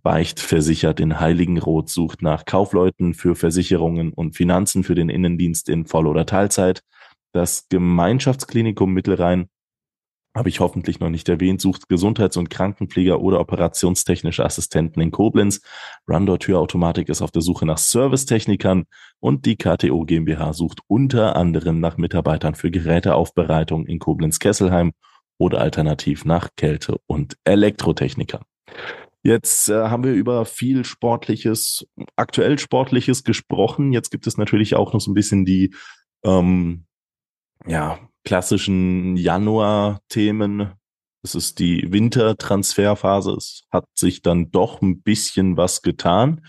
Beicht 0.01 0.39
versichert 0.39 0.99
in 0.99 1.19
Heiligenroth 1.19 1.89
sucht 1.89 2.21
nach 2.21 2.45
Kaufleuten 2.45 3.13
für 3.13 3.35
Versicherungen 3.35 4.13
und 4.13 4.35
Finanzen 4.35 4.83
für 4.83 4.95
den 4.95 5.09
Innendienst 5.09 5.69
in 5.69 5.85
Voll- 5.85 6.07
oder 6.07 6.25
Teilzeit. 6.25 6.81
Das 7.33 7.67
Gemeinschaftsklinikum 7.69 8.91
Mittelrhein 8.91 9.49
habe 10.35 10.49
ich 10.49 10.59
hoffentlich 10.59 10.99
noch 10.99 11.09
nicht 11.09 11.27
erwähnt, 11.27 11.59
sucht 11.59 11.89
Gesundheits- 11.89 12.37
und 12.37 12.49
Krankenpfleger 12.49 13.19
oder 13.19 13.39
operationstechnische 13.39 14.45
Assistenten 14.45 15.01
in 15.01 15.11
Koblenz. 15.11 15.61
Rundor 16.09 16.39
Türautomatik 16.39 17.09
ist 17.09 17.21
auf 17.21 17.31
der 17.31 17.41
Suche 17.41 17.65
nach 17.65 17.79
Servicetechnikern 17.79 18.85
und 19.19 19.45
die 19.45 19.57
KTO 19.57 20.05
GmbH 20.05 20.53
sucht 20.53 20.81
unter 20.87 21.35
anderem 21.35 21.79
nach 21.79 21.97
Mitarbeitern 21.97 22.55
für 22.55 22.71
Geräteaufbereitung 22.71 23.85
in 23.87 23.99
Koblenz-Kesselheim 23.99 24.91
oder 25.39 25.61
alternativ 25.61 26.25
nach 26.25 26.49
Kälte- 26.55 26.99
und 27.07 27.35
Elektrotechnikern. 27.43 28.43
Jetzt 29.23 29.69
äh, 29.69 29.73
haben 29.89 30.03
wir 30.03 30.13
über 30.13 30.45
viel 30.45 30.85
Sportliches, 30.85 31.85
aktuell 32.15 32.57
Sportliches 32.57 33.23
gesprochen. 33.23 33.91
Jetzt 33.91 34.11
gibt 34.11 34.27
es 34.27 34.37
natürlich 34.37 34.75
auch 34.75 34.93
noch 34.93 35.01
so 35.01 35.11
ein 35.11 35.15
bisschen 35.15 35.45
die 35.45 35.73
ähm, 36.23 36.85
ja, 37.65 37.99
klassischen 38.23 39.17
Januar-Themen. 39.17 40.73
Es 41.21 41.35
ist 41.35 41.59
die 41.59 41.91
Wintertransferphase. 41.91 43.33
Es 43.33 43.63
hat 43.71 43.85
sich 43.93 44.21
dann 44.21 44.51
doch 44.51 44.81
ein 44.81 45.01
bisschen 45.01 45.57
was 45.57 45.81
getan. 45.81 46.45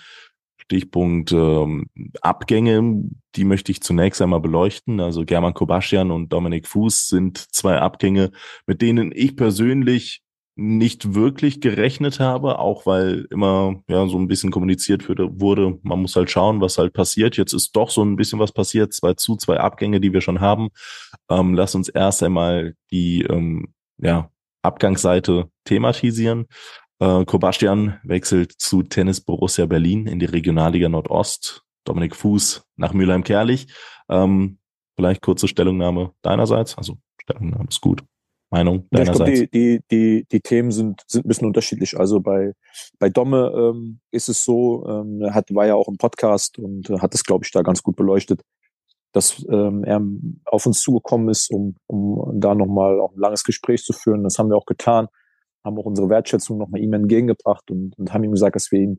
Stichpunkt 0.59 1.33
ähm, 1.33 1.87
Abgänge, 2.21 3.03
die 3.35 3.45
möchte 3.45 3.73
ich 3.73 3.83
zunächst 3.83 4.23
einmal 4.23 4.41
beleuchten. 4.41 5.01
Also 5.01 5.25
German 5.25 5.55
Kobaschian 5.55 6.13
und 6.13 6.33
Dominik 6.33 6.69
Fuß 6.69 7.09
sind 7.09 7.39
zwei 7.39 7.79
Abgänge, 7.79 8.31
mit 8.67 8.81
denen 8.81 9.11
ich 9.13 9.35
persönlich 9.35 10.23
nicht 10.57 11.15
wirklich 11.15 11.61
gerechnet 11.61 12.21
habe, 12.21 12.59
auch 12.59 12.85
weil 12.85 13.27
immer 13.31 13.83
ja 13.89 14.07
so 14.07 14.19
ein 14.19 14.29
bisschen 14.29 14.51
kommuniziert 14.51 15.09
wurde, 15.09 15.79
man 15.83 16.03
muss 16.03 16.17
halt 16.17 16.31
schauen, 16.31 16.61
was 16.61 16.77
halt 16.77 16.93
passiert. 16.93 17.37
Jetzt 17.37 17.53
ist 17.53 17.75
doch 17.77 17.91
so 17.91 18.05
ein 18.05 18.17
bisschen 18.17 18.39
was 18.39 18.53
passiert, 18.53 18.93
zwei 18.93 19.15
zu, 19.15 19.37
zwei 19.37 19.59
Abgänge, 19.59 20.01
die 20.01 20.13
wir 20.13 20.21
schon 20.21 20.41
haben. 20.41 20.69
Ähm, 21.31 21.55
lass 21.55 21.75
uns 21.75 21.89
erst 21.89 22.23
einmal 22.23 22.75
die 22.91 23.23
ähm, 23.23 23.73
ja, 23.99 24.31
Abgangsseite 24.63 25.49
thematisieren. 25.65 26.47
Äh, 26.99 27.25
Kobastian 27.25 27.99
wechselt 28.03 28.53
zu 28.53 28.83
Tennis 28.83 29.21
Borussia 29.21 29.67
Berlin 29.67 30.07
in 30.07 30.19
die 30.19 30.27
Regionalliga 30.27 30.89
Nordost. 30.89 31.65
Dominik 31.85 32.15
Fuß 32.15 32.67
nach 32.77 32.93
Mülheim-Kerlich. 32.93 33.69
Ähm, 34.11 34.59
vielleicht 34.97 35.23
kurze 35.23 35.49
Stellungnahme 35.49 36.13
deinerseits. 36.23 36.77
Also 36.77 36.99
Stellungnahme 37.23 37.69
ist 37.69 37.81
gut. 37.81 38.03
Meinung 38.51 38.89
ja, 38.93 39.03
ich 39.03 39.13
glaube, 39.13 39.31
die, 39.31 39.49
die, 39.49 39.81
die, 39.91 40.27
die 40.31 40.41
Themen 40.41 40.73
sind, 40.73 41.03
sind 41.07 41.25
ein 41.25 41.29
bisschen 41.29 41.47
unterschiedlich. 41.47 41.99
Also 41.99 42.21
bei, 42.21 42.53
bei 42.99 43.09
Domme 43.09 43.53
ähm, 43.57 44.01
ist 44.11 44.29
es 44.29 44.45
so, 44.45 44.87
ähm, 44.89 45.23
er 45.23 45.35
hat, 45.35 45.55
war 45.55 45.67
ja 45.67 45.77
auch 45.77 45.89
im 45.89 45.97
Podcast 45.97 46.59
und 46.59 46.91
äh, 46.91 46.99
hat 46.99 47.15
es, 47.15 47.25
glaube 47.25 47.45
ich, 47.45 47.53
da 47.53 47.63
ganz 47.63 47.83
gut 47.83 47.95
beleuchtet, 47.95 48.43
dass 49.13 49.45
ähm, 49.49 49.85
er 49.85 50.03
auf 50.47 50.67
uns 50.67 50.81
zugekommen 50.81 51.29
ist, 51.29 51.51
um, 51.51 51.77
um 51.87 52.41
da 52.41 52.57
nochmal 52.57 53.01
auch 53.01 53.13
ein 53.13 53.21
langes 53.21 53.45
Gespräch 53.45 53.85
zu 53.85 53.93
führen. 53.93 54.25
Das 54.25 54.39
haben 54.39 54.51
wir 54.51 54.57
auch 54.57 54.67
getan, 54.67 55.07
haben 55.65 55.79
auch 55.79 55.87
unsere 55.87 56.09
Wertschätzung 56.09 56.59
nochmal 56.59 56.81
ihm 56.81 56.93
entgegengebracht 56.93 57.71
und, 57.71 57.97
und 57.99 58.13
haben 58.13 58.25
ihm 58.25 58.33
gesagt, 58.33 58.57
dass 58.57 58.73
wir 58.73 58.81
ihn, 58.81 58.99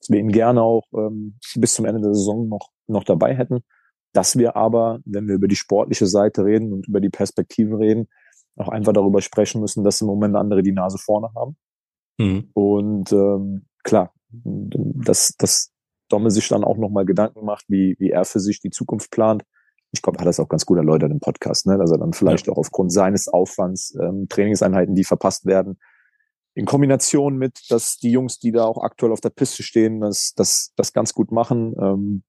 dass 0.00 0.10
wir 0.10 0.18
ihn 0.18 0.32
gerne 0.32 0.62
auch 0.62 0.86
ähm, 0.92 1.38
bis 1.54 1.74
zum 1.74 1.84
Ende 1.84 2.00
der 2.00 2.14
Saison 2.14 2.48
noch, 2.48 2.70
noch 2.88 3.04
dabei 3.04 3.36
hätten. 3.36 3.60
Dass 4.12 4.38
wir 4.38 4.56
aber, 4.56 5.00
wenn 5.04 5.28
wir 5.28 5.36
über 5.36 5.48
die 5.48 5.56
sportliche 5.56 6.06
Seite 6.06 6.44
reden 6.44 6.72
und 6.72 6.88
über 6.88 7.00
die 7.00 7.10
Perspektive 7.10 7.78
reden, 7.78 8.08
auch 8.58 8.68
einfach 8.68 8.92
darüber 8.92 9.20
sprechen 9.20 9.60
müssen, 9.60 9.84
dass 9.84 10.00
im 10.00 10.06
Moment 10.06 10.36
andere 10.36 10.62
die 10.62 10.72
Nase 10.72 10.98
vorne 10.98 11.30
haben. 11.34 11.56
Mhm. 12.18 12.50
Und 12.52 13.12
ähm, 13.12 13.66
klar, 13.84 14.12
dass, 14.30 15.34
dass 15.38 15.72
Domme 16.08 16.30
sich 16.30 16.48
dann 16.48 16.64
auch 16.64 16.76
nochmal 16.76 17.04
Gedanken 17.04 17.44
macht, 17.44 17.66
wie, 17.68 17.96
wie 17.98 18.10
er 18.10 18.24
für 18.24 18.40
sich 18.40 18.60
die 18.60 18.70
Zukunft 18.70 19.10
plant. 19.10 19.44
Ich 19.92 20.02
glaube, 20.02 20.18
er 20.18 20.20
hat 20.20 20.26
das 20.28 20.40
auch 20.40 20.48
ganz 20.48 20.66
gut 20.66 20.78
erläutert 20.78 21.10
im 21.10 21.20
Podcast, 21.20 21.66
ne? 21.66 21.78
dass 21.78 21.90
er 21.90 21.98
dann 21.98 22.12
vielleicht 22.12 22.46
ja. 22.46 22.52
auch 22.52 22.58
aufgrund 22.58 22.92
seines 22.92 23.28
Aufwands 23.28 23.96
ähm, 24.00 24.26
Trainingseinheiten, 24.28 24.94
die 24.94 25.04
verpasst 25.04 25.46
werden, 25.46 25.78
in 26.54 26.66
Kombination 26.66 27.36
mit, 27.36 27.70
dass 27.70 27.98
die 27.98 28.10
Jungs, 28.10 28.38
die 28.38 28.52
da 28.52 28.64
auch 28.64 28.82
aktuell 28.82 29.12
auf 29.12 29.20
der 29.20 29.30
Piste 29.30 29.62
stehen, 29.62 30.00
das, 30.00 30.34
das, 30.34 30.72
das 30.76 30.92
ganz 30.92 31.12
gut 31.14 31.30
machen, 31.30 31.74
ähm, 31.80 32.24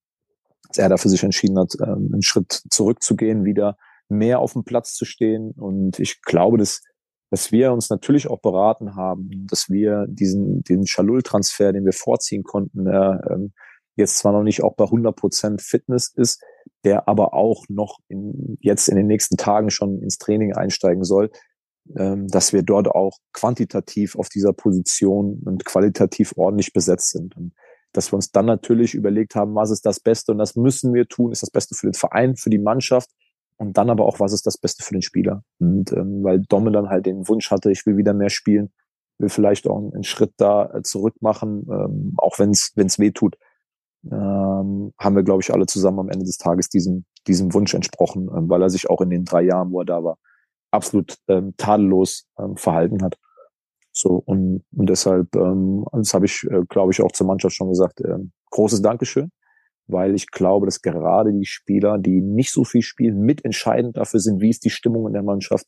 dass 0.67 0.77
er 0.77 0.89
da 0.89 0.97
für 0.97 1.09
sich 1.09 1.23
entschieden 1.23 1.57
hat, 1.57 1.73
ähm, 1.81 2.11
einen 2.13 2.21
Schritt 2.21 2.61
zurückzugehen, 2.69 3.43
wieder 3.43 3.75
mehr 4.09 4.39
auf 4.39 4.53
dem 4.53 4.63
Platz 4.63 4.93
zu 4.93 5.05
stehen. 5.05 5.51
Und 5.51 5.99
ich 5.99 6.21
glaube, 6.21 6.57
dass, 6.57 6.81
dass 7.29 7.51
wir 7.51 7.71
uns 7.71 7.89
natürlich 7.89 8.29
auch 8.29 8.39
beraten 8.39 8.95
haben, 8.95 9.47
dass 9.49 9.69
wir 9.69 10.05
diesen, 10.07 10.63
den 10.63 10.85
Schalul-Transfer, 10.85 11.73
den 11.73 11.85
wir 11.85 11.93
vorziehen 11.93 12.43
konnten, 12.43 12.85
der 12.85 13.21
ähm, 13.29 13.53
jetzt 13.95 14.17
zwar 14.17 14.31
noch 14.31 14.43
nicht 14.43 14.63
auch 14.63 14.75
bei 14.75 14.85
100 14.85 15.15
Prozent 15.15 15.61
Fitness 15.61 16.11
ist, 16.15 16.41
der 16.83 17.07
aber 17.07 17.33
auch 17.33 17.65
noch 17.69 17.99
in, 18.07 18.57
jetzt 18.61 18.87
in 18.87 18.95
den 18.95 19.07
nächsten 19.07 19.37
Tagen 19.37 19.69
schon 19.69 20.01
ins 20.01 20.17
Training 20.17 20.53
einsteigen 20.53 21.03
soll, 21.03 21.29
ähm, 21.97 22.27
dass 22.27 22.53
wir 22.53 22.63
dort 22.63 22.87
auch 22.87 23.17
quantitativ 23.33 24.15
auf 24.15 24.29
dieser 24.29 24.53
Position 24.53 25.41
und 25.45 25.65
qualitativ 25.65 26.33
ordentlich 26.35 26.73
besetzt 26.73 27.11
sind. 27.11 27.35
Und 27.35 27.53
dass 27.93 28.11
wir 28.11 28.15
uns 28.15 28.31
dann 28.31 28.45
natürlich 28.45 28.93
überlegt 28.93 29.35
haben, 29.35 29.55
was 29.55 29.71
ist 29.71 29.85
das 29.85 29.99
Beste 29.99 30.31
und 30.31 30.37
das 30.37 30.55
müssen 30.55 30.93
wir 30.93 31.07
tun, 31.07 31.31
ist 31.31 31.41
das 31.41 31.51
Beste 31.51 31.75
für 31.75 31.87
den 31.87 31.93
Verein, 31.93 32.35
für 32.35 32.49
die 32.49 32.59
Mannschaft 32.59 33.09
und 33.59 33.77
dann 33.77 33.89
aber 33.89 34.05
auch, 34.05 34.19
was 34.19 34.33
ist 34.33 34.47
das 34.47 34.57
Beste 34.57 34.83
für 34.83 34.93
den 34.93 35.01
Spieler. 35.01 35.43
Und 35.59 35.91
ähm, 35.91 36.23
weil 36.23 36.39
Domme 36.39 36.71
dann 36.71 36.89
halt 36.89 37.05
den 37.05 37.27
Wunsch 37.27 37.51
hatte, 37.51 37.71
ich 37.71 37.85
will 37.85 37.97
wieder 37.97 38.13
mehr 38.13 38.29
spielen, 38.29 38.71
will 39.17 39.29
vielleicht 39.29 39.67
auch 39.67 39.77
einen 39.77 40.03
Schritt 40.03 40.33
da 40.37 40.73
äh, 40.73 40.81
zurück 40.81 41.15
machen, 41.19 41.67
ähm, 41.69 42.13
auch 42.17 42.39
wenn 42.39 42.51
es 42.51 42.99
weh 42.99 43.11
tut, 43.11 43.37
ähm, 44.05 44.93
haben 44.97 45.15
wir, 45.15 45.23
glaube 45.23 45.41
ich, 45.41 45.53
alle 45.53 45.65
zusammen 45.65 45.99
am 45.99 46.09
Ende 46.09 46.25
des 46.25 46.37
Tages 46.37 46.69
diesem, 46.69 47.03
diesem 47.27 47.53
Wunsch 47.53 47.73
entsprochen, 47.73 48.29
ähm, 48.33 48.49
weil 48.49 48.61
er 48.61 48.69
sich 48.69 48.89
auch 48.89 49.01
in 49.01 49.09
den 49.09 49.25
drei 49.25 49.41
Jahren, 49.41 49.71
wo 49.71 49.81
er 49.81 49.85
da 49.85 50.03
war, 50.05 50.17
absolut 50.71 51.17
ähm, 51.27 51.53
tadellos 51.57 52.27
ähm, 52.39 52.55
verhalten 52.55 53.03
hat. 53.03 53.17
So, 53.91 54.23
und, 54.25 54.63
und 54.71 54.89
deshalb, 54.89 55.35
ähm, 55.35 55.83
das 55.91 56.13
habe 56.13 56.25
ich, 56.25 56.45
äh, 56.49 56.61
glaube 56.69 56.93
ich, 56.93 57.01
auch 57.01 57.11
zur 57.11 57.27
Mannschaft 57.27 57.55
schon 57.55 57.69
gesagt, 57.69 57.99
äh, 57.99 58.19
großes 58.51 58.81
Dankeschön, 58.81 59.31
weil 59.89 60.15
ich 60.15 60.31
glaube, 60.31 60.65
dass 60.65 60.81
gerade 60.81 61.33
die 61.33 61.45
Spieler, 61.45 61.97
die 61.97 62.21
nicht 62.21 62.51
so 62.51 62.63
viel 62.63 62.81
spielen, 62.81 63.21
mitentscheidend 63.21 63.97
dafür 63.97 64.19
sind, 64.19 64.41
wie 64.41 64.49
ist 64.49 64.63
die 64.63 64.69
Stimmung 64.69 65.07
in 65.07 65.13
der 65.13 65.23
Mannschaft, 65.23 65.65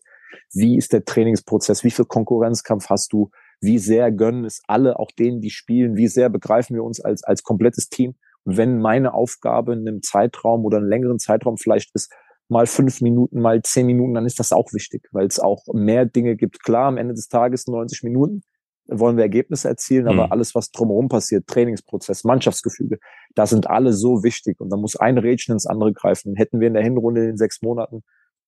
wie 0.53 0.77
ist 0.77 0.93
der 0.93 1.05
Trainingsprozess, 1.05 1.83
wie 1.83 1.91
viel 1.91 2.05
Konkurrenzkampf 2.05 2.89
hast 2.89 3.11
du, 3.13 3.31
wie 3.59 3.79
sehr 3.79 4.11
gönnen 4.11 4.45
es 4.45 4.61
alle, 4.67 4.99
auch 4.99 5.11
denen, 5.11 5.41
die 5.41 5.49
spielen, 5.49 5.95
wie 5.95 6.07
sehr 6.07 6.29
begreifen 6.29 6.75
wir 6.75 6.83
uns 6.83 6.99
als, 6.99 7.23
als 7.23 7.43
komplettes 7.43 7.89
Team. 7.89 8.15
Wenn 8.43 8.79
meine 8.79 9.13
Aufgabe 9.13 9.73
in 9.73 9.87
einem 9.87 10.01
Zeitraum 10.01 10.65
oder 10.65 10.77
einem 10.77 10.87
längeren 10.87 11.19
Zeitraum 11.19 11.57
vielleicht 11.57 11.93
ist, 11.93 12.11
mal 12.47 12.65
fünf 12.65 13.01
Minuten, 13.01 13.39
mal 13.39 13.61
zehn 13.61 13.85
Minuten, 13.85 14.13
dann 14.13 14.25
ist 14.25 14.39
das 14.39 14.51
auch 14.51 14.73
wichtig, 14.73 15.07
weil 15.11 15.27
es 15.27 15.39
auch 15.39 15.63
mehr 15.73 16.05
Dinge 16.05 16.35
gibt. 16.35 16.63
Klar, 16.63 16.87
am 16.87 16.97
Ende 16.97 17.13
des 17.13 17.27
Tages 17.27 17.67
90 17.67 18.03
Minuten 18.03 18.41
wollen 18.87 19.15
wir 19.15 19.23
Ergebnisse 19.23 19.67
erzielen, 19.67 20.07
aber 20.07 20.27
mhm. 20.27 20.31
alles, 20.31 20.55
was 20.55 20.71
drumherum 20.71 21.07
passiert, 21.07 21.47
Trainingsprozess, 21.47 22.23
Mannschaftsgefüge, 22.23 22.99
da 23.35 23.45
sind 23.45 23.69
alle 23.69 23.93
so 23.93 24.23
wichtig 24.23 24.59
und 24.59 24.69
da 24.69 24.77
muss 24.77 24.95
ein 24.95 25.17
Rädchen 25.17 25.53
ins 25.53 25.65
andere 25.65 25.93
greifen. 25.93 26.35
Hätten 26.35 26.59
wir 26.59 26.67
in 26.67 26.73
der 26.73 26.83
Hinrunde 26.83 27.21
in 27.21 27.27
den 27.27 27.37
sechs 27.37 27.61
Monaten 27.61 28.03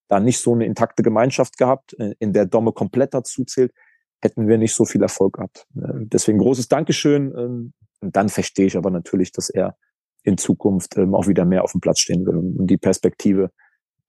da 0.10 0.20
nicht 0.20 0.40
so 0.40 0.54
eine 0.54 0.66
intakte 0.66 1.04
Gemeinschaft 1.04 1.58
gehabt, 1.58 1.98
äh, 2.00 2.14
in 2.20 2.34
der 2.34 2.46
Domme 2.46 2.72
komplett 2.72 3.14
dazu 3.14 3.46
zählt, 3.46 3.72
hätten 4.22 4.48
wir 4.48 4.58
nicht 4.58 4.74
so 4.74 4.86
viel 4.86 5.02
Erfolg 5.02 5.34
gehabt. 5.36 5.68
Äh, 5.76 6.06
deswegen 6.06 6.40
großes 6.40 6.68
Dankeschön. 6.68 7.34
Ähm, 7.38 7.74
und 8.02 8.16
dann 8.16 8.30
verstehe 8.30 8.66
ich 8.66 8.78
aber 8.78 8.90
natürlich, 8.90 9.32
dass 9.32 9.50
er 9.50 9.78
in 10.24 10.38
Zukunft 10.38 10.98
ähm, 10.98 11.16
auch 11.16 11.28
wieder 11.28 11.46
mehr 11.46 11.64
auf 11.64 11.72
dem 11.72 11.82
Platz 11.82 12.00
stehen 12.00 12.26
will. 12.26 12.36
Und 12.36 12.68
die 12.68 12.78
Perspektive 12.78 13.52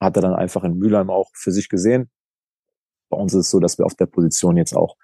hat 0.01 0.16
er 0.16 0.22
dann 0.22 0.35
einfach 0.35 0.64
in 0.64 0.79
Mülheim 0.79 1.11
auch 1.11 1.31
für 1.35 1.53
sich 1.53 1.68
gesehen. 1.68 2.11
Bei 3.09 3.16
uns 3.16 3.35
ist 3.35 3.47
es 3.47 3.51
so, 3.51 3.61
dass 3.61 3.79
wir 3.79 3.87
auf 3.87 3.95
der 3.95 4.07
Position 4.07 4.57
jetzt 4.57 4.77
auch 4.77 4.97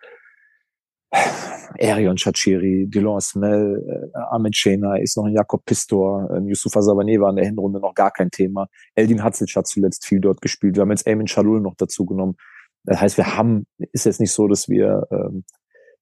Erion 1.78 2.16
Chachiri, 2.16 2.86
Dylan 2.88 3.20
Smell, 3.20 4.10
äh, 4.14 4.18
Ahmed 4.30 4.56
Schena, 4.56 4.96
ist 4.96 5.16
noch 5.16 5.24
ein 5.24 5.34
Jakob 5.34 5.64
Pistor, 5.64 6.28
Yusufa 6.44 6.80
Sabané 6.80 7.20
war 7.20 7.30
in 7.30 7.36
der 7.36 7.46
Hinrunde 7.46 7.80
noch 7.80 7.94
gar 7.94 8.10
kein 8.10 8.30
Thema. 8.30 8.68
Eldin 8.94 9.22
Hatzic 9.22 9.54
hat 9.56 9.66
zuletzt 9.66 10.06
viel 10.06 10.20
dort 10.20 10.40
gespielt. 10.40 10.76
Wir 10.76 10.82
haben 10.82 10.90
jetzt 10.90 11.06
Eamon 11.06 11.26
Chalul 11.26 11.60
noch 11.60 11.74
dazu 11.76 12.04
genommen. 12.06 12.36
Das 12.84 13.00
heißt, 13.00 13.16
wir 13.16 13.36
haben, 13.36 13.66
ist 13.92 14.06
jetzt 14.06 14.20
nicht 14.20 14.32
so, 14.32 14.48
dass 14.48 14.68
wir 14.68 15.06
ähm, 15.10 15.44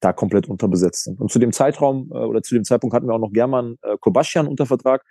da 0.01 0.13
komplett 0.13 0.49
unterbesetzt 0.49 1.05
sind. 1.05 1.21
Und 1.21 1.31
zu 1.31 1.39
dem 1.39 1.53
Zeitraum 1.53 2.11
äh, 2.13 2.19
oder 2.19 2.43
zu 2.43 2.55
dem 2.55 2.65
Zeitpunkt 2.65 2.95
hatten 2.95 3.07
wir 3.07 3.15
auch 3.15 3.21
noch 3.21 3.33
German 3.33 3.77
äh, 3.83 3.97
Kobaschian 3.99 4.47
unter 4.47 4.67
Vertrag 4.67 5.05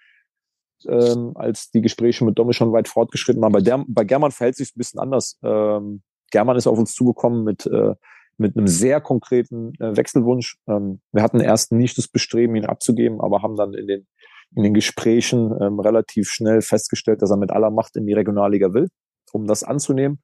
ähm, 0.88 1.34
als 1.36 1.72
die 1.72 1.82
Gespräche 1.82 2.24
mit 2.24 2.38
Domme 2.38 2.54
schon 2.54 2.72
weit 2.72 2.88
fortgeschritten 2.88 3.42
waren. 3.42 3.52
Bei, 3.52 3.62
der, 3.62 3.84
bei 3.88 4.04
German 4.04 4.32
verhält 4.32 4.56
sich 4.56 4.70
ein 4.70 4.78
bisschen 4.78 5.00
anders. 5.00 5.38
Ähm, 5.44 6.04
German 6.32 6.58
ist 6.58 6.68
auf 6.68 6.78
uns 6.78 6.94
zugekommen 6.94 7.44
mit, 7.44 7.66
äh, 7.66 7.96
mit 8.38 8.56
einem 8.56 8.68
sehr 8.68 9.02
konkreten 9.02 9.74
äh, 9.80 9.96
Wechselwunsch. 9.98 10.58
Ähm, 10.68 11.02
wir 11.12 11.24
hatten 11.24 11.40
erst 11.40 11.72
nicht 11.72 11.98
das 11.98 12.08
Bestreben, 12.08 12.56
ihn 12.56 12.66
abzugeben, 12.66 13.20
aber 13.22 13.42
haben 13.42 13.56
dann 13.56 13.74
in 13.74 13.88
den, 13.88 14.08
in 14.56 14.64
den 14.64 14.74
Gesprächen 14.74 15.54
ähm, 15.62 15.80
relativ 15.80 16.30
schnell 16.30 16.62
festgestellt, 16.62 17.22
dass 17.22 17.32
er 17.32 17.38
mit 17.38 17.52
aller 17.52 17.72
Macht 17.72 17.96
in 17.96 18.06
die 18.06 18.14
Regionalliga 18.14 18.74
will, 18.74 18.90
um 19.32 19.48
das 19.48 19.64
anzunehmen. 19.64 20.22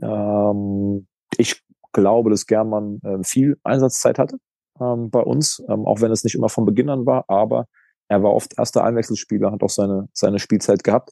Ähm, 0.00 1.06
ich 1.36 1.62
glaube, 1.92 2.30
dass 2.30 2.46
German 2.46 3.00
äh, 3.02 3.22
viel 3.24 3.58
Einsatzzeit 3.64 4.18
hatte 4.18 4.38
ähm, 4.80 5.10
bei 5.10 5.20
uns, 5.20 5.62
ähm, 5.68 5.84
auch 5.86 6.00
wenn 6.00 6.12
es 6.12 6.24
nicht 6.24 6.34
immer 6.34 6.48
von 6.48 6.64
Beginn 6.64 6.90
an 6.90 7.06
war, 7.06 7.24
aber 7.28 7.66
er 8.08 8.22
war 8.22 8.32
oft 8.32 8.58
erster 8.58 8.84
Einwechselspieler, 8.84 9.50
hat 9.50 9.62
auch 9.62 9.70
seine, 9.70 10.08
seine 10.12 10.38
Spielzeit 10.38 10.84
gehabt. 10.84 11.10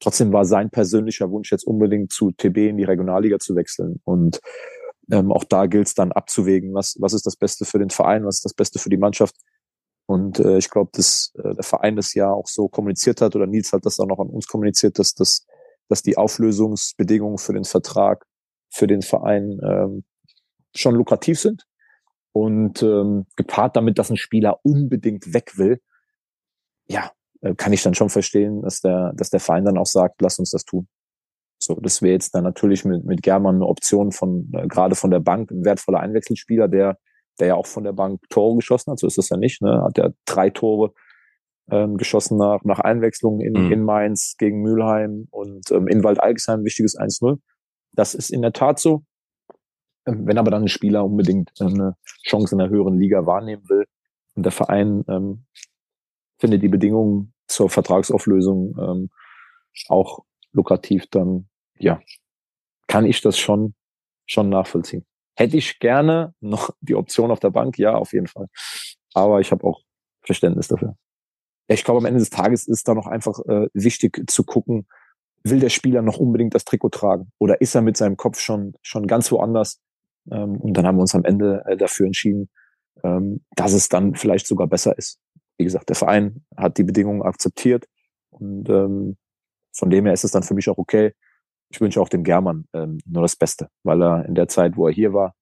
Trotzdem 0.00 0.32
war 0.32 0.44
sein 0.44 0.70
persönlicher 0.70 1.30
Wunsch 1.30 1.50
jetzt 1.50 1.66
unbedingt 1.66 2.12
zu 2.12 2.30
TB 2.30 2.56
in 2.68 2.76
die 2.76 2.84
Regionalliga 2.84 3.38
zu 3.38 3.56
wechseln. 3.56 4.00
Und 4.04 4.40
ähm, 5.10 5.32
auch 5.32 5.44
da 5.44 5.66
gilt 5.66 5.86
es 5.86 5.94
dann 5.94 6.12
abzuwägen, 6.12 6.74
was, 6.74 6.96
was 6.98 7.12
ist 7.12 7.26
das 7.26 7.36
Beste 7.36 7.64
für 7.64 7.78
den 7.78 7.90
Verein, 7.90 8.24
was 8.24 8.36
ist 8.36 8.44
das 8.44 8.54
Beste 8.54 8.78
für 8.78 8.90
die 8.90 8.96
Mannschaft. 8.96 9.36
Und 10.06 10.38
äh, 10.40 10.58
ich 10.58 10.70
glaube, 10.70 10.90
dass 10.94 11.32
äh, 11.42 11.54
der 11.54 11.64
Verein 11.64 11.96
das 11.96 12.14
ja 12.14 12.30
auch 12.30 12.46
so 12.46 12.68
kommuniziert 12.68 13.20
hat 13.20 13.36
oder 13.36 13.46
Nils 13.46 13.72
hat 13.72 13.84
das 13.84 13.98
auch 14.00 14.06
noch 14.06 14.18
an 14.18 14.28
uns 14.28 14.46
kommuniziert, 14.46 14.98
dass, 14.98 15.14
das, 15.14 15.46
dass 15.88 16.02
die 16.02 16.16
Auflösungsbedingungen 16.16 17.38
für 17.38 17.52
den 17.52 17.64
Vertrag 17.64 18.24
für 18.70 18.86
den 18.86 19.02
Verein 19.02 19.60
ähm, 19.62 20.04
schon 20.74 20.94
lukrativ 20.94 21.38
sind. 21.40 21.64
Und 22.32 22.82
ähm, 22.82 23.26
gepaart 23.36 23.76
damit, 23.76 23.98
dass 23.98 24.10
ein 24.10 24.16
Spieler 24.16 24.60
unbedingt 24.62 25.34
weg 25.34 25.58
will, 25.58 25.80
ja, 26.86 27.10
äh, 27.40 27.54
kann 27.54 27.72
ich 27.72 27.82
dann 27.82 27.94
schon 27.94 28.10
verstehen, 28.10 28.62
dass 28.62 28.80
der, 28.80 29.12
dass 29.14 29.30
der 29.30 29.40
Verein 29.40 29.64
dann 29.64 29.78
auch 29.78 29.86
sagt, 29.86 30.20
lass 30.20 30.38
uns 30.38 30.50
das 30.50 30.64
tun. 30.64 30.88
So, 31.68 31.78
das 31.82 32.00
wäre 32.00 32.14
jetzt 32.14 32.34
dann 32.34 32.44
natürlich 32.44 32.86
mit, 32.86 33.04
mit 33.04 33.22
German 33.22 33.56
eine 33.56 33.66
Option 33.66 34.10
von, 34.10 34.50
äh, 34.54 34.66
gerade 34.66 34.94
von 34.94 35.10
der 35.10 35.20
Bank, 35.20 35.50
ein 35.50 35.66
wertvoller 35.66 36.00
Einwechselspieler, 36.00 36.66
der, 36.66 36.96
der 37.38 37.48
ja 37.48 37.54
auch 37.56 37.66
von 37.66 37.84
der 37.84 37.92
Bank 37.92 38.22
Tore 38.30 38.56
geschossen 38.56 38.90
hat, 38.90 38.98
so 38.98 39.06
ist 39.06 39.18
das 39.18 39.28
ja 39.28 39.36
nicht, 39.36 39.60
ne? 39.60 39.82
Hat 39.82 39.98
er 39.98 40.14
drei 40.24 40.48
Tore 40.48 40.94
ähm, 41.70 41.98
geschossen 41.98 42.38
nach, 42.38 42.64
nach 42.64 42.78
Einwechslung 42.80 43.42
in, 43.42 43.52
mhm. 43.52 43.70
in 43.70 43.84
Mainz 43.84 44.36
gegen 44.38 44.62
Mülheim 44.62 45.28
und 45.30 45.70
ähm, 45.70 45.88
in 45.88 46.02
Wald-Algesheim, 46.02 46.64
wichtiges 46.64 46.98
1-0. 46.98 47.38
Das 47.92 48.14
ist 48.14 48.30
in 48.30 48.40
der 48.40 48.54
Tat 48.54 48.78
so. 48.78 49.04
Ähm, 50.06 50.26
wenn 50.26 50.38
aber 50.38 50.50
dann 50.50 50.62
ein 50.62 50.68
Spieler 50.68 51.04
unbedingt 51.04 51.50
äh, 51.60 51.64
eine 51.64 51.96
Chance 52.26 52.54
in 52.54 52.60
der 52.60 52.70
höheren 52.70 52.98
Liga 52.98 53.26
wahrnehmen 53.26 53.68
will 53.68 53.84
und 54.36 54.44
der 54.44 54.52
Verein 54.52 55.04
ähm, 55.06 55.44
finde 56.38 56.58
die 56.58 56.68
Bedingungen 56.68 57.34
zur 57.46 57.68
Vertragsauflösung 57.68 58.74
ähm, 58.80 59.10
auch 59.88 60.24
lukrativ, 60.52 61.06
dann 61.10 61.50
ja, 61.78 62.00
kann 62.86 63.04
ich 63.04 63.20
das 63.20 63.38
schon, 63.38 63.74
schon 64.26 64.48
nachvollziehen. 64.48 65.04
Hätte 65.36 65.56
ich 65.56 65.78
gerne 65.78 66.34
noch 66.40 66.70
die 66.80 66.94
Option 66.94 67.30
auf 67.30 67.40
der 67.40 67.50
Bank? 67.50 67.78
Ja, 67.78 67.94
auf 67.94 68.12
jeden 68.12 68.26
Fall. 68.26 68.48
Aber 69.14 69.40
ich 69.40 69.52
habe 69.52 69.64
auch 69.64 69.82
Verständnis 70.22 70.68
dafür. 70.68 70.96
Ich 71.68 71.84
glaube, 71.84 71.98
am 71.98 72.06
Ende 72.06 72.20
des 72.20 72.30
Tages 72.30 72.66
ist 72.66 72.88
da 72.88 72.94
noch 72.94 73.06
einfach 73.06 73.38
äh, 73.46 73.68
wichtig 73.74 74.28
zu 74.30 74.42
gucken, 74.42 74.86
will 75.44 75.60
der 75.60 75.68
Spieler 75.68 76.02
noch 76.02 76.18
unbedingt 76.18 76.54
das 76.54 76.64
Trikot 76.64 76.88
tragen 76.90 77.30
oder 77.38 77.60
ist 77.60 77.74
er 77.74 77.82
mit 77.82 77.96
seinem 77.96 78.16
Kopf 78.16 78.40
schon, 78.40 78.74
schon 78.82 79.06
ganz 79.06 79.30
woanders? 79.30 79.80
Ähm, 80.30 80.56
und 80.56 80.74
dann 80.74 80.86
haben 80.86 80.96
wir 80.96 81.02
uns 81.02 81.14
am 81.14 81.24
Ende 81.24 81.62
äh, 81.66 81.76
dafür 81.76 82.06
entschieden, 82.06 82.48
ähm, 83.04 83.44
dass 83.54 83.72
es 83.72 83.88
dann 83.88 84.14
vielleicht 84.14 84.46
sogar 84.46 84.66
besser 84.66 84.96
ist 84.96 85.20
wie 85.58 85.64
gesagt, 85.64 85.88
der 85.88 85.96
Verein 85.96 86.44
hat 86.56 86.78
die 86.78 86.84
Bedingungen 86.84 87.22
akzeptiert 87.22 87.86
und 88.30 88.68
ähm, 88.70 89.16
von 89.72 89.90
dem 89.90 90.06
her 90.06 90.14
ist 90.14 90.24
es 90.24 90.30
dann 90.30 90.44
für 90.44 90.54
mich 90.54 90.68
auch 90.70 90.78
okay. 90.78 91.12
Ich 91.70 91.80
wünsche 91.80 92.00
auch 92.00 92.08
dem 92.08 92.24
German 92.24 92.66
ähm, 92.72 92.98
nur 93.06 93.22
das 93.22 93.36
Beste, 93.36 93.68
weil 93.82 94.02
er 94.02 94.24
in 94.26 94.34
der 94.34 94.48
Zeit, 94.48 94.76
wo 94.76 94.86
er 94.86 94.92
hier 94.92 95.12
war, 95.12 95.34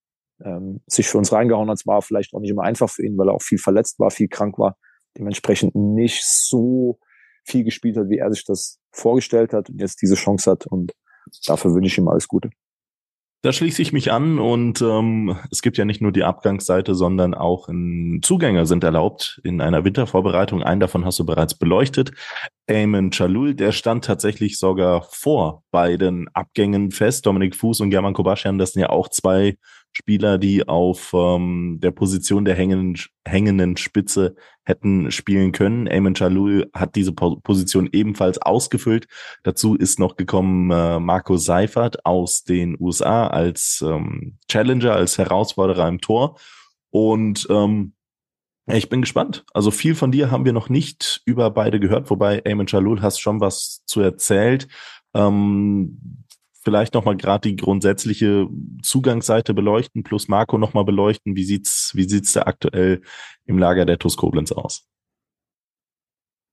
ähm, 0.44 0.80
sich 0.86 1.06
für 1.06 1.18
uns 1.18 1.32
reingehauen 1.32 1.70
hat. 1.70 1.78
Es 1.78 1.86
war 1.86 2.02
vielleicht 2.02 2.34
auch 2.34 2.40
nicht 2.40 2.50
immer 2.50 2.64
einfach 2.64 2.90
für 2.90 3.04
ihn, 3.04 3.16
weil 3.16 3.28
er 3.28 3.34
auch 3.34 3.42
viel 3.42 3.58
verletzt 3.58 3.98
war, 3.98 4.10
viel 4.10 4.28
krank 4.28 4.58
war, 4.58 4.76
dementsprechend 5.16 5.74
nicht 5.74 6.24
so 6.24 6.98
viel 7.44 7.64
gespielt 7.64 7.96
hat, 7.96 8.08
wie 8.08 8.18
er 8.18 8.32
sich 8.32 8.44
das 8.44 8.80
vorgestellt 8.90 9.52
hat 9.52 9.70
und 9.70 9.80
jetzt 9.80 10.02
diese 10.02 10.16
Chance 10.16 10.50
hat 10.50 10.66
und 10.66 10.92
dafür 11.46 11.72
wünsche 11.74 11.88
ich 11.88 11.98
ihm 11.98 12.08
alles 12.08 12.28
Gute. 12.28 12.50
Da 13.46 13.52
schließe 13.52 13.80
ich 13.80 13.92
mich 13.92 14.10
an 14.10 14.40
und 14.40 14.82
ähm, 14.82 15.36
es 15.52 15.62
gibt 15.62 15.78
ja 15.78 15.84
nicht 15.84 16.02
nur 16.02 16.10
die 16.10 16.24
Abgangsseite, 16.24 16.96
sondern 16.96 17.32
auch 17.32 17.68
Zugänge 18.20 18.66
sind 18.66 18.82
erlaubt 18.82 19.40
in 19.44 19.60
einer 19.60 19.84
Wintervorbereitung. 19.84 20.64
Einen 20.64 20.80
davon 20.80 21.04
hast 21.04 21.20
du 21.20 21.24
bereits 21.24 21.54
beleuchtet. 21.54 22.10
Eamon 22.66 23.12
Chalul, 23.12 23.54
der 23.54 23.70
stand 23.70 24.04
tatsächlich 24.04 24.58
sogar 24.58 25.06
vor 25.12 25.62
beiden 25.70 26.26
Abgängen 26.34 26.90
fest. 26.90 27.24
Dominik 27.24 27.54
Fuß 27.54 27.82
und 27.82 27.90
German 27.90 28.14
Kobaschian, 28.14 28.58
das 28.58 28.72
sind 28.72 28.82
ja 28.82 28.88
auch 28.88 29.10
zwei 29.10 29.56
Spieler, 29.96 30.36
die 30.36 30.68
auf 30.68 31.12
ähm, 31.14 31.78
der 31.82 31.90
Position 31.90 32.44
der 32.44 32.54
hängenden, 32.54 33.02
hängenden 33.26 33.78
Spitze 33.78 34.36
hätten 34.62 35.10
spielen 35.10 35.52
können. 35.52 35.86
Eamon 35.86 36.12
Chalul 36.12 36.68
hat 36.74 36.96
diese 36.96 37.12
Position 37.14 37.88
ebenfalls 37.92 38.36
ausgefüllt. 38.36 39.08
Dazu 39.42 39.74
ist 39.74 39.98
noch 39.98 40.16
gekommen 40.16 40.70
äh, 40.70 41.00
Marco 41.00 41.38
Seifert 41.38 42.04
aus 42.04 42.44
den 42.44 42.76
USA 42.78 43.28
als 43.28 43.82
ähm, 43.86 44.36
Challenger, 44.48 44.94
als 44.94 45.16
Herausforderer 45.16 45.88
im 45.88 46.02
Tor. 46.02 46.38
Und 46.90 47.46
ähm, 47.48 47.94
ich 48.66 48.90
bin 48.90 49.00
gespannt. 49.00 49.46
Also 49.54 49.70
viel 49.70 49.94
von 49.94 50.12
dir 50.12 50.30
haben 50.30 50.44
wir 50.44 50.52
noch 50.52 50.68
nicht 50.68 51.22
über 51.24 51.50
beide 51.50 51.80
gehört, 51.80 52.10
wobei 52.10 52.42
Eamon 52.44 52.66
Chalul 52.66 53.00
hast 53.00 53.18
schon 53.18 53.40
was 53.40 53.82
zu 53.86 54.02
erzählt. 54.02 54.68
Ähm, 55.14 56.25
vielleicht 56.66 56.94
nochmal 56.94 57.16
gerade 57.16 57.48
die 57.48 57.54
grundsätzliche 57.54 58.48
Zugangsseite 58.82 59.54
beleuchten, 59.54 60.02
plus 60.02 60.26
Marco 60.26 60.58
nochmal 60.58 60.84
beleuchten. 60.84 61.36
Wie 61.36 61.44
sieht's, 61.44 61.92
wie 61.94 62.08
sieht's 62.08 62.32
da 62.32 62.42
aktuell 62.42 63.02
im 63.44 63.56
Lager 63.56 63.84
der 63.86 64.00
TuS 64.00 64.16
Koblenz 64.16 64.50
aus? 64.50 64.84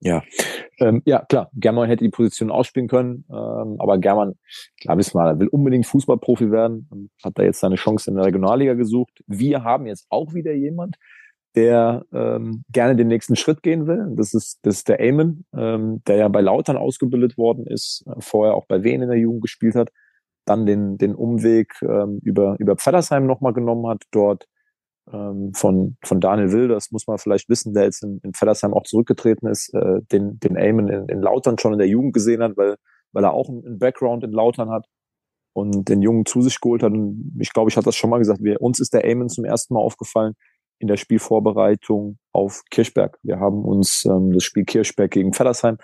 Ja, 0.02 0.22
ähm, 0.78 1.02
ja 1.06 1.26
klar, 1.26 1.50
German 1.56 1.88
hätte 1.88 2.04
die 2.04 2.12
Position 2.12 2.52
ausspielen 2.52 2.88
können, 2.88 3.26
ähm, 3.32 3.78
aber 3.80 3.98
German, 3.98 4.36
klar 4.80 5.00
wissen 5.00 5.18
wir, 5.18 5.40
will 5.40 5.48
unbedingt 5.48 5.88
Fußballprofi 5.88 6.52
werden, 6.52 7.10
hat 7.24 7.40
da 7.40 7.42
jetzt 7.42 7.62
seine 7.62 7.76
Chance 7.76 8.12
in 8.12 8.18
der 8.18 8.26
Regionalliga 8.26 8.76
gesucht. 8.76 9.24
Wir 9.26 9.64
haben 9.64 9.88
jetzt 9.88 10.06
auch 10.10 10.36
wieder 10.36 10.54
jemand, 10.54 10.98
der 11.56 12.06
ähm, 12.14 12.66
gerne 12.72 12.96
den 12.96 13.08
nächsten 13.08 13.36
Schritt 13.36 13.64
gehen 13.64 13.88
will. 13.88 14.14
Das 14.16 14.36
ist, 14.36 14.60
das 14.62 14.76
ist 14.76 14.90
der 14.90 15.00
Eamon, 15.00 15.46
ähm, 15.58 16.04
der 16.06 16.18
ja 16.18 16.28
bei 16.28 16.42
Lautern 16.42 16.78
ausgebildet 16.78 17.36
worden 17.36 17.66
ist, 17.66 18.06
äh, 18.06 18.14
vorher 18.20 18.54
auch 18.54 18.66
bei 18.68 18.84
Wien 18.84 19.02
in 19.02 19.10
der 19.10 19.18
Jugend 19.18 19.42
gespielt 19.42 19.74
hat, 19.74 19.90
dann 20.46 20.66
den, 20.66 20.98
den 20.98 21.16
Umweg 21.16 21.74
ähm, 21.82 22.20
über, 22.24 22.56
über 22.60 22.76
Pfeddersheim 22.76 23.26
nochmal 23.26 23.54
genommen 23.54 23.88
hat, 23.88 24.04
dort 24.12 24.48
ähm, 25.12 25.52
von, 25.54 25.98
von 26.04 26.22
Daniel 26.22 26.52
Will, 26.52 26.68
das 26.68 26.92
muss 26.92 27.08
man 27.08 27.18
vielleicht 27.18 27.50
wissen, 27.50 27.74
der 27.74 27.84
jetzt 27.84 28.04
in, 28.04 28.20
in 28.24 28.34
Feddersheim 28.34 28.74
auch 28.74 28.84
zurückgetreten 28.84 29.48
ist, 29.48 29.74
äh, 29.74 30.02
den, 30.12 30.40
den 30.40 30.56
Eamon 30.56 30.88
in, 30.88 31.08
in 31.10 31.22
Lautern 31.22 31.58
schon 31.58 31.74
in 31.74 31.80
der 31.80 31.88
Jugend 31.88 32.14
gesehen 32.14 32.42
hat, 32.42 32.58
weil, 32.58 32.76
weil 33.12 33.24
er 33.24 33.34
auch 33.34 33.50
einen 33.50 33.80
Background 33.80 34.24
in 34.24 34.32
Lautern 34.32 34.70
hat 34.70 34.86
und 35.54 35.90
den 35.90 36.02
Jungen 36.02 36.26
zu 36.26 36.42
sich 36.42 36.60
geholt 36.60 36.84
hat. 36.84 36.94
Und 36.94 37.36
ich 37.40 37.54
glaube, 37.54 37.70
ich 37.70 37.78
hatte 37.78 37.86
das 37.86 37.96
schon 37.96 38.10
mal 38.10 38.20
gesagt, 38.20 38.42
wir, 38.42 38.62
uns 38.62 38.80
ist 38.80 38.94
der 38.94 39.06
Eamon 39.06 39.30
zum 39.30 39.46
ersten 39.46 39.74
Mal 39.74 39.82
aufgefallen 39.82 40.34
in 40.80 40.88
der 40.88 40.98
Spielvorbereitung 40.98 42.18
auf 42.32 42.64
Kirchberg. 42.70 43.18
Wir 43.24 43.40
haben 43.40 43.64
uns 43.64 44.06
ähm, 44.06 44.32
das 44.34 44.44
Spiel 44.44 44.66
Kirchberg 44.66 45.12
gegen 45.12 45.34
Feddersheim 45.34 45.78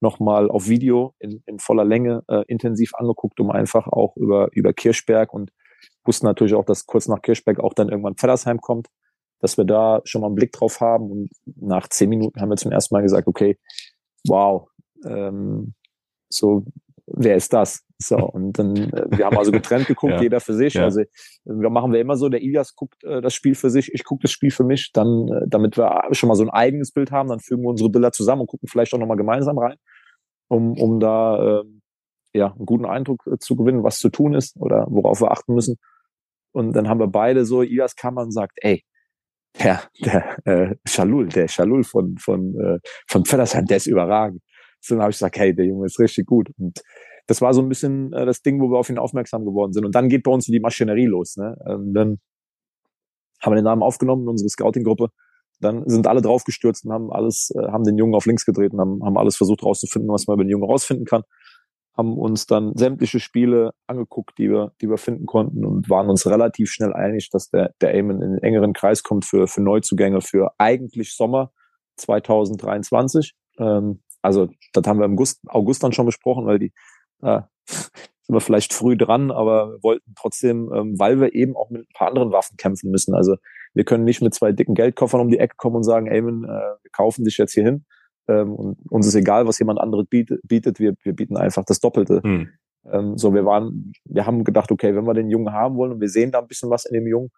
nochmal 0.00 0.50
auf 0.50 0.68
Video 0.68 1.14
in, 1.18 1.42
in 1.46 1.58
voller 1.58 1.84
Länge 1.84 2.22
äh, 2.28 2.42
intensiv 2.48 2.94
angeguckt, 2.94 3.40
um 3.40 3.50
einfach 3.50 3.86
auch 3.86 4.16
über, 4.16 4.48
über 4.52 4.72
Kirchberg 4.72 5.32
und 5.32 5.50
wussten 6.04 6.26
natürlich 6.26 6.54
auch, 6.54 6.64
dass 6.64 6.86
kurz 6.86 7.08
nach 7.08 7.22
Kirchberg 7.22 7.60
auch 7.60 7.74
dann 7.74 7.88
irgendwann 7.88 8.16
Feddersheim 8.16 8.60
kommt, 8.60 8.88
dass 9.40 9.56
wir 9.56 9.64
da 9.64 10.00
schon 10.04 10.20
mal 10.20 10.28
einen 10.28 10.36
Blick 10.36 10.52
drauf 10.52 10.80
haben. 10.80 11.10
Und 11.10 11.30
nach 11.56 11.88
zehn 11.88 12.08
Minuten 12.08 12.40
haben 12.40 12.50
wir 12.50 12.56
zum 12.56 12.72
ersten 12.72 12.94
Mal 12.94 13.02
gesagt, 13.02 13.26
okay, 13.26 13.58
wow, 14.26 14.68
ähm, 15.04 15.74
so, 16.28 16.64
wer 17.06 17.36
ist 17.36 17.52
das? 17.52 17.84
So, 18.02 18.16
und 18.16 18.58
dann, 18.58 18.76
äh, 18.76 19.06
wir 19.10 19.26
haben 19.26 19.36
also 19.36 19.52
getrennt 19.52 19.86
geguckt, 19.86 20.14
ja. 20.14 20.22
jeder 20.22 20.40
für 20.40 20.54
sich. 20.54 20.74
Ja. 20.74 20.84
Also 20.84 21.02
wir 21.44 21.70
machen 21.70 21.92
wir 21.92 22.00
immer 22.00 22.16
so, 22.16 22.28
der 22.28 22.40
Ilias 22.40 22.74
guckt 22.74 23.02
äh, 23.04 23.20
das 23.20 23.34
Spiel 23.34 23.54
für 23.54 23.68
sich, 23.68 23.92
ich 23.92 24.04
gucke 24.04 24.22
das 24.22 24.30
Spiel 24.30 24.50
für 24.50 24.64
mich, 24.64 24.90
dann, 24.92 25.28
äh, 25.28 25.46
damit 25.46 25.76
wir 25.76 26.08
schon 26.12 26.28
mal 26.28 26.34
so 26.34 26.42
ein 26.42 26.50
eigenes 26.50 26.92
Bild 26.92 27.10
haben, 27.10 27.28
dann 27.28 27.40
fügen 27.40 27.62
wir 27.62 27.68
unsere 27.68 27.90
Bilder 27.90 28.12
zusammen 28.12 28.42
und 28.42 28.46
gucken 28.46 28.68
vielleicht 28.68 28.94
auch 28.94 28.98
nochmal 28.98 29.18
gemeinsam 29.18 29.58
rein, 29.58 29.76
um, 30.50 30.72
um 30.78 31.00
da 31.00 31.60
äh, 31.60 31.64
ja, 32.32 32.52
einen 32.52 32.66
guten 32.66 32.84
Eindruck 32.84 33.26
äh, 33.26 33.38
zu 33.38 33.56
gewinnen, 33.56 33.84
was 33.84 33.98
zu 33.98 34.10
tun 34.10 34.34
ist 34.34 34.56
oder 34.56 34.86
worauf 34.90 35.20
wir 35.20 35.30
achten 35.30 35.54
müssen. 35.54 35.76
Und 36.52 36.72
dann 36.74 36.88
haben 36.88 37.00
wir 37.00 37.06
beide 37.06 37.44
so, 37.44 37.62
Ias 37.62 37.94
Kammer 37.94 38.22
und 38.22 38.32
sagt, 38.32 38.58
ey, 38.60 38.82
der, 39.58 39.82
der 40.04 40.46
äh, 40.46 40.76
Schalul, 40.86 41.28
der 41.28 41.48
Schalul 41.48 41.84
von, 41.84 42.16
von, 42.18 42.54
äh, 42.60 42.78
von 43.08 43.24
Feddersheim, 43.24 43.66
der 43.66 43.76
ist 43.76 43.86
überragend. 43.86 44.42
So, 44.80 44.94
dann 44.94 45.02
habe 45.02 45.10
ich 45.10 45.16
gesagt, 45.16 45.38
hey, 45.38 45.54
der 45.54 45.66
Junge 45.66 45.86
ist 45.86 45.98
richtig 45.98 46.26
gut. 46.26 46.50
Und 46.58 46.80
das 47.26 47.40
war 47.40 47.54
so 47.54 47.62
ein 47.62 47.68
bisschen 47.68 48.12
äh, 48.12 48.26
das 48.26 48.42
Ding, 48.42 48.60
wo 48.60 48.70
wir 48.70 48.78
auf 48.78 48.90
ihn 48.90 48.98
aufmerksam 48.98 49.44
geworden 49.44 49.72
sind. 49.72 49.84
Und 49.84 49.94
dann 49.94 50.08
geht 50.08 50.24
bei 50.24 50.32
uns 50.32 50.46
die 50.46 50.60
Maschinerie 50.60 51.06
los. 51.06 51.36
Ne? 51.36 51.56
Ähm, 51.66 51.92
dann 51.94 52.18
haben 53.40 53.52
wir 53.52 53.56
den 53.56 53.64
Namen 53.64 53.82
aufgenommen 53.82 54.22
in 54.22 54.28
unsere 54.30 54.48
Scouting-Gruppe. 54.48 55.10
Dann 55.60 55.88
sind 55.88 56.06
alle 56.06 56.22
draufgestürzt 56.22 56.84
und 56.86 56.92
haben 56.92 57.12
alles, 57.12 57.52
äh, 57.54 57.68
haben 57.70 57.84
den 57.84 57.98
Jungen 57.98 58.14
auf 58.14 58.26
links 58.26 58.44
gedreht 58.44 58.72
und 58.72 58.80
haben, 58.80 59.04
haben 59.04 59.18
alles 59.18 59.36
versucht 59.36 59.62
rauszufinden, 59.62 60.10
was 60.10 60.26
man 60.26 60.34
über 60.34 60.44
den 60.44 60.50
Jungen 60.50 60.64
rausfinden 60.64 61.06
kann 61.06 61.22
haben 62.00 62.18
uns 62.18 62.46
dann 62.46 62.72
sämtliche 62.76 63.20
Spiele 63.20 63.72
angeguckt, 63.86 64.38
die 64.38 64.50
wir, 64.50 64.72
die 64.80 64.88
wir 64.88 64.96
finden 64.96 65.26
konnten 65.26 65.66
und 65.66 65.90
waren 65.90 66.08
uns 66.08 66.26
relativ 66.26 66.70
schnell 66.70 66.94
einig, 66.94 67.28
dass 67.30 67.50
der, 67.50 67.74
der 67.80 67.94
Eamon 67.94 68.22
in 68.22 68.32
den 68.32 68.42
engeren 68.42 68.72
Kreis 68.72 69.02
kommt 69.02 69.26
für, 69.26 69.46
für 69.46 69.60
Neuzugänge 69.60 70.22
für 70.22 70.52
eigentlich 70.56 71.14
Sommer 71.14 71.52
2023. 71.96 73.34
Ähm, 73.58 74.02
also 74.22 74.48
das 74.72 74.86
haben 74.86 74.98
wir 74.98 75.04
im 75.04 75.12
August, 75.12 75.40
August 75.48 75.82
dann 75.82 75.92
schon 75.92 76.06
besprochen, 76.06 76.46
weil 76.46 76.58
die 76.58 76.72
äh, 77.22 77.42
sind 78.30 78.36
wir 78.36 78.40
vielleicht 78.40 78.72
früh 78.72 78.96
dran, 78.96 79.32
aber 79.32 79.82
wollten 79.82 80.14
trotzdem, 80.14 80.70
ähm, 80.72 80.98
weil 80.98 81.20
wir 81.20 81.34
eben 81.34 81.56
auch 81.56 81.70
mit 81.70 81.82
ein 81.82 81.92
paar 81.94 82.08
anderen 82.08 82.30
Waffen 82.30 82.56
kämpfen 82.56 82.92
müssen. 82.92 83.12
Also 83.12 83.34
wir 83.74 83.84
können 83.84 84.04
nicht 84.04 84.22
mit 84.22 84.34
zwei 84.34 84.52
dicken 84.52 84.74
Geldkoffern 84.74 85.20
um 85.20 85.30
die 85.30 85.38
Ecke 85.38 85.56
kommen 85.56 85.76
und 85.76 85.82
sagen, 85.82 86.06
Eamon, 86.06 86.44
äh, 86.44 86.48
wir 86.48 86.90
kaufen 86.92 87.24
dich 87.24 87.38
jetzt 87.38 87.54
hier 87.54 87.64
hin, 87.64 87.84
ähm, 88.28 88.54
und 88.54 88.78
uns 88.88 89.06
ist 89.08 89.16
egal, 89.16 89.48
was 89.48 89.58
jemand 89.58 89.80
anderes 89.80 90.06
bietet, 90.06 90.40
bietet 90.44 90.78
wir, 90.78 90.94
wir 91.02 91.12
bieten 91.12 91.36
einfach 91.36 91.64
das 91.64 91.80
Doppelte. 91.80 92.22
Hm. 92.22 92.48
Ähm, 92.90 93.18
so, 93.18 93.34
wir 93.34 93.44
waren, 93.44 93.92
wir 94.04 94.26
haben 94.26 94.44
gedacht, 94.44 94.70
okay, 94.70 94.94
wenn 94.94 95.04
wir 95.04 95.14
den 95.14 95.28
Jungen 95.28 95.52
haben 95.52 95.76
wollen 95.76 95.92
und 95.92 96.00
wir 96.00 96.08
sehen 96.08 96.30
da 96.30 96.38
ein 96.38 96.46
bisschen 96.46 96.70
was 96.70 96.84
in 96.84 96.94
dem 96.94 97.08
Jungen, 97.08 97.30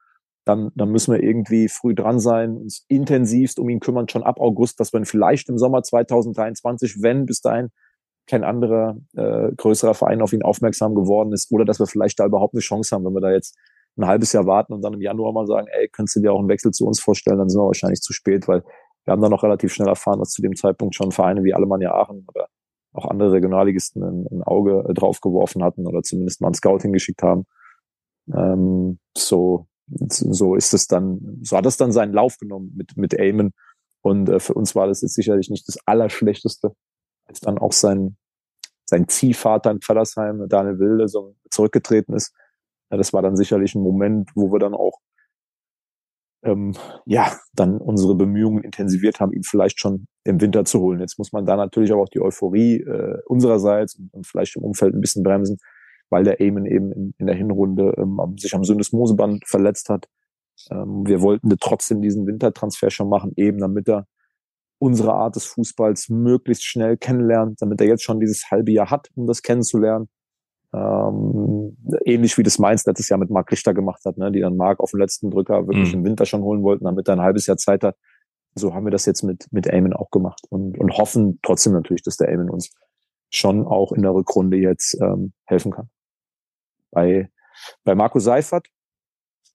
dann, 0.45 0.71
dann 0.75 0.91
müssen 0.91 1.15
wir 1.15 1.23
irgendwie 1.23 1.69
früh 1.69 1.95
dran 1.95 2.19
sein, 2.19 2.57
uns 2.57 2.85
intensivst 2.89 3.59
um 3.59 3.69
ihn 3.69 3.81
kümmern, 3.81 4.09
schon 4.09 4.23
ab 4.23 4.39
August, 4.39 4.81
dass 4.81 4.93
wir 4.93 5.03
vielleicht 5.05 5.49
im 5.49 5.57
Sommer 5.57 5.83
2023, 5.83 7.01
wenn 7.01 7.27
bis 7.27 7.41
dahin 7.41 7.71
kein 8.33 8.45
anderer 8.45 8.97
äh, 9.15 9.53
größerer 9.55 9.93
Verein 9.93 10.23
auf 10.23 10.33
ihn 10.33 10.43
aufmerksam 10.43 10.95
geworden 10.95 11.35
ist, 11.35 11.53
oder 11.53 11.67
dass 11.67 11.79
wir 11.79 11.87
vielleicht 11.87 12.19
da 12.19 12.25
überhaupt 12.25 12.55
eine 12.55 12.63
Chance 12.63 12.95
haben, 12.95 13.05
wenn 13.05 13.13
wir 13.13 13.21
da 13.21 13.31
jetzt 13.31 13.59
ein 13.99 14.07
halbes 14.07 14.33
Jahr 14.33 14.47
warten 14.47 14.73
und 14.73 14.81
dann 14.83 14.95
im 14.95 15.03
Januar 15.03 15.35
mal 15.35 15.47
sagen, 15.47 15.67
ey, 15.71 15.87
könntest 15.89 16.17
du 16.17 16.21
dir 16.21 16.33
auch 16.33 16.39
einen 16.39 16.49
Wechsel 16.49 16.71
zu 16.71 16.87
uns 16.87 16.99
vorstellen, 16.99 17.37
dann 17.37 17.51
sind 17.51 17.61
wir 17.61 17.67
wahrscheinlich 17.67 18.01
zu 18.01 18.15
spät, 18.15 18.49
weil 18.49 18.65
wir 19.05 19.13
haben 19.13 19.21
dann 19.21 19.31
noch 19.31 19.43
relativ 19.43 19.75
schnell 19.75 19.89
erfahren, 19.89 20.19
dass 20.19 20.31
zu 20.31 20.41
dem 20.41 20.57
Zeitpunkt 20.57 20.95
schon 20.95 21.13
Vereine 21.13 21.45
wie 21.45 21.53
Alemannia 21.53 21.93
Aachen 21.93 22.25
oder 22.27 22.49
auch 22.95 23.05
andere 23.05 23.33
Regionalligisten 23.33 24.03
ein, 24.03 24.27
ein 24.31 24.43
Auge 24.43 24.87
äh, 24.89 24.95
drauf 24.95 25.21
geworfen 25.21 25.63
hatten 25.63 25.87
oder 25.87 26.03
zumindest 26.03 26.41
mal 26.41 26.49
ein 26.49 26.55
Scout 26.55 26.79
hingeschickt 26.81 27.23
haben. 27.23 27.45
Ähm, 28.35 28.99
so, 29.15 29.67
so 29.89 30.55
ist 30.55 30.73
es 30.73 30.87
dann, 30.87 31.41
so 31.43 31.59
hat 31.59 31.67
es 31.67 31.77
dann 31.77 31.93
seinen 31.93 32.15
Lauf 32.15 32.39
genommen 32.39 32.73
mit, 32.75 32.97
mit 32.97 33.13
Eamon. 33.13 33.53
Und 34.01 34.31
äh, 34.31 34.41
für 34.41 34.55
uns 34.55 34.75
war 34.75 34.87
das 34.87 35.03
jetzt 35.03 35.17
sicherlich 35.17 35.51
nicht 35.51 35.69
das 35.69 35.77
Allerschlechteste, 35.85 36.75
als 37.27 37.41
dann 37.41 37.59
auch 37.59 37.73
sein, 37.73 38.17
sein 38.93 39.09
Ziehvater 39.09 39.71
in 39.71 39.81
Pfallersheim, 39.81 40.49
Daniel 40.49 40.79
Wilde, 40.79 41.09
so 41.09 41.35
zurückgetreten 41.51 42.15
ist. 42.15 42.35
Ja, 42.91 42.99
das 42.99 43.15
war 43.15 43.23
dann 43.23 43.37
sicherlich 43.37 43.75
ein 43.75 43.83
Moment, 43.83 44.31
wo 44.35 44.53
wir 44.53 44.59
dann 44.59 44.75
auch 44.75 45.01
ähm, 46.45 46.75
ja, 47.07 47.33
dann 47.55 47.79
unsere 47.79 48.15
Bemühungen 48.15 48.63
intensiviert 48.63 49.19
haben, 49.19 49.33
ihn 49.33 49.45
vielleicht 49.45 49.81
schon 49.81 50.07
im 50.25 50.41
Winter 50.41 50.65
zu 50.65 50.81
holen. 50.81 51.01
Jetzt 51.01 51.17
muss 51.19 51.33
man 51.33 51.47
da 51.47 51.57
natürlich 51.57 51.93
auch 51.93 52.09
die 52.09 52.21
Euphorie 52.21 52.81
äh, 52.81 53.19
unsererseits 53.27 53.95
und, 53.95 54.13
und 54.13 54.27
vielleicht 54.27 54.57
im 54.57 54.63
Umfeld 54.63 54.95
ein 54.95 55.01
bisschen 55.01 55.23
bremsen, 55.23 55.59
weil 56.11 56.25
der 56.25 56.41
Eamon 56.41 56.67
eben 56.67 56.93
in, 56.93 57.15
in 57.17 57.27
der 57.27 57.37
Hinrunde 57.37 57.95
ähm, 57.97 58.19
sich 58.37 58.55
am 58.55 58.65
Syndesmoseband 58.65 59.47
verletzt 59.47 59.89
hat. 59.89 60.09
Ähm, 60.71 61.07
wir 61.07 61.23
wollten 61.23 61.49
trotzdem 61.61 62.03
diesen 62.03 62.27
Wintertransfer 62.27 62.91
schon 62.91 63.09
machen, 63.09 63.33
eben 63.37 63.59
damit 63.59 63.89
er 63.89 64.07
unsere 64.83 65.13
Art 65.15 65.37
des 65.37 65.45
Fußballs 65.47 66.09
möglichst 66.09 66.65
schnell 66.65 66.97
kennenlernt, 66.97 67.63
damit 67.63 67.81
er 67.81 67.87
jetzt 67.87 68.03
schon 68.03 68.21
dieses 68.21 68.51
halbe 68.51 68.73
Jahr 68.73 68.91
hat, 68.91 69.09
um 69.15 69.27
das 69.27 69.43
kennenzulernen 69.43 70.09
ähm, 70.75 71.77
ähnlich 72.05 72.39
wie 72.39 72.43
das 72.43 72.59
Mainz 72.59 72.87
letztes 72.87 73.09
Jahr 73.09 73.19
mit 73.19 73.31
Marc 73.31 73.51
Richter 73.53 73.75
gemacht 73.75 74.03
hat, 74.05 74.17
ne, 74.17 74.33
die 74.33 74.41
dann 74.41 74.57
Marc 74.57 74.81
auf 74.81 74.93
den 74.93 75.01
letzten 75.01 75.31
Drücker 75.31 75.67
wirklich 75.67 75.93
mhm. 75.93 76.01
im 76.01 76.05
Winter 76.05 76.25
schon 76.25 76.43
holen 76.43 76.63
wollten, 76.63 76.85
damit 76.85 77.09
er 77.09 77.17
ein 77.17 77.21
halbes 77.21 77.47
Jahr 77.47 77.59
Zeit 77.59 77.85
hat. 77.85 77.97
So 78.55 78.75
haben 78.75 78.87
wir 78.87 78.91
das 78.91 79.07
jetzt 79.07 79.23
mit, 79.23 79.47
mit 79.51 79.67
Eamon 79.67 79.93
auch 79.93 80.11
gemacht 80.11 80.43
und, 80.49 80.79
und 80.79 80.97
hoffen 80.97 81.39
trotzdem 81.43 81.73
natürlich, 81.75 82.03
dass 82.03 82.17
der 82.17 82.29
Eamon 82.29 82.51
uns 82.51 82.71
schon 83.31 83.67
auch 83.67 83.93
in 83.93 84.03
der 84.03 84.15
Rückrunde 84.15 84.57
jetzt 84.57 84.99
ähm, 85.01 85.33
helfen 85.45 85.73
kann. 85.73 85.91
Bei, 86.91 87.31
bei 87.85 87.95
Marco 87.95 88.19
Seifert 88.19 88.67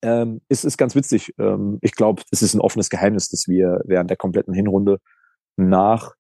ähm, 0.01 0.41
ist 0.49 0.65
es 0.65 0.77
ganz 0.77 0.95
witzig. 0.95 1.33
Ähm, 1.39 1.79
ich 1.81 1.93
glaube, 1.93 2.23
es 2.31 2.41
ist 2.41 2.53
ein 2.53 2.61
offenes 2.61 2.89
Geheimnis, 2.89 3.29
dass 3.29 3.47
wir 3.47 3.81
während 3.85 4.09
der 4.09 4.17
kompletten 4.17 4.53
Hinrunde 4.53 4.99
nach 5.57 6.15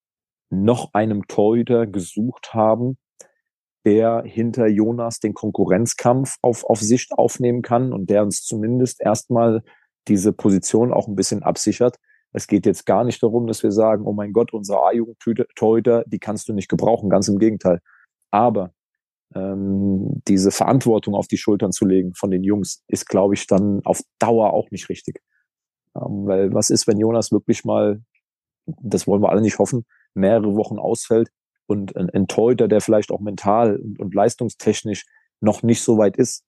noch 0.49 0.93
einem 0.93 1.27
Torhüter 1.27 1.87
gesucht 1.87 2.53
haben, 2.53 2.97
der 3.85 4.23
hinter 4.25 4.67
Jonas 4.67 5.19
den 5.19 5.33
Konkurrenzkampf 5.33 6.35
auf, 6.41 6.65
auf 6.65 6.81
Sicht 6.81 7.13
aufnehmen 7.13 7.61
kann 7.61 7.93
und 7.93 8.09
der 8.09 8.23
uns 8.23 8.43
zumindest 8.43 9.01
erstmal 9.01 9.63
diese 10.07 10.33
Position 10.33 10.91
auch 10.91 11.07
ein 11.07 11.15
bisschen 11.15 11.43
absichert. 11.43 11.97
Es 12.33 12.47
geht 12.47 12.65
jetzt 12.65 12.85
gar 12.85 13.03
nicht 13.03 13.23
darum, 13.23 13.47
dass 13.47 13.63
wir 13.63 13.71
sagen, 13.71 14.05
oh 14.05 14.13
mein 14.13 14.33
Gott, 14.33 14.53
unsere 14.53 14.83
A-Jugend-Torhüter, 14.83 16.03
die 16.05 16.19
kannst 16.19 16.49
du 16.49 16.53
nicht 16.53 16.67
gebrauchen, 16.67 17.09
ganz 17.09 17.27
im 17.27 17.39
Gegenteil. 17.39 17.79
Aber 18.31 18.73
ähm, 19.35 20.21
diese 20.27 20.51
Verantwortung 20.51 21.15
auf 21.15 21.27
die 21.27 21.37
Schultern 21.37 21.71
zu 21.71 21.85
legen 21.85 22.13
von 22.13 22.31
den 22.31 22.43
Jungs, 22.43 22.83
ist, 22.87 23.07
glaube 23.07 23.35
ich, 23.35 23.47
dann 23.47 23.81
auf 23.85 24.01
Dauer 24.19 24.53
auch 24.53 24.69
nicht 24.71 24.89
richtig. 24.89 25.21
Ähm, 25.95 26.25
weil 26.25 26.53
was 26.53 26.69
ist, 26.69 26.87
wenn 26.87 26.99
Jonas 26.99 27.31
wirklich 27.31 27.65
mal, 27.65 28.01
das 28.81 29.07
wollen 29.07 29.21
wir 29.21 29.29
alle 29.29 29.41
nicht 29.41 29.59
hoffen, 29.59 29.85
mehrere 30.13 30.55
Wochen 30.55 30.79
ausfällt, 30.79 31.29
und 31.67 31.95
ein, 31.95 32.09
ein 32.09 32.27
Torhüter, 32.27 32.67
der 32.67 32.81
vielleicht 32.81 33.11
auch 33.11 33.19
mental 33.19 33.75
und, 33.75 33.99
und 33.99 34.15
leistungstechnisch 34.15 35.05
noch 35.41 35.61
nicht 35.61 35.83
so 35.83 35.97
weit 35.97 36.17
ist 36.17 36.43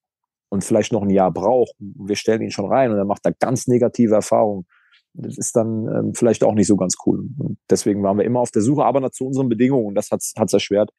und 0.50 0.64
vielleicht 0.64 0.92
noch 0.92 1.04
ein 1.04 1.10
Jahr 1.12 1.32
braucht, 1.32 1.74
wir 1.78 2.16
stellen 2.16 2.42
ihn 2.42 2.52
schon 2.52 2.66
rein 2.66 2.92
und 2.92 2.98
er 2.98 3.06
macht 3.06 3.26
da 3.26 3.32
ganz 3.38 3.68
negative 3.68 4.16
Erfahrungen. 4.16 4.66
Das 5.14 5.38
ist 5.38 5.56
dann 5.56 5.88
ähm, 5.88 6.14
vielleicht 6.16 6.44
auch 6.44 6.54
nicht 6.54 6.68
so 6.68 6.78
ganz 6.78 6.96
cool. 7.06 7.28
Und 7.38 7.58
deswegen 7.70 8.02
waren 8.04 8.18
wir 8.18 8.26
immer 8.26 8.40
auf 8.40 8.52
der 8.52 8.62
Suche, 8.62 8.86
aber 8.86 9.12
zu 9.12 9.28
unseren 9.28 9.50
Bedingungen. 9.50 9.96
Das 9.96 10.10
hat 10.12 10.22
es 10.22 10.54
erschwert. 10.54 10.92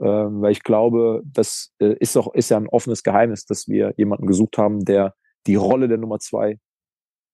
ähm, 0.00 0.40
weil 0.40 0.52
ich 0.52 0.62
glaube, 0.62 1.22
das 1.24 1.72
äh, 1.80 1.94
ist 2.00 2.16
auch 2.16 2.32
ist 2.34 2.50
ja 2.50 2.56
ein 2.56 2.68
offenes 2.68 3.02
Geheimnis, 3.02 3.44
dass 3.44 3.68
wir 3.68 3.94
jemanden 3.96 4.26
gesucht 4.26 4.58
haben, 4.58 4.84
der 4.84 5.14
die 5.46 5.56
Rolle 5.56 5.88
der 5.88 5.98
Nummer 5.98 6.18
zwei 6.20 6.58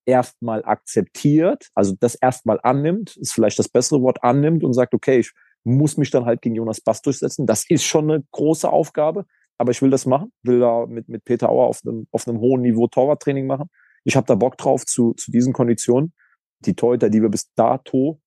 erstmal 0.06 0.64
akzeptiert, 0.64 1.68
also 1.74 1.94
das 1.98 2.14
erstmal 2.14 2.60
annimmt, 2.62 3.16
ist 3.16 3.32
vielleicht 3.32 3.58
das 3.58 3.68
bessere 3.68 4.02
Wort 4.02 4.22
annimmt 4.22 4.64
und 4.64 4.72
sagt, 4.72 4.94
okay, 4.94 5.18
ich 5.18 5.32
muss 5.64 5.96
mich 5.96 6.10
dann 6.10 6.26
halt 6.26 6.42
gegen 6.42 6.54
Jonas 6.54 6.80
Bass 6.80 7.02
durchsetzen. 7.02 7.46
Das 7.46 7.68
ist 7.68 7.84
schon 7.84 8.10
eine 8.10 8.24
große 8.32 8.70
Aufgabe, 8.70 9.24
aber 9.58 9.70
ich 9.70 9.80
will 9.80 9.90
das 9.90 10.06
machen, 10.06 10.32
will 10.42 10.60
da 10.60 10.86
mit, 10.86 11.08
mit 11.08 11.24
Peter 11.24 11.48
Auer 11.48 11.66
auf 11.66 11.80
einem, 11.84 12.06
auf 12.12 12.28
einem 12.28 12.40
hohen 12.40 12.62
Niveau 12.62 12.86
Torwarttraining 12.86 13.46
machen. 13.46 13.68
Ich 14.04 14.16
habe 14.16 14.26
da 14.26 14.34
Bock 14.34 14.58
drauf 14.58 14.84
zu, 14.84 15.14
zu 15.14 15.30
diesen 15.30 15.52
Konditionen. 15.52 16.12
Die 16.60 16.74
Torhüter, 16.74 17.10
die 17.10 17.22
wir 17.22 17.30
bis 17.30 17.52
dato 17.54 18.20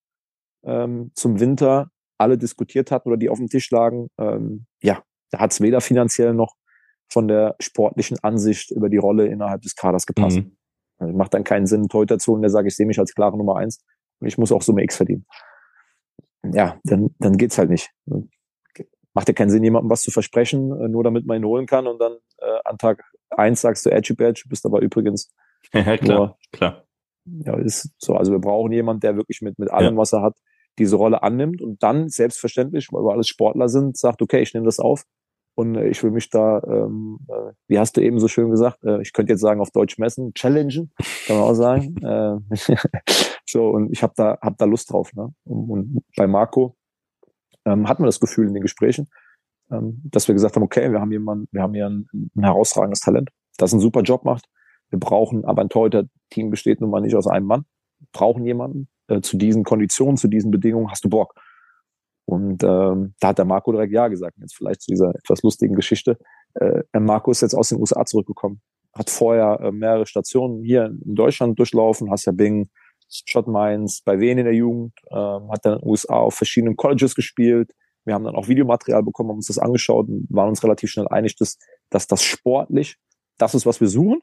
ähm, 0.66 1.12
zum 1.14 1.40
Winter 1.40 1.92
alle 2.18 2.38
diskutiert 2.38 2.92
hatten 2.92 3.10
oder 3.10 3.18
die 3.18 3.30
auf 3.30 3.38
dem 3.38 3.48
Tisch 3.48 3.70
lagen, 3.70 4.10
ähm, 4.18 4.66
ja, 4.82 5.04
da 5.32 5.40
hat 5.40 5.52
es 5.52 5.62
weder 5.62 5.82
finanziell 5.82 6.34
noch 6.34 6.56
von 7.10 7.28
der 7.28 7.56
sportlichen 7.60 8.18
Ansicht 8.22 8.72
über 8.72 8.90
die 8.90 8.98
Rolle 8.98 9.28
innerhalb 9.28 9.62
des 9.62 9.76
Kaders 9.76 10.06
gepasst. 10.06 10.38
Mhm. 10.38 10.57
Also 10.98 11.16
macht 11.16 11.34
dann 11.34 11.44
keinen 11.44 11.68
Sinn, 11.68 11.88
Torhüter 11.90 12.18
zu 12.18 12.32
holen, 12.32 12.42
der 12.42 12.50
sagt, 12.50 12.68
ich 12.68 12.76
sehe 12.76 12.86
mich 12.86 13.00
als 13.00 13.14
klare 13.14 13.38
Nummer 13.38 13.58
eins 13.58 13.84
und 14.20 14.28
ich 14.28 14.38
muss 14.38 14.52
auch 14.52 14.62
Summe 14.62 14.84
X 14.84 14.98
verdienen. 14.98 15.26
Ja, 16.44 16.80
dann, 16.84 17.16
dann 17.20 17.38
geht's 17.38 17.58
halt 17.58 17.70
nicht. 17.70 17.92
Macht 19.14 19.28
ja 19.28 19.34
keinen 19.34 19.50
Sinn, 19.50 19.64
jemandem 19.64 19.90
was 19.90 20.02
zu 20.02 20.12
versprechen, 20.12 20.72
äh, 20.80 20.88
nur 20.88 21.04
damit 21.04 21.26
man 21.26 21.38
ihn 21.38 21.46
holen 21.46 21.66
kann 21.66 21.88
und 21.88 22.00
dann 22.00 22.18
äh, 22.38 22.60
an 22.66 22.78
Tag 22.78 23.04
eins 23.30 23.62
sagst 23.62 23.86
du 23.86 23.90
Edgy 23.90 24.14
Badge, 24.14 24.44
bist 24.48 24.66
aber 24.66 24.82
übrigens 24.82 25.34
ja, 25.74 25.98
klar, 25.98 26.18
nur, 26.18 26.38
klar. 26.52 26.84
Ja, 27.26 27.58
ist 27.58 27.92
so. 27.98 28.16
Also 28.16 28.32
wir 28.32 28.40
brauchen 28.40 28.72
jemanden, 28.72 29.02
der 29.02 29.18
wirklich 29.18 29.42
mit, 29.42 29.60
mit 29.60 29.70
allem, 29.70 29.96
ja. 29.96 30.00
was 30.00 30.14
er 30.14 30.22
hat, 30.22 30.38
diese 30.80 30.96
Rolle 30.96 31.24
annimmt 31.24 31.62
und 31.62 31.82
dann 31.84 32.10
selbstverständlich, 32.10 32.88
weil 32.92 33.04
wir 33.04 33.12
alles 33.12 33.28
Sportler 33.28 33.68
sind, 33.68 33.98
sagt, 33.98 34.22
okay, 34.22 34.42
ich 34.42 34.54
nehme 34.54 34.66
das 34.66 34.80
auf 34.80 35.04
und 35.58 35.76
äh, 35.76 35.88
ich 35.88 36.04
will 36.04 36.12
mich 36.12 36.30
da, 36.30 36.62
ähm, 36.68 37.18
äh, 37.28 37.52
wie 37.68 37.80
hast 37.80 37.98
du 37.98 38.02
eben 38.02 38.20
so 38.20 38.28
schön 38.28 38.52
gesagt, 38.52 38.84
äh, 38.84 39.02
ich 39.02 39.12
könnte 39.12 39.34
jetzt 39.34 39.42
sagen 39.42 39.60
auf 39.60 39.72
Deutsch 39.72 39.98
messen, 39.98 40.34
challengen, 40.36 40.92
kann 41.26 41.38
man 41.38 41.46
auch 41.46 41.56
sagen. 41.56 41.98
äh, 42.04 42.38
so 43.46 43.70
und 43.70 43.92
ich 43.92 44.04
habe 44.04 44.14
da 44.16 44.38
hab 44.40 44.58
da 44.60 44.66
Lust 44.66 44.92
drauf. 44.92 45.12
Ne? 45.14 45.34
Und, 45.46 45.70
und 45.70 46.04
bei 46.16 46.28
Marco 46.28 46.78
ähm, 47.66 47.90
hatten 47.90 48.04
wir 48.04 48.06
das 48.06 48.20
Gefühl 48.20 48.48
in 48.48 48.54
den 48.54 48.62
Gesprächen, 48.62 49.08
ähm, 49.72 50.00
dass 50.06 50.28
wir 50.28 50.36
gesagt 50.36 50.56
haben, 50.56 50.64
okay, 50.64 50.92
wir 50.92 51.02
haben 51.02 51.12
jemanden, 51.12 51.48
wir 51.52 51.64
haben 51.64 51.74
hier 51.74 51.88
ein, 51.88 52.08
ein 52.14 52.44
herausragendes 52.44 53.00
Talent, 53.00 53.32
das 53.58 53.74
einen 53.74 53.82
super 53.82 54.02
Job 54.04 54.26
macht. 54.26 54.46
Wir 54.92 55.00
brauchen 55.00 55.44
aber 55.44 55.64
ein 55.64 55.70
Torhüter-Team 55.70 56.52
besteht 56.52 56.82
nun 56.82 56.92
mal 56.92 57.02
nicht 57.02 57.16
aus 57.16 57.26
einem 57.26 57.48
Mann. 57.48 57.66
Wir 57.98 58.08
brauchen 58.14 58.46
jemanden, 58.46 58.90
äh, 59.08 59.22
zu 59.22 59.38
diesen 59.38 59.64
Konditionen, 59.64 60.18
zu 60.18 60.28
diesen 60.28 60.52
Bedingungen, 60.52 60.92
hast 60.92 61.04
du 61.04 61.10
Bock? 61.10 61.34
Und 62.28 62.62
ähm, 62.62 63.14
da 63.22 63.30
hat 63.30 63.38
der 63.38 63.46
Marco 63.46 63.72
direkt 63.72 63.94
Ja 63.94 64.10
gesagt. 64.10 64.38
Jetzt 64.42 64.58
vielleicht 64.58 64.82
zu 64.82 64.92
dieser 64.92 65.16
etwas 65.16 65.42
lustigen 65.44 65.76
Geschichte. 65.76 66.18
Äh, 66.56 66.84
Marco 67.00 67.32
ist 67.32 67.42
jetzt 67.42 67.56
aus 67.56 67.70
den 67.70 67.80
USA 67.80 68.06
zurückgekommen, 68.06 68.62
hat 68.94 69.10
vorher 69.10 69.62
äh, 69.62 69.72
mehrere 69.72 70.06
Stationen 70.06 70.62
hier 70.62 70.88
in 70.88 71.16
Deutschland 71.16 71.58
durchlaufen, 71.58 72.12
hast 72.12 72.26
ja 72.26 72.34
Bing, 72.34 72.70
Shot 73.10 73.48
Mines, 73.48 74.02
bei 74.04 74.20
Wien 74.20 74.40
in 74.40 74.44
der 74.44 74.54
Jugend, 74.54 74.94
äh, 75.10 75.16
hat 75.16 75.66
dann 75.66 75.76
in 75.76 75.80
den 75.80 75.90
USA 75.90 76.16
auf 76.16 76.36
verschiedenen 76.36 76.76
Colleges 76.76 77.16
gespielt. 77.16 77.72
Wir 78.04 78.14
haben 78.14 78.26
dann 78.26 78.36
auch 78.36 78.50
Videomaterial 78.50 79.04
bekommen, 79.04 79.30
haben 79.30 79.38
uns 79.38 79.48
das 79.48 79.58
angeschaut 79.58 80.10
und 80.10 80.28
waren 80.30 80.50
uns 80.50 80.62
relativ 80.64 80.90
schnell 80.92 81.08
einig, 81.08 81.38
dass, 81.38 81.58
dass 81.90 82.08
das 82.08 82.24
sportlich 82.24 82.98
das 83.38 83.56
ist, 83.56 83.66
was 83.66 83.80
wir 83.80 83.88
suchen. 83.88 84.20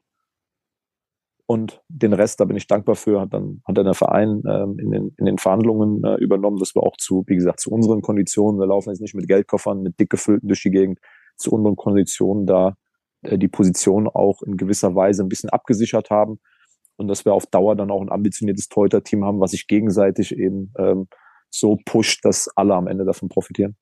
Und 1.47 1.83
den 1.89 2.13
Rest, 2.13 2.39
da 2.39 2.45
bin 2.45 2.57
ich 2.57 2.65
dankbar 2.65 2.95
für, 2.95 3.21
hat 3.21 3.33
dann, 3.33 3.61
hat 3.65 3.77
dann 3.77 3.85
der 3.85 3.93
Verein 3.93 4.41
ähm, 4.49 4.79
in, 4.79 4.91
den, 4.91 5.15
in 5.17 5.25
den 5.25 5.37
Verhandlungen 5.37 6.03
äh, 6.03 6.15
übernommen, 6.15 6.57
dass 6.57 6.73
wir 6.73 6.81
auch 6.81 6.97
zu, 6.97 7.23
wie 7.27 7.35
gesagt, 7.35 7.59
zu 7.59 7.69
unseren 7.69 8.01
Konditionen, 8.01 8.59
wir 8.59 8.65
laufen 8.65 8.89
jetzt 8.89 9.01
nicht 9.01 9.13
mit 9.13 9.27
Geldkoffern, 9.27 9.83
mit 9.83 9.99
dick 9.99 10.09
gefüllten 10.09 10.47
durch 10.47 10.63
die 10.63 10.71
Gegend, 10.71 10.99
zu 11.37 11.51
unseren 11.51 11.75
Konditionen 11.75 12.47
da 12.47 12.77
äh, 13.21 13.37
die 13.37 13.47
Position 13.47 14.07
auch 14.07 14.41
in 14.41 14.57
gewisser 14.57 14.95
Weise 14.95 15.23
ein 15.23 15.29
bisschen 15.29 15.51
abgesichert 15.51 16.09
haben. 16.09 16.39
Und 16.97 17.09
dass 17.09 17.25
wir 17.25 17.33
auf 17.33 17.45
Dauer 17.45 17.75
dann 17.75 17.91
auch 17.91 18.01
ein 18.01 18.11
ambitioniertes 18.11 18.69
Torhüter-Team 18.69 19.23
haben, 19.23 19.39
was 19.39 19.51
sich 19.51 19.67
gegenseitig 19.67 20.35
eben 20.35 20.73
ähm, 20.79 21.07
so 21.51 21.77
pusht, 21.85 22.25
dass 22.25 22.49
alle 22.55 22.73
am 22.73 22.87
Ende 22.87 23.05
davon 23.05 23.29
profitieren. 23.29 23.75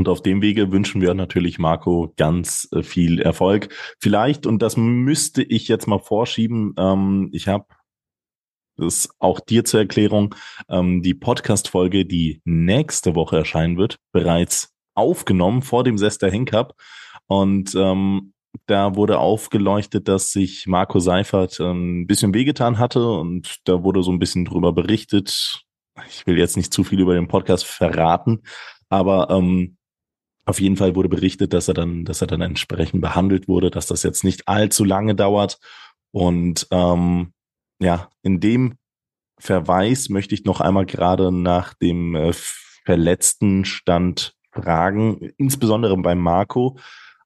Und 0.00 0.08
auf 0.08 0.22
dem 0.22 0.40
Wege 0.40 0.72
wünschen 0.72 1.02
wir 1.02 1.12
natürlich 1.12 1.58
Marco 1.58 2.14
ganz 2.16 2.66
äh, 2.72 2.82
viel 2.82 3.20
Erfolg. 3.20 3.68
Vielleicht, 3.98 4.46
und 4.46 4.62
das 4.62 4.78
müsste 4.78 5.42
ich 5.42 5.68
jetzt 5.68 5.86
mal 5.86 5.98
vorschieben, 5.98 6.72
ähm, 6.78 7.28
ich 7.34 7.48
habe 7.48 7.66
das 8.78 9.10
auch 9.18 9.40
dir 9.40 9.66
zur 9.66 9.80
Erklärung, 9.80 10.34
ähm, 10.70 11.02
die 11.02 11.12
Podcast-Folge, 11.12 12.06
die 12.06 12.40
nächste 12.46 13.14
Woche 13.14 13.36
erscheinen 13.36 13.76
wird, 13.76 13.98
bereits 14.10 14.72
aufgenommen 14.94 15.60
vor 15.60 15.84
dem 15.84 15.98
Sester 15.98 16.30
Henkup. 16.30 16.72
Und 17.26 17.74
ähm, 17.74 18.32
da 18.64 18.96
wurde 18.96 19.18
aufgeleuchtet, 19.18 20.08
dass 20.08 20.32
sich 20.32 20.66
Marco 20.66 20.98
Seifert 20.98 21.60
ähm, 21.60 22.00
ein 22.00 22.06
bisschen 22.06 22.32
wehgetan 22.32 22.78
hatte 22.78 23.06
und 23.06 23.58
da 23.64 23.82
wurde 23.82 24.02
so 24.02 24.12
ein 24.12 24.18
bisschen 24.18 24.46
drüber 24.46 24.72
berichtet. 24.72 25.62
Ich 26.08 26.26
will 26.26 26.38
jetzt 26.38 26.56
nicht 26.56 26.72
zu 26.72 26.84
viel 26.84 27.00
über 27.00 27.12
den 27.12 27.28
Podcast 27.28 27.66
verraten, 27.66 28.44
aber 28.88 29.28
ähm, 29.28 29.76
auf 30.44 30.60
jeden 30.60 30.76
Fall 30.76 30.94
wurde 30.96 31.08
berichtet, 31.08 31.52
dass 31.52 31.68
er 31.68 31.74
dann, 31.74 32.04
dass 32.04 32.20
er 32.20 32.26
dann 32.26 32.40
entsprechend 32.40 33.00
behandelt 33.00 33.48
wurde, 33.48 33.70
dass 33.70 33.86
das 33.86 34.02
jetzt 34.02 34.24
nicht 34.24 34.48
allzu 34.48 34.84
lange 34.84 35.14
dauert. 35.14 35.58
Und 36.12 36.66
ähm, 36.70 37.32
ja, 37.80 38.10
in 38.22 38.40
dem 38.40 38.74
Verweis 39.38 40.08
möchte 40.08 40.34
ich 40.34 40.44
noch 40.44 40.60
einmal 40.60 40.86
gerade 40.86 41.32
nach 41.32 41.74
dem 41.74 42.14
äh, 42.14 42.32
verletzten 42.32 43.64
Stand 43.64 44.34
fragen, 44.52 45.30
insbesondere 45.36 45.96
beim 45.96 46.18
Marco. 46.18 46.78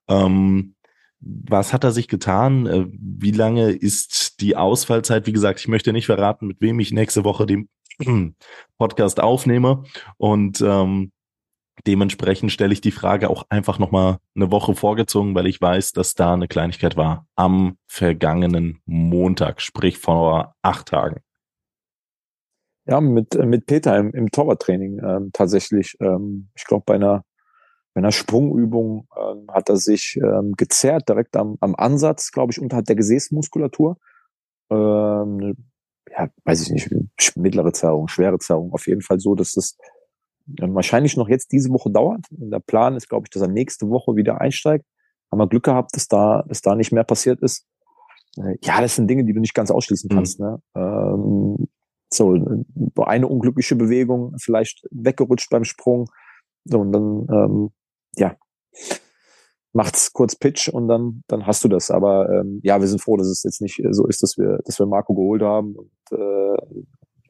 Ähm, 0.09 0.75
was 1.21 1.73
hat 1.73 1.85
er 1.85 1.93
sich 1.93 2.09
getan? 2.09 2.67
Äh, 2.67 2.87
wie 2.91 3.31
lange 3.31 3.71
ist 3.71 4.41
die 4.41 4.57
Ausfallzeit? 4.57 5.27
Wie 5.27 5.33
gesagt, 5.33 5.61
ich 5.61 5.69
möchte 5.69 5.93
nicht 5.93 6.07
verraten, 6.07 6.47
mit 6.47 6.61
wem 6.61 6.79
ich 6.81 6.93
nächste 6.93 7.25
Woche 7.25 7.47
den 7.47 7.69
Podcast 8.79 9.21
aufnehme. 9.21 9.85
Und 10.19 10.61
ähm, 10.61 11.13
Dementsprechend 11.87 12.53
stelle 12.53 12.73
ich 12.73 12.81
die 12.81 12.93
Frage 12.93 13.29
auch 13.29 13.45
einfach 13.49 13.79
nochmal 13.79 14.19
eine 14.35 14.51
Woche 14.51 14.75
vorgezogen, 14.75 15.35
weil 15.35 15.47
ich 15.47 15.61
weiß, 15.61 15.93
dass 15.93 16.15
da 16.15 16.33
eine 16.33 16.49
Kleinigkeit 16.49 16.97
war. 16.97 17.27
Am 17.35 17.77
vergangenen 17.87 18.81
Montag, 18.87 19.61
sprich 19.61 19.99
vor 19.99 20.55
acht 20.63 20.89
Tagen. 20.89 21.21
Ja, 22.87 23.01
mit, 23.01 23.35
mit 23.35 23.67
Peter 23.67 23.99
im, 23.99 24.13
im 24.13 24.31
Torwarttraining 24.31 25.01
ähm, 25.03 25.31
tatsächlich. 25.33 25.97
Ähm, 26.01 26.51
ich 26.55 26.65
glaube, 26.65 26.85
bei 26.87 26.95
einer, 26.95 27.25
bei 27.95 28.01
einer 28.01 28.13
Sprungübung 28.13 29.09
ähm, 29.17 29.47
hat 29.51 29.69
er 29.69 29.77
sich 29.77 30.19
ähm, 30.23 30.53
gezerrt, 30.57 31.09
direkt 31.09 31.37
am, 31.37 31.57
am 31.61 31.75
Ansatz, 31.75 32.31
glaube 32.31 32.53
ich, 32.53 32.61
unterhalb 32.61 32.87
der 32.87 32.97
Gesäßmuskulatur. 32.97 33.97
Ähm, 34.71 35.57
ja, 36.11 36.29
weiß 36.45 36.63
ich 36.63 36.71
nicht, 36.71 37.37
mittlere 37.37 37.73
Zerrung, 37.73 38.09
schwere 38.09 38.39
Zerrung. 38.39 38.73
Auf 38.73 38.87
jeden 38.87 39.01
Fall 39.01 39.19
so, 39.19 39.35
dass 39.35 39.53
das 39.53 39.77
wahrscheinlich 40.47 41.17
noch 41.17 41.29
jetzt 41.29 41.53
diese 41.53 41.71
Woche 41.71 41.91
dauert. 41.91 42.21
Der 42.31 42.61
Plan 42.61 42.97
ist, 42.97 43.09
glaube 43.09 43.25
ich, 43.27 43.31
dass 43.31 43.43
er 43.43 43.49
nächste 43.49 43.89
Woche 43.89 44.17
wieder 44.17 44.41
einsteigt. 44.41 44.85
Haben 45.31 45.41
wir 45.41 45.49
Glück 45.49 45.65
gehabt, 45.65 45.95
dass 45.95 46.07
da, 46.07 46.45
dass 46.49 46.61
da 46.61 46.75
nicht 46.75 46.93
mehr 46.93 47.05
passiert 47.05 47.41
ist. 47.43 47.67
Äh, 48.37 48.57
ja, 48.63 48.81
das 48.81 48.97
sind 48.97 49.09
Dinge, 49.09 49.25
die 49.25 49.33
du 49.33 49.41
nicht 49.41 49.55
ganz 49.55 49.71
ausschließen 49.71 50.09
mhm. 50.11 50.15
kannst. 50.15 50.41
Mhm. 50.41 50.47
Ne? 50.47 50.63
Ähm, 50.77 51.69
so, 52.13 52.37
eine 52.97 53.27
unglückliche 53.27 53.75
Bewegung, 53.75 54.35
vielleicht 54.39 54.87
weggerutscht 54.91 55.51
beim 55.51 55.65
Sprung. 55.65 56.09
So, 56.65 56.81
und 56.81 56.93
dann, 56.93 57.27
ähm, 57.31 57.71
ja, 58.17 58.37
macht's 59.73 60.13
kurz 60.13 60.37
Pitch 60.37 60.69
und 60.69 60.89
dann, 60.89 61.25
dann 61.27 61.47
hast 61.47 61.65
du 61.65 61.69
das. 61.69 61.91
Aber 61.91 62.31
ähm, 62.31 62.61
ja, 62.63 62.81
wir 62.81 62.87
sind 62.87 63.03
froh, 63.03 63.17
dass 63.17 63.27
es 63.27 63.43
jetzt 63.43 63.61
nicht 63.61 63.83
so 63.91 64.07
ist, 64.07 64.23
dass 64.23 64.39
wir, 64.39 64.61
dass 64.65 64.79
wir 64.79 64.87
Marco 64.87 65.15
geholt 65.15 65.43
haben 65.43 65.75
und 65.75 65.91
äh, 66.13 66.85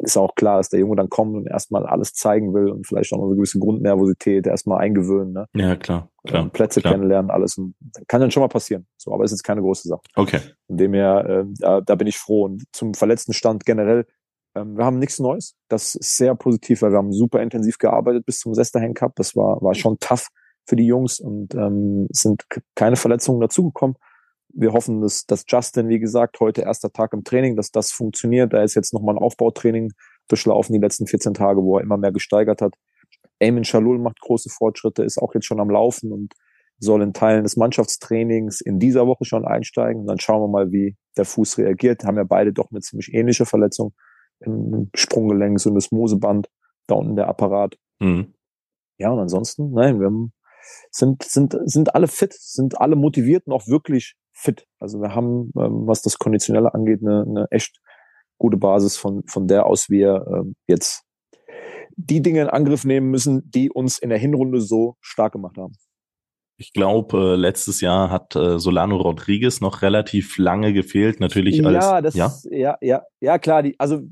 ist 0.05 0.17
auch 0.17 0.35
klar, 0.35 0.59
dass 0.59 0.69
der 0.69 0.81
Junge 0.81 0.97
dann 0.97 1.09
kommt 1.09 1.35
und 1.37 1.47
erstmal 1.47 1.87
alles 1.87 2.13
zeigen 2.15 2.55
will 2.55 2.69
und 2.69 2.87
vielleicht 2.87 3.13
auch 3.13 3.19
noch 3.19 3.27
eine 3.27 3.37
gewisse 3.37 3.59
Grundnervosität 3.59 4.47
erstmal 4.47 4.81
eingewöhnen. 4.81 5.33
Ne? 5.33 5.47
Ja, 5.55 5.77
klar. 5.77 6.11
klar 6.27 6.49
Plätze 6.51 6.81
klar. 6.81 6.95
kennenlernen, 6.95 7.31
alles. 7.31 7.59
Und 7.59 7.75
kann 8.09 8.21
dann 8.21 8.31
schon 8.31 8.43
mal 8.43 8.49
passieren. 8.49 8.87
So, 8.97 9.13
aber 9.13 9.25
ist 9.25 9.33
jetzt 9.33 9.43
keine 9.43 9.61
große 9.61 9.89
Sache. 9.89 10.03
Okay. 10.15 10.41
Von 10.67 10.77
dem 10.77 10.95
her, 10.95 11.27
äh, 11.27 11.45
da, 11.59 11.81
da 11.81 11.95
bin 11.95 12.07
ich 12.07 12.19
froh. 12.19 12.45
Und 12.45 12.65
zum 12.73 12.95
verletzten 12.95 13.33
Stand 13.33 13.65
generell, 13.65 14.07
ähm, 14.55 14.77
wir 14.77 14.85
haben 14.85 14.99
nichts 14.99 15.19
Neues. 15.19 15.57
Das 15.69 15.95
ist 15.95 16.17
sehr 16.17 16.35
positiv, 16.35 16.83
weil 16.83 16.93
wir 16.93 16.99
haben 16.99 17.13
super 17.13 17.43
intensiv 17.43 17.79
gearbeitet 17.79 18.27
bis 18.27 18.39
zum 18.39 18.55
Sesterhand 18.55 18.95
Cup. 18.95 19.15
Das 19.17 19.35
war, 19.37 19.61
war 19.63 19.75
schon 19.75 19.99
tough 19.99 20.29
für 20.67 20.77
die 20.77 20.87
Jungs 20.87 21.21
und 21.21 21.55
ähm, 21.55 22.07
es 22.11 22.21
sind 22.21 22.45
keine 22.75 22.97
Verletzungen 22.97 23.41
dazugekommen 23.41 23.97
wir 24.57 24.73
hoffen, 24.73 25.01
dass, 25.01 25.27
dass 25.27 25.45
Justin, 25.49 25.89
wie 25.89 25.99
gesagt, 25.99 26.39
heute 26.41 26.63
erster 26.63 26.93
Tag 26.93 27.13
im 27.13 27.25
Training, 27.25 27.57
dass 27.57 27.71
das 27.71 27.91
funktioniert. 27.93 28.53
Da 28.53 28.63
ist 28.63 28.75
jetzt 28.75 28.93
nochmal 28.93 29.17
ein 29.17 29.23
Aufbautraining 29.23 29.93
durchlaufen 30.29 30.73
die 30.73 30.81
letzten 30.81 31.07
14 31.07 31.35
Tage, 31.35 31.63
wo 31.63 31.77
er 31.77 31.83
immer 31.83 31.97
mehr 31.97 32.13
gesteigert 32.13 32.63
hat. 32.63 32.75
Eamon 33.41 33.65
Shalul 33.65 33.99
macht 33.99 34.21
große 34.21 34.49
Fortschritte, 34.49 35.03
ist 35.03 35.19
auch 35.19 35.35
jetzt 35.35 35.47
schon 35.47 35.61
am 35.61 35.71
Laufen 35.71 36.13
und 36.13 36.35
soll 36.79 37.03
in 37.03 37.13
Teilen 37.13 37.45
des 37.45 37.57
Mannschaftstrainings 37.57 38.61
in 38.61 38.79
dieser 38.79 39.07
Woche 39.07 39.25
schon 39.25 39.45
einsteigen. 39.45 40.03
Und 40.03 40.07
dann 40.07 40.21
schauen 40.21 40.43
wir 40.43 40.49
mal, 40.49 40.73
wie 40.73 40.97
der 41.17 41.25
Fuß 41.25 41.59
reagiert. 41.59 42.05
Haben 42.05 42.17
ja 42.17 42.25
beide 42.25 42.53
doch 42.53 42.71
eine 42.71 42.81
ziemlich 42.81 43.13
ähnliche 43.13 43.47
Verletzung 43.47 43.95
im 44.41 44.91
Sprunggelenk, 44.95 45.61
so 45.61 45.71
das 45.71 45.91
Moseband, 45.91 46.49
da 46.87 46.97
unten 46.97 47.17
der 47.17 47.29
Apparat. 47.29 47.77
Mhm. 48.01 48.35
ja, 48.99 49.11
und 49.11 49.21
ansonsten, 49.21 49.73
nein, 49.73 50.01
wir 50.01 50.11
sind, 50.91 51.23
sind, 51.23 51.57
sind 51.65 51.95
alle 51.95 52.09
fit, 52.09 52.35
sind 52.35 52.81
alle 52.81 52.97
motiviert 52.97 53.47
und 53.47 53.53
auch 53.53 53.67
wirklich 53.69 54.17
fit. 54.45 54.67
Also 54.79 55.01
wir 55.01 55.15
haben, 55.15 55.51
ähm, 55.59 55.87
was 55.87 56.03
das 56.03 56.19
Konditionelle 56.19 56.75
angeht, 56.75 57.01
eine, 57.03 57.23
eine 57.23 57.47
echt 57.51 57.81
gute 58.39 58.57
Basis, 58.57 58.97
von, 58.97 59.23
von 59.27 59.49
der 59.49 59.67
aus 59.67 59.89
wir 59.91 60.27
ähm, 60.29 60.55
jetzt 60.67 61.05
die 61.97 62.23
Dinge 62.23 62.43
in 62.43 62.49
Angriff 62.49 62.85
nehmen 62.85 63.11
müssen, 63.11 63.51
die 63.51 63.71
uns 63.71 63.99
in 63.99 64.11
der 64.11 64.19
Hinrunde 64.19 64.61
so 64.61 64.97
stark 65.01 65.33
gemacht 65.33 65.57
haben. 65.57 65.75
Ich 66.57 66.73
glaube, 66.73 67.33
äh, 67.33 67.37
letztes 67.37 67.81
Jahr 67.81 68.11
hat 68.11 68.37
äh, 68.37 68.59
Solano 68.59 68.97
Rodriguez 68.97 69.61
noch 69.61 69.83
relativ 69.83 70.39
lange 70.39 70.73
gefehlt, 70.73 71.19
natürlich 71.19 71.65
als 71.65 71.85
ja, 71.85 72.01
das, 72.01 72.15
ja, 72.15 72.33
ja, 72.51 72.77
ja, 72.81 73.03
ja 73.21 73.39
klar. 73.39 73.63
Die, 73.63 73.79
also 73.79 74.03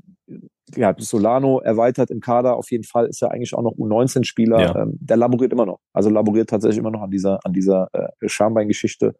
ja, 0.75 0.93
Solano 0.97 1.59
erweitert 1.59 2.09
im 2.09 2.19
Kader 2.19 2.55
auf 2.55 2.71
jeden 2.71 2.83
Fall 2.83 3.07
ist 3.07 3.21
ja 3.21 3.29
eigentlich 3.29 3.53
auch 3.53 3.61
noch 3.61 3.73
U19-Spieler. 3.73 4.61
Ja. 4.61 4.75
Ähm, 4.75 4.97
der 4.99 5.17
laboriert 5.17 5.53
immer 5.53 5.65
noch, 5.65 5.79
also 5.93 6.09
laboriert 6.09 6.49
tatsächlich 6.49 6.79
immer 6.79 6.91
noch 6.91 7.01
an 7.01 7.11
dieser 7.11 7.39
an 7.45 7.53
dieser 7.53 7.87
äh, 7.93 8.09
Schambein-Geschichte. 8.27 9.15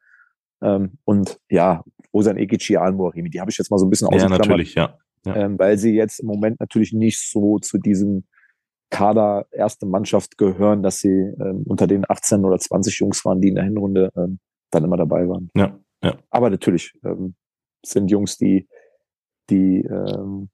Ähm, 0.64 0.98
und 1.04 1.40
ja, 1.50 1.84
Osan 2.12 2.38
Ekici, 2.38 2.78
Almorimi, 2.78 3.30
die 3.30 3.42
habe 3.42 3.52
ich 3.52 3.58
jetzt 3.58 3.70
mal 3.70 3.78
so 3.78 3.86
ein 3.86 3.90
bisschen 3.90 4.08
ja, 4.12 4.30
natürlich, 4.30 4.76
ja. 4.76 4.98
ja. 5.26 5.36
Ähm, 5.36 5.60
weil 5.60 5.78
sie 5.78 5.94
jetzt 5.94 6.20
im 6.20 6.28
Moment 6.28 6.60
natürlich 6.60 6.94
nicht 6.94 7.20
so 7.30 7.60
zu 7.60 7.78
diesem 7.78 8.24
Kader 8.90 9.48
erste 9.52 9.88
Mannschaft 9.88 10.38
gehören, 10.38 10.84
dass 10.84 11.00
sie 11.00 11.10
ähm, 11.10 11.64
unter 11.66 11.88
den 11.88 12.06
18 12.08 12.46
oder 12.46 12.60
20 12.60 13.00
Jungs 13.00 13.26
waren, 13.26 13.42
die 13.42 13.48
in 13.48 13.56
der 13.56 13.64
Hinrunde 13.64 14.12
ähm, 14.16 14.40
dann 14.70 14.84
immer 14.84 14.98
dabei 14.98 15.28
waren. 15.28 15.50
Ja, 15.56 15.80
ja. 16.04 16.16
Aber 16.30 16.52
natürlich 16.52 16.94
ähm, 17.04 17.36
sind 17.84 18.12
Jungs, 18.12 18.38
die, 18.38 18.68
die, 19.50 19.80
ähm, 19.80 20.50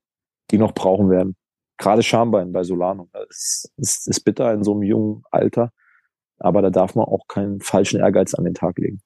die 0.51 0.57
noch 0.57 0.73
brauchen 0.73 1.09
werden. 1.09 1.35
Gerade 1.77 2.01
Schambein 2.01 2.53
bei 2.53 2.63
Solano. 2.63 3.09
Es 3.29 3.69
ist, 3.75 4.07
ist 4.07 4.21
bitter 4.21 4.53
in 4.53 4.63
so 4.63 4.73
einem 4.73 4.83
jungen 4.83 5.23
Alter, 5.31 5.71
aber 6.37 6.61
da 6.61 6.69
darf 6.69 6.95
man 6.95 7.05
auch 7.05 7.27
keinen 7.27 7.59
falschen 7.59 7.99
Ehrgeiz 7.99 8.33
an 8.33 8.45
den 8.45 8.53
Tag 8.53 8.77
legen. 8.77 9.01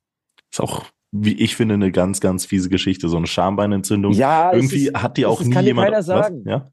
Ist 0.53 0.61
auch 0.61 0.85
wie 1.15 1.39
ich 1.39 1.55
finde, 1.55 1.75
eine 1.75 1.91
ganz, 1.91 2.19
ganz 2.21 2.45
fiese 2.45 2.69
Geschichte. 2.69 3.07
So 3.07 3.17
eine 3.17 3.27
Schambeinentzündung. 3.27 4.13
Ja, 4.13 4.51
irgendwie 4.51 4.87
ist, 4.87 4.95
hat 5.01 5.17
die 5.17 5.27
auch 5.27 5.41
nie 5.41 5.51
kann 5.51 5.63
jemand. 5.63 5.89
Keiner 5.89 6.01
sagen. 6.01 6.41
Was? 6.43 6.51
Ja? 6.51 6.71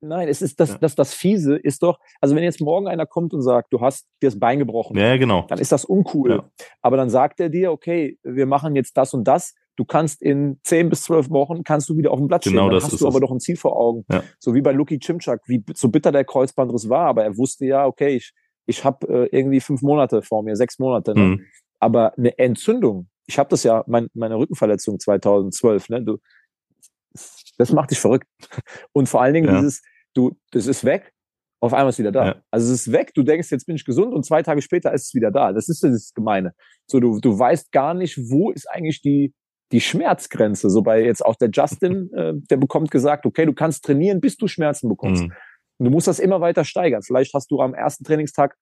Nein, 0.00 0.28
es 0.28 0.40
ist 0.42 0.58
das, 0.58 0.70
ja. 0.70 0.78
das, 0.78 0.94
das 0.94 1.14
Fiese 1.14 1.56
ist 1.56 1.82
doch, 1.82 1.98
also 2.20 2.34
wenn 2.34 2.42
jetzt 2.42 2.60
morgen 2.60 2.88
einer 2.88 3.06
kommt 3.06 3.34
und 3.34 3.42
sagt, 3.42 3.72
du 3.72 3.80
hast 3.80 4.06
dir 4.22 4.28
das 4.28 4.38
Bein 4.38 4.58
gebrochen, 4.58 4.96
ja, 4.96 5.16
genau. 5.16 5.46
dann 5.48 5.58
ist 5.58 5.72
das 5.72 5.84
uncool. 5.84 6.30
Ja. 6.30 6.50
Aber 6.82 6.96
dann 6.96 7.10
sagt 7.10 7.40
er 7.40 7.48
dir, 7.48 7.72
okay, 7.72 8.18
wir 8.22 8.46
machen 8.46 8.74
jetzt 8.74 8.96
das 8.96 9.12
und 9.14 9.24
das. 9.24 9.54
Du 9.76 9.84
kannst 9.84 10.22
in 10.22 10.60
zehn 10.62 10.88
bis 10.88 11.02
zwölf 11.02 11.30
Wochen 11.30 11.64
kannst 11.64 11.88
du 11.88 11.96
wieder 11.96 12.10
auf 12.10 12.18
dem 12.18 12.28
Blatt 12.28 12.44
genau 12.44 12.62
stehen. 12.62 12.70
Dann 12.70 12.80
das 12.80 12.92
hast 12.92 13.00
du 13.00 13.06
aber 13.06 13.20
doch 13.20 13.30
ein 13.30 13.40
Ziel 13.40 13.56
vor 13.56 13.76
Augen. 13.76 14.04
Ja. 14.10 14.22
So 14.38 14.54
wie 14.54 14.62
bei 14.62 14.72
Luki 14.72 14.98
Cimczak, 14.98 15.42
wie 15.46 15.62
so 15.74 15.88
bitter 15.88 16.12
der 16.12 16.24
Kreuzbandriss 16.24 16.88
war, 16.88 17.06
aber 17.06 17.24
er 17.24 17.36
wusste 17.36 17.66
ja, 17.66 17.86
okay, 17.86 18.16
ich, 18.16 18.32
ich 18.66 18.84
habe 18.84 19.08
äh, 19.08 19.36
irgendwie 19.36 19.60
fünf 19.60 19.82
Monate 19.82 20.22
vor 20.22 20.42
mir, 20.42 20.56
sechs 20.56 20.78
Monate. 20.78 21.14
Ne? 21.14 21.20
Mhm. 21.20 21.40
Aber 21.80 22.16
eine 22.16 22.38
Entzündung, 22.38 23.08
ich 23.26 23.38
habe 23.38 23.48
das 23.50 23.62
ja, 23.62 23.84
mein, 23.86 24.08
meine 24.14 24.36
Rückenverletzung 24.36 24.98
2012, 24.98 25.88
ne? 25.88 26.02
Du, 26.02 26.18
das 27.58 27.72
macht 27.72 27.90
dich 27.90 28.00
verrückt. 28.00 28.26
Und 28.92 29.08
vor 29.08 29.22
allen 29.22 29.34
Dingen 29.34 29.48
ja. 29.48 29.56
dieses, 29.56 29.82
du, 30.14 30.36
das 30.50 30.66
ist 30.66 30.84
weg, 30.84 31.12
auf 31.60 31.72
einmal 31.72 31.88
ist 31.88 31.94
es 31.94 32.00
wieder 32.00 32.12
da. 32.12 32.26
Ja. 32.26 32.42
Also 32.50 32.72
es 32.72 32.86
ist 32.86 32.92
weg, 32.92 33.12
du 33.14 33.22
denkst, 33.22 33.50
jetzt 33.50 33.64
bin 33.64 33.76
ich 33.76 33.86
gesund 33.86 34.12
und 34.12 34.26
zwei 34.26 34.42
Tage 34.42 34.60
später 34.60 34.92
ist 34.92 35.06
es 35.06 35.14
wieder 35.14 35.30
da. 35.30 35.50
Das 35.52 35.70
ist 35.70 35.82
das 35.82 36.12
Gemeine. 36.12 36.52
So, 36.86 37.00
du, 37.00 37.20
du 37.20 37.38
weißt 37.38 37.72
gar 37.72 37.94
nicht, 37.94 38.18
wo 38.30 38.50
ist 38.50 38.68
eigentlich 38.70 39.00
die, 39.00 39.32
die 39.72 39.80
Schmerzgrenze. 39.80 40.68
So 40.68 40.82
bei 40.82 41.02
jetzt 41.02 41.24
auch 41.24 41.36
der 41.36 41.48
Justin, 41.50 42.12
äh, 42.16 42.34
der 42.50 42.58
bekommt 42.58 42.90
gesagt, 42.90 43.24
okay, 43.24 43.46
du 43.46 43.54
kannst 43.54 43.82
trainieren, 43.84 44.20
bis 44.20 44.36
du 44.36 44.46
Schmerzen 44.46 44.90
bekommst. 44.90 45.22
Mhm. 45.22 45.32
Und 45.78 45.86
du 45.86 45.90
musst 45.90 46.06
das 46.06 46.18
immer 46.18 46.42
weiter 46.42 46.64
steigern. 46.64 47.02
Vielleicht 47.02 47.32
hast 47.32 47.50
du 47.50 47.60
am 47.62 47.72
ersten 47.72 48.04
Trainingstag 48.04 48.54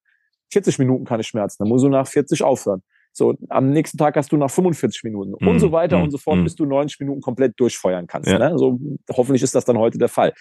40 0.53 0.79
Minuten 0.79 1.05
keine 1.05 1.25
Schmerzen, 1.25 1.57
dann 1.59 1.69
musst 1.69 1.85
du 1.85 1.89
nach 1.89 2.07
40 2.07 2.43
aufhören. 2.43 2.83
So, 3.13 3.35
am 3.49 3.71
nächsten 3.71 3.99
Tag 3.99 4.17
hast 4.17 4.33
du 4.33 4.37
nach 4.37 4.51
45 4.51 5.05
Minuten 5.05 5.33
mm, 5.33 5.47
und 5.47 5.61
so 5.61 5.71
weiter 5.71 5.99
mm, 5.99 6.03
und 6.03 6.11
so 6.11 6.19
fort, 6.19 6.39
mm. 6.39 6.45
bis 6.45 6.55
du 6.55 6.65
90 6.65 7.01
Minuten 7.01 7.21
komplett 7.21 7.59
durchfeuern 7.61 8.07
kannst. 8.07 8.31
Ja. 8.31 8.39
Ne? 8.39 8.59
So, 8.59 8.79
hoffentlich 9.11 9.43
ist 9.43 9.55
das 9.55 9.65
dann 9.65 9.79
heute 9.79 9.99
der 9.99 10.09
Fall. 10.09 10.33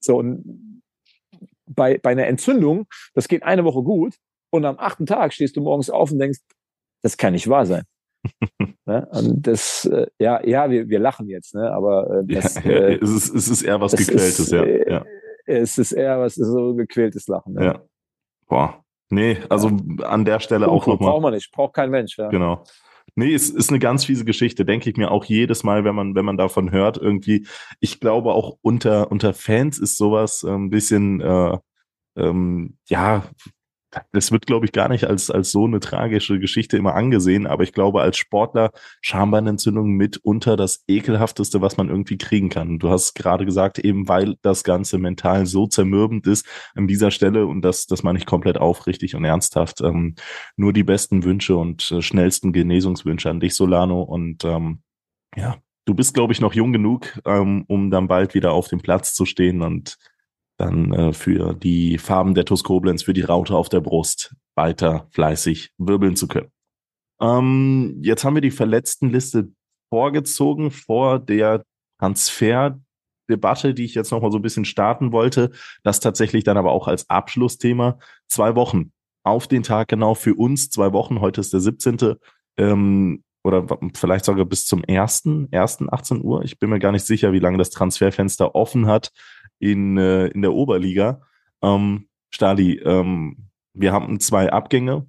So, 0.00 0.18
und 0.18 0.82
bei, 1.66 1.98
bei 1.98 2.10
einer 2.10 2.26
Entzündung, 2.26 2.86
das 3.14 3.28
geht 3.28 3.42
eine 3.42 3.64
Woche 3.64 3.82
gut 3.82 4.16
und 4.50 4.64
am 4.64 4.78
achten 4.78 5.06
Tag 5.06 5.32
stehst 5.32 5.56
du 5.56 5.62
morgens 5.62 5.90
auf 5.90 6.10
und 6.10 6.18
denkst, 6.18 6.40
das 7.02 7.16
kann 7.16 7.32
nicht 7.32 7.48
wahr 7.48 7.66
sein. 7.66 7.84
ne? 8.86 9.08
Und 9.10 9.46
das, 9.46 9.84
äh, 9.86 10.06
ja, 10.18 10.44
ja, 10.46 10.70
wir, 10.70 10.88
wir 10.88 10.98
lachen 10.98 11.28
jetzt, 11.28 11.54
ne? 11.54 11.70
aber 11.72 12.20
äh, 12.20 12.34
das, 12.34 12.54
ja, 12.64 12.70
äh, 12.70 12.98
es, 13.00 13.10
ist, 13.10 13.34
es 13.34 13.48
ist 13.48 13.62
eher 13.62 13.80
was 13.80 13.92
gequältes, 13.92 14.38
ist, 14.38 14.52
ja. 14.52 14.62
Äh, 14.64 14.90
ja. 14.90 15.04
Es 15.46 15.78
ist 15.78 15.92
eher 15.92 16.20
was 16.20 16.34
so 16.34 16.74
gequältes 16.74 17.26
Lachen. 17.26 17.54
Ne? 17.54 17.64
Ja. 17.64 17.82
Boah. 18.48 18.84
Nee, 19.10 19.38
also 19.48 19.70
an 20.02 20.24
der 20.24 20.40
Stelle 20.40 20.68
auch 20.68 20.86
nochmal. 20.86 21.10
Braucht 21.10 21.22
man 21.22 21.34
nicht, 21.34 21.50
braucht 21.52 21.74
kein 21.74 21.90
Mensch. 21.90 22.18
Ja. 22.18 22.28
Genau. 22.28 22.64
Nee, 23.14 23.34
es 23.34 23.50
ist 23.50 23.70
eine 23.70 23.78
ganz 23.78 24.04
fiese 24.04 24.24
Geschichte, 24.24 24.64
denke 24.64 24.88
ich 24.88 24.96
mir 24.96 25.10
auch 25.10 25.24
jedes 25.24 25.64
Mal, 25.64 25.84
wenn 25.84 25.94
man, 25.94 26.14
wenn 26.14 26.24
man 26.24 26.36
davon 26.36 26.70
hört, 26.70 26.98
irgendwie. 26.98 27.46
Ich 27.80 28.00
glaube 28.00 28.32
auch 28.32 28.58
unter, 28.60 29.10
unter 29.10 29.34
Fans 29.34 29.78
ist 29.78 29.96
sowas 29.96 30.44
äh, 30.44 30.50
ein 30.50 30.70
bisschen, 30.70 31.20
äh, 31.20 31.58
ähm, 32.16 32.76
ja, 32.86 33.24
das 34.12 34.32
wird, 34.32 34.46
glaube 34.46 34.66
ich, 34.66 34.72
gar 34.72 34.88
nicht 34.88 35.04
als, 35.04 35.30
als 35.30 35.50
so 35.50 35.64
eine 35.64 35.80
tragische 35.80 36.38
Geschichte 36.38 36.76
immer 36.76 36.94
angesehen, 36.94 37.46
aber 37.46 37.62
ich 37.62 37.72
glaube, 37.72 38.02
als 38.02 38.18
Sportler 38.18 38.70
Schambeinentzündung 39.00 39.90
mitunter 39.92 40.56
das 40.56 40.84
ekelhafteste, 40.88 41.60
was 41.60 41.76
man 41.76 41.88
irgendwie 41.88 42.18
kriegen 42.18 42.48
kann. 42.50 42.78
Du 42.78 42.90
hast 42.90 43.14
gerade 43.14 43.46
gesagt, 43.46 43.78
eben 43.78 44.08
weil 44.08 44.36
das 44.42 44.64
Ganze 44.64 44.98
mental 44.98 45.46
so 45.46 45.66
zermürbend 45.66 46.26
ist 46.26 46.46
an 46.74 46.86
dieser 46.86 47.10
Stelle 47.10 47.46
und 47.46 47.62
das, 47.62 47.86
das 47.86 48.02
meine 48.02 48.18
ich 48.18 48.26
komplett 48.26 48.58
aufrichtig 48.58 49.14
und 49.14 49.24
ernsthaft. 49.24 49.80
Ähm, 49.80 50.14
nur 50.56 50.72
die 50.72 50.84
besten 50.84 51.24
Wünsche 51.24 51.56
und 51.56 51.90
äh, 51.90 52.02
schnellsten 52.02 52.52
Genesungswünsche 52.52 53.30
an 53.30 53.40
dich, 53.40 53.54
Solano. 53.54 54.02
Und 54.02 54.44
ähm, 54.44 54.82
ja, 55.36 55.56
du 55.84 55.94
bist, 55.94 56.14
glaube 56.14 56.32
ich, 56.32 56.40
noch 56.40 56.54
jung 56.54 56.72
genug, 56.72 57.18
ähm, 57.24 57.64
um 57.68 57.90
dann 57.90 58.08
bald 58.08 58.34
wieder 58.34 58.52
auf 58.52 58.68
dem 58.68 58.80
Platz 58.80 59.14
zu 59.14 59.24
stehen 59.24 59.62
und 59.62 59.96
dann 60.58 60.92
äh, 60.92 61.12
für 61.12 61.54
die 61.54 61.98
Farben 61.98 62.34
der 62.34 62.44
TuS 62.44 62.64
Koblenz, 62.64 63.04
für 63.04 63.14
die 63.14 63.22
Raute 63.22 63.54
auf 63.54 63.68
der 63.68 63.80
Brust 63.80 64.34
weiter 64.54 65.06
fleißig 65.12 65.70
wirbeln 65.78 66.16
zu 66.16 66.28
können. 66.28 66.50
Ähm, 67.20 68.00
jetzt 68.02 68.24
haben 68.24 68.34
wir 68.34 68.42
die 68.42 68.50
Verletztenliste 68.50 69.50
vorgezogen 69.88 70.70
vor 70.70 71.20
der 71.20 71.64
Transferdebatte, 72.00 73.74
die 73.74 73.84
ich 73.84 73.94
jetzt 73.94 74.10
nochmal 74.10 74.32
so 74.32 74.38
ein 74.38 74.42
bisschen 74.42 74.64
starten 74.64 75.12
wollte. 75.12 75.52
Das 75.84 76.00
tatsächlich 76.00 76.44
dann 76.44 76.56
aber 76.56 76.72
auch 76.72 76.88
als 76.88 77.08
Abschlussthema. 77.08 77.98
Zwei 78.26 78.54
Wochen 78.56 78.92
auf 79.24 79.46
den 79.46 79.62
Tag 79.62 79.88
genau 79.88 80.14
für 80.14 80.34
uns. 80.34 80.70
Zwei 80.70 80.92
Wochen. 80.92 81.20
Heute 81.20 81.40
ist 81.40 81.52
der 81.52 81.60
17. 81.60 82.16
Ähm, 82.56 83.22
oder 83.44 83.66
vielleicht 83.94 84.24
sogar 84.24 84.44
bis 84.44 84.66
zum 84.66 84.82
ersten, 84.84 85.50
ersten 85.52 85.92
18 85.92 86.22
Uhr. 86.22 86.42
Ich 86.42 86.58
bin 86.58 86.70
mir 86.70 86.80
gar 86.80 86.92
nicht 86.92 87.06
sicher, 87.06 87.32
wie 87.32 87.38
lange 87.38 87.58
das 87.58 87.70
Transferfenster 87.70 88.54
offen 88.54 88.86
hat 88.86 89.12
in, 89.58 89.96
äh, 89.96 90.26
in 90.28 90.42
der 90.42 90.52
Oberliga. 90.52 91.22
Ähm, 91.62 92.08
Stali, 92.30 92.78
ähm, 92.78 93.48
wir 93.74 93.92
haben 93.92 94.20
zwei 94.20 94.50
Abgänge. 94.52 95.06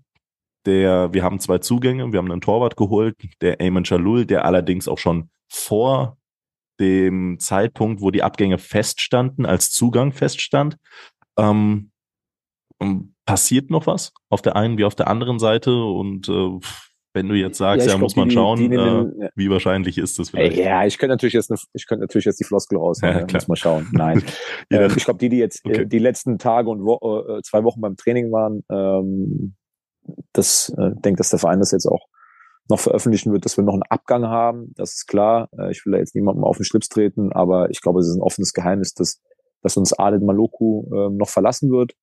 Der, 0.66 1.14
wir 1.14 1.24
haben 1.24 1.40
zwei 1.40 1.60
Zugänge. 1.60 2.12
Wir 2.12 2.20
haben 2.20 2.32
einen 2.32 2.42
Torwart 2.42 2.76
geholt, 2.76 3.16
der 3.42 3.60
Ayman 3.62 3.84
Chalul, 3.84 4.26
der 4.26 4.46
allerdings 4.46 4.88
auch 4.88 4.98
schon 4.98 5.30
vor 5.48 6.18
dem 6.80 7.40
Zeitpunkt, 7.40 8.02
wo 8.02 8.12
die 8.12 8.24
Abgänge 8.24 8.58
feststanden, 8.58 9.46
als 9.46 9.72
Zugang 9.72 10.14
feststand. 10.14 10.78
Ähm 11.38 11.92
passiert 13.26 13.70
noch 13.70 13.86
was 13.86 14.12
auf 14.30 14.42
der 14.42 14.56
einen 14.56 14.78
wie 14.78 14.86
auf 14.86 14.96
der 14.96 15.08
anderen 15.08 15.38
Seite 15.38 15.84
und 15.84 16.30
äh, 16.30 16.60
wenn 17.14 17.28
du 17.28 17.36
jetzt 17.36 17.58
sagst, 17.58 17.88
ja, 17.88 17.94
ja 17.94 17.98
muss 17.98 18.16
man 18.16 18.30
die, 18.30 18.36
schauen, 18.36 18.60
die, 18.60 18.70
die, 18.70 18.76
äh, 18.76 19.30
wie 19.36 19.50
wahrscheinlich 19.50 19.98
ist 19.98 20.20
das 20.20 20.30
vielleicht? 20.30 20.58
Ja, 20.58 20.86
ich 20.86 20.98
könnte 20.98 21.14
natürlich 21.14 21.34
jetzt, 21.34 21.50
eine, 21.50 21.60
ich 21.74 21.88
könnte 21.88 22.04
natürlich 22.04 22.26
jetzt 22.26 22.40
die 22.40 22.44
Floskel 22.44 22.78
raus, 22.78 23.00
ja, 23.04 23.26
muss 23.32 23.48
man 23.48 23.58
schauen. 23.58 23.88
Nein, 23.92 24.24
äh, 24.70 24.88
ich 24.96 25.06
glaube, 25.06 25.20
die, 25.20 25.30
die 25.30 25.38
jetzt 25.38 25.66
äh, 25.66 25.70
okay. 25.70 25.86
die 25.86 26.00
letzten 26.00 26.38
Tage 26.38 26.70
und 26.70 26.84
Wo 26.84 27.26
äh, 27.28 27.42
zwei 27.42 27.64
Wochen 27.64 27.82
beim 27.82 27.96
Training 27.96 28.32
waren, 28.32 28.64
ähm, 28.72 29.56
das 30.34 30.70
äh, 30.78 30.92
denke, 31.04 31.18
dass 31.18 31.30
der 31.30 31.40
Verein 31.40 31.60
das 31.60 31.72
jetzt 31.72 31.88
auch 31.88 32.08
noch 32.70 32.80
veröffentlichen 32.80 33.34
wird, 33.34 33.46
dass 33.46 33.58
wir 33.58 33.64
noch 33.64 33.74
einen 33.74 33.84
Abgang 33.90 34.28
haben. 34.28 34.74
Das 34.76 34.94
ist 34.94 35.08
klar. 35.08 35.50
Äh, 35.58 35.72
ich 35.72 35.86
will 35.86 35.94
da 35.94 35.98
jetzt 35.98 36.16
niemandem 36.16 36.44
auf 36.44 36.58
den 36.58 36.66
Schlips 36.66 36.90
treten, 36.90 37.34
aber 37.34 37.70
ich 37.72 37.82
glaube, 37.82 38.00
es 38.00 38.08
ist 38.08 38.16
ein 38.16 38.22
offenes 38.22 38.54
Geheimnis, 38.54 38.94
dass, 38.94 39.22
dass 39.62 39.78
uns 39.78 39.98
Adet 39.98 40.22
Maloku 40.22 40.86
äh, 40.94 41.10
noch 41.10 41.30
verlassen 41.30 41.72
wird. 41.72 41.94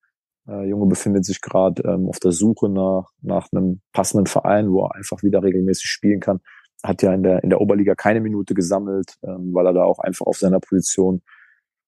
Äh, 0.49 0.68
Junge 0.68 0.86
befindet 0.86 1.24
sich 1.24 1.40
gerade 1.40 1.82
ähm, 1.82 2.09
auf 2.09 2.18
der 2.20 2.32
Suche 2.32 2.68
nach, 2.68 3.11
nach 3.22 3.49
einem 3.53 3.80
passenden 3.92 4.26
Verein, 4.26 4.70
wo 4.70 4.84
er 4.84 4.94
einfach 4.94 5.22
wieder 5.22 5.42
regelmäßig 5.42 5.86
spielen 5.86 6.20
kann. 6.20 6.40
Hat 6.82 7.03
ja 7.03 7.12
in 7.12 7.22
der, 7.22 7.42
in 7.42 7.51
der 7.51 7.61
Oberliga 7.61 7.94
keine 7.94 8.20
Minute 8.20 8.55
gesammelt, 8.55 9.14
ähm, 9.22 9.53
weil 9.53 9.66
er 9.66 9.72
da 9.72 9.84
auch 9.84 9.99
einfach 9.99 10.26
auf 10.26 10.38
seiner 10.38 10.61
Position 10.61 11.22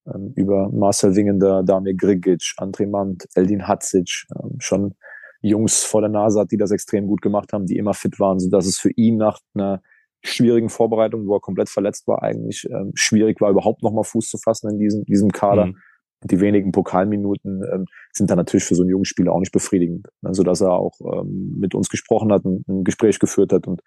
ähm, 0.07 0.33
über 0.35 0.71
Marcel 0.71 1.15
Wingender, 1.15 1.63
Damir 1.63 1.95
Grigic, 1.95 2.55
André 2.59 2.89
Mand, 2.89 3.27
Eldin 3.35 3.69
Hatzic 3.69 4.27
ähm, 4.35 4.57
schon 4.59 4.95
Jungs 5.41 5.85
vor 5.85 6.01
der 6.01 6.11
Nase 6.11 6.41
hat, 6.41 6.51
die 6.51 6.57
das 6.57 6.73
extrem 6.73 7.07
gut 7.07 7.23
gemacht 7.23 7.53
haben, 7.53 7.67
die 7.67 7.77
immer 7.77 7.95
fit 7.95 8.19
waren, 8.19 8.41
so 8.41 8.51
dass 8.51 8.67
es 8.67 8.81
für 8.81 8.91
ihn 8.91 9.19
nach 9.19 9.39
einer 9.55 9.83
schwierigen 10.21 10.69
Vorbereitung, 10.69 11.29
wo 11.29 11.37
er 11.37 11.41
komplett 11.41 11.69
verletzt 11.69 12.09
war, 12.09 12.25
eigentlich 12.25 12.69
ähm, 12.69 12.91
schwierig 12.95 13.41
war, 13.41 13.51
überhaupt 13.51 13.85
noch 13.85 13.93
mal 13.93 14.03
Fuß 14.03 14.29
zu 14.31 14.39
fassen 14.39 14.69
in 14.71 14.79
diesem, 14.81 15.05
diesem 15.05 15.31
Kader. 15.31 15.67
Mhm 15.67 15.77
die 16.25 16.41
wenigen 16.41 16.73
Pokalminuten 16.73 17.63
ähm, 17.73 17.87
sind 18.13 18.31
dann 18.31 18.39
natürlich 18.39 18.65
für 18.65 18.75
so 18.75 18.83
einen 18.83 18.91
jungen 18.91 19.05
Spieler 19.05 19.33
auch 19.33 19.41
nicht 19.41 19.53
befriedigend. 19.53 20.09
Also 20.23 20.43
dass 20.43 20.61
er 20.61 20.73
auch 20.73 20.99
ähm, 21.01 21.57
mit 21.59 21.75
uns 21.75 21.89
gesprochen 21.89 22.33
hat, 22.33 22.45
ein, 22.45 22.65
ein 22.69 22.85
Gespräch 22.85 23.19
geführt 23.19 23.53
hat 23.53 23.67
und 23.67 23.83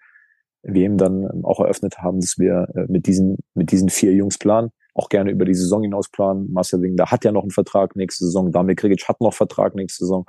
wir 0.62 0.84
ihm 0.84 0.96
dann 0.96 1.24
ähm, 1.24 1.44
auch 1.44 1.60
eröffnet 1.60 1.98
haben, 1.98 2.20
dass 2.20 2.38
wir 2.38 2.68
äh, 2.74 2.86
mit 2.88 3.06
diesen 3.06 3.38
mit 3.54 3.70
diesen 3.72 3.90
vier 3.90 4.12
Jungs 4.14 4.38
planen, 4.38 4.70
auch 4.94 5.08
gerne 5.08 5.30
über 5.30 5.44
die 5.44 5.54
Saison 5.54 5.82
hinaus 5.82 6.10
planen. 6.10 6.50
Marcel 6.52 6.80
Wingler 6.80 7.06
hat 7.06 7.24
ja 7.24 7.32
noch 7.32 7.42
einen 7.42 7.50
Vertrag 7.50 7.96
nächste 7.96 8.24
Saison, 8.24 8.50
Damir 8.50 8.76
Krigic 8.76 9.08
hat 9.08 9.20
noch 9.20 9.34
Vertrag 9.34 9.74
nächste 9.74 10.04
Saison 10.04 10.24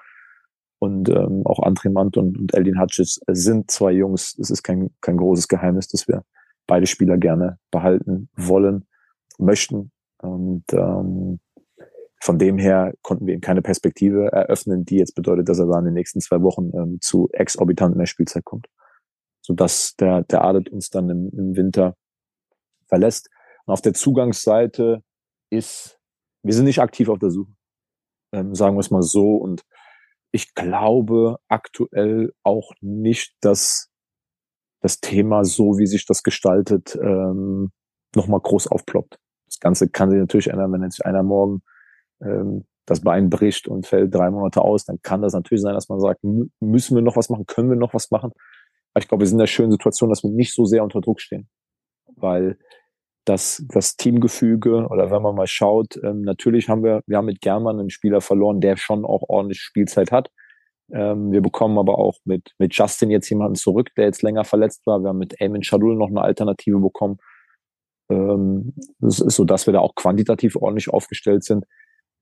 und 0.80 1.08
ähm, 1.08 1.44
auch 1.46 1.60
André 1.60 1.90
Mant 1.90 2.18
und, 2.18 2.38
und 2.38 2.54
Eldin 2.54 2.80
Hacic 2.80 3.08
sind 3.28 3.72
zwei 3.72 3.94
Jungs. 3.94 4.38
Es 4.38 4.50
ist 4.50 4.64
kein 4.64 4.90
kein 5.00 5.18
großes 5.18 5.48
Geheimnis, 5.48 5.88
dass 5.88 6.08
wir 6.08 6.26
beide 6.68 6.88
Spieler 6.88 7.18
gerne 7.18 7.60
behalten 7.72 8.30
wollen, 8.36 8.86
möchten 9.38 9.92
und 10.18 10.66
ähm, 10.74 11.40
von 12.24 12.40
dem 12.40 12.58
her 12.58 12.94
konnten 13.02 13.28
wir 13.28 13.34
ihm 13.34 13.42
keine 13.42 13.62
Perspektive 13.62 14.32
eröffnen, 14.32 14.86
die 14.86 14.96
jetzt 14.96 15.14
bedeutet, 15.14 15.50
dass 15.50 15.60
er 15.60 15.66
da 15.66 15.78
in 15.80 15.84
den 15.84 15.94
nächsten 15.94 16.22
zwei 16.22 16.42
Wochen 16.42 16.72
ähm, 16.74 17.00
zu 17.02 17.28
exorbitant 17.34 17.98
mehr 17.98 18.06
Spielzeit 18.06 18.46
kommt. 18.46 18.68
Sodass 19.42 19.98
der, 19.98 20.24
der 20.24 20.42
Adet 20.42 20.70
uns 20.70 20.90
dann 20.90 21.10
im, 21.10 21.30
im 21.38 21.58
Winter 21.58 21.98
verlässt. 22.88 23.30
Und 23.66 23.74
auf 23.74 23.82
der 23.82 23.94
Zugangsseite 23.94 25.04
ist, 25.50 26.00
wir 26.44 26.54
sind 26.54 26.64
nicht 26.64 26.80
aktiv 26.80 27.10
auf 27.10 27.20
der 27.20 27.30
Suche. 27.30 27.52
Ähm, 28.32 28.56
sagen 28.56 28.78
wir 28.78 28.80
es 28.80 28.90
mal 28.90 29.02
so. 29.04 29.36
Und 29.36 29.64
ich 30.32 30.54
glaube 30.54 31.40
aktuell 31.50 32.32
auch 32.44 32.72
nicht, 32.80 33.36
dass 33.42 33.90
das 34.80 35.02
Thema, 35.02 35.44
so 35.44 35.78
wie 35.78 35.88
sich 35.88 36.06
das 36.06 36.24
gestaltet, 36.24 36.98
ähm, 37.02 37.74
nochmal 38.16 38.40
groß 38.40 38.68
aufploppt. 38.68 39.20
Das 39.48 39.60
Ganze 39.60 39.90
kann 39.90 40.10
sich 40.10 40.20
natürlich 40.20 40.48
ändern, 40.48 40.72
wenn 40.72 40.84
jetzt 40.84 41.04
einer 41.06 41.24
morgen 41.24 41.64
ähm, 42.24 42.66
das 42.86 43.02
Bein 43.02 43.30
bricht 43.30 43.68
und 43.68 43.88
fällt 43.88 44.14
drei 44.14 44.30
Monate 44.30 44.62
aus, 44.62 44.86
dann 44.86 45.02
kann 45.02 45.22
das 45.22 45.34
natürlich 45.34 45.62
sein, 45.62 45.74
dass 45.74 45.90
man 45.90 46.00
sagt, 46.00 46.22
müssen 46.60 46.96
wir 46.96 47.02
noch 47.02 47.16
was 47.16 47.30
machen, 47.30 47.46
können 47.46 47.70
wir 47.70 47.78
noch 47.78 47.94
was 47.94 48.12
machen. 48.12 48.32
Aber 48.94 49.02
ich 49.02 49.08
glaube, 49.08 49.22
wir 49.22 49.28
sind 49.28 49.36
in 49.36 49.40
der 49.40 49.48
schönen 49.48 49.72
Situation, 49.72 50.10
dass 50.10 50.24
wir 50.24 50.32
nicht 50.32 50.54
so 50.54 50.66
sehr 50.66 50.84
unter 50.84 51.02
Druck 51.02 51.22
stehen. 51.22 51.48
Weil 52.16 52.58
das, 53.26 53.64
das 53.70 53.96
Teamgefüge 53.96 54.88
oder 54.90 55.10
wenn 55.10 55.22
man 55.22 55.36
mal 55.36 55.48
schaut, 55.48 55.98
ähm, 56.04 56.22
natürlich 56.22 56.68
haben 56.68 56.84
wir, 56.84 57.02
wir 57.08 57.18
haben 57.18 57.26
mit 57.26 57.42
German 57.42 57.80
einen 57.80 57.90
Spieler 57.90 58.22
verloren, 58.22 58.60
der 58.60 58.76
schon 58.76 59.06
auch 59.06 59.24
ordentlich 59.30 59.62
Spielzeit 59.62 60.12
hat. 60.12 60.30
Ähm, 60.92 61.32
wir 61.32 61.42
bekommen 61.42 61.78
aber 61.78 61.98
auch 61.98 62.18
mit, 62.26 62.52
mit 62.58 62.76
Justin 62.76 63.10
jetzt 63.10 63.30
jemanden 63.30 63.56
zurück, 63.56 63.90
der 63.96 64.06
jetzt 64.06 64.22
länger 64.22 64.44
verletzt 64.44 64.86
war. 64.86 65.00
Wir 65.00 65.10
haben 65.10 65.18
mit 65.18 65.40
Eamon 65.40 65.64
Shadul 65.64 65.96
noch 65.96 66.10
eine 66.10 66.22
Alternative 66.22 66.80
bekommen. 66.80 67.18
Ähm, 68.10 68.74
das 69.00 69.20
ist 69.20 69.36
so, 69.36 69.46
dass 69.46 69.66
wir 69.66 69.74
da 69.74 69.80
auch 69.80 69.96
quantitativ 69.96 70.58
ordentlich 70.58 70.90
aufgestellt 70.90 71.46
sind. 71.46 71.66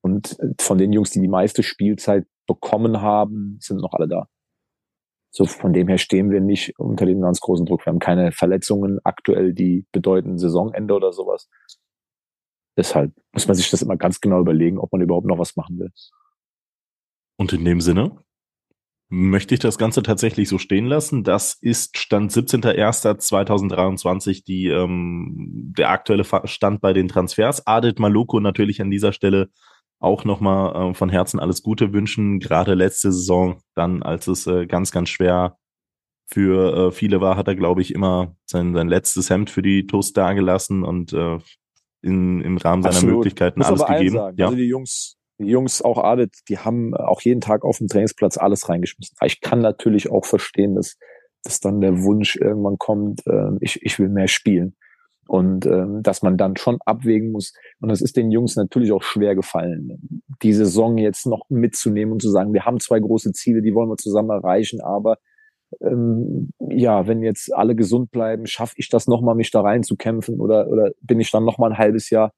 Und 0.02 0.36
von 0.60 0.78
den 0.78 0.92
Jungs, 0.92 1.10
die 1.10 1.20
die 1.20 1.28
meiste 1.28 1.62
Spielzeit 1.62 2.26
bekommen 2.46 3.00
haben, 3.00 3.56
sind 3.60 3.80
noch 3.80 3.94
alle 3.94 4.08
da. 4.08 4.26
So 5.30 5.46
von 5.46 5.72
dem 5.72 5.88
her 5.88 5.96
stehen 5.96 6.30
wir 6.30 6.40
nicht 6.40 6.78
unter 6.78 7.06
dem 7.06 7.22
ganz 7.22 7.40
großen 7.40 7.64
Druck. 7.64 7.86
Wir 7.86 7.92
haben 7.92 8.00
keine 8.00 8.32
Verletzungen 8.32 8.98
aktuell, 9.02 9.54
die 9.54 9.86
bedeuten 9.90 10.38
Saisonende 10.38 10.92
oder 10.92 11.12
sowas. 11.12 11.48
Deshalb 12.76 13.14
muss 13.32 13.46
man 13.46 13.56
sich 13.56 13.70
das 13.70 13.80
immer 13.80 13.96
ganz 13.96 14.20
genau 14.20 14.40
überlegen, 14.40 14.78
ob 14.78 14.92
man 14.92 15.00
überhaupt 15.00 15.26
noch 15.26 15.38
was 15.38 15.56
machen 15.56 15.78
will. 15.78 15.90
Und 17.38 17.54
in 17.54 17.64
dem 17.64 17.80
Sinne 17.80 18.18
möchte 19.08 19.54
ich 19.54 19.60
das 19.60 19.78
Ganze 19.78 20.02
tatsächlich 20.02 20.48
so 20.48 20.58
stehen 20.58 20.86
lassen. 20.86 21.22
Das 21.22 21.54
ist 21.60 21.98
Stand 21.98 22.32
17.01.2023 22.32 24.44
die 24.44 24.68
ähm, 24.68 25.72
der 25.76 25.90
aktuelle 25.90 26.24
Stand 26.44 26.80
bei 26.80 26.94
den 26.94 27.08
Transfers. 27.08 27.66
Adit 27.66 27.98
Maluko 27.98 28.40
natürlich 28.40 28.80
an 28.80 28.90
dieser 28.90 29.12
Stelle 29.12 29.50
auch 30.02 30.24
nochmal 30.24 30.90
äh, 30.90 30.94
von 30.94 31.08
Herzen 31.08 31.40
alles 31.40 31.62
Gute 31.62 31.92
wünschen. 31.92 32.40
Gerade 32.40 32.74
letzte 32.74 33.12
Saison, 33.12 33.60
dann 33.74 34.02
als 34.02 34.26
es 34.26 34.46
äh, 34.46 34.66
ganz, 34.66 34.90
ganz 34.90 35.08
schwer 35.08 35.58
für 36.26 36.88
äh, 36.88 36.92
viele 36.92 37.20
war, 37.20 37.36
hat 37.36 37.48
er, 37.48 37.54
glaube 37.54 37.82
ich, 37.82 37.94
immer 37.94 38.36
sein, 38.46 38.74
sein 38.74 38.88
letztes 38.88 39.30
Hemd 39.30 39.50
für 39.50 39.62
die 39.62 39.86
Toast 39.86 40.16
dagelassen 40.16 40.82
und 40.82 41.12
äh, 41.12 41.38
in, 42.02 42.40
im 42.40 42.56
Rahmen 42.56 42.82
seiner 42.82 42.96
Absolut. 42.96 43.16
Möglichkeiten 43.16 43.60
Muss 43.60 43.68
alles 43.68 43.86
gegeben. 43.86 44.16
Ja. 44.36 44.46
Also 44.46 44.56
die 44.56 44.66
Jungs, 44.66 45.16
die 45.38 45.46
Jungs 45.50 45.82
auch 45.82 46.02
Adet, 46.02 46.34
die 46.48 46.58
haben 46.58 46.94
auch 46.94 47.20
jeden 47.20 47.40
Tag 47.40 47.64
auf 47.64 47.78
dem 47.78 47.88
Trainingsplatz 47.88 48.38
alles 48.38 48.68
reingeschmissen. 48.68 49.16
Ich 49.24 49.40
kann 49.40 49.60
natürlich 49.60 50.10
auch 50.10 50.24
verstehen, 50.24 50.74
dass, 50.74 50.96
dass 51.44 51.60
dann 51.60 51.80
der 51.80 52.02
Wunsch 52.02 52.36
irgendwann 52.36 52.78
kommt, 52.78 53.26
äh, 53.26 53.50
ich, 53.60 53.82
ich 53.82 53.98
will 53.98 54.08
mehr 54.08 54.28
spielen. 54.28 54.74
Und 55.28 55.66
ähm, 55.66 56.02
dass 56.02 56.22
man 56.22 56.36
dann 56.36 56.56
schon 56.56 56.78
abwägen 56.84 57.30
muss. 57.30 57.52
Und 57.80 57.90
das 57.90 58.00
ist 58.00 58.16
den 58.16 58.30
Jungs 58.32 58.56
natürlich 58.56 58.92
auch 58.92 59.02
schwer 59.02 59.34
gefallen, 59.34 60.22
die 60.42 60.52
Saison 60.52 60.98
jetzt 60.98 61.26
noch 61.26 61.48
mitzunehmen 61.48 62.12
und 62.12 62.22
zu 62.22 62.28
sagen, 62.30 62.52
wir 62.52 62.64
haben 62.64 62.80
zwei 62.80 62.98
große 62.98 63.32
Ziele, 63.32 63.62
die 63.62 63.74
wollen 63.74 63.88
wir 63.88 63.96
zusammen 63.96 64.30
erreichen, 64.30 64.80
aber 64.80 65.18
ähm, 65.80 66.50
ja, 66.68 67.06
wenn 67.06 67.22
jetzt 67.22 67.54
alle 67.54 67.74
gesund 67.74 68.10
bleiben, 68.10 68.46
schaffe 68.46 68.74
ich 68.76 68.88
das 68.88 69.06
nochmal, 69.06 69.34
mich 69.34 69.50
da 69.50 69.62
reinzukämpfen 69.62 70.40
oder, 70.40 70.68
oder 70.68 70.90
bin 71.00 71.20
ich 71.20 71.30
dann 71.30 71.44
nochmal 71.44 71.70
ein 71.70 71.78
halbes 71.78 72.10
Jahr 72.10 72.32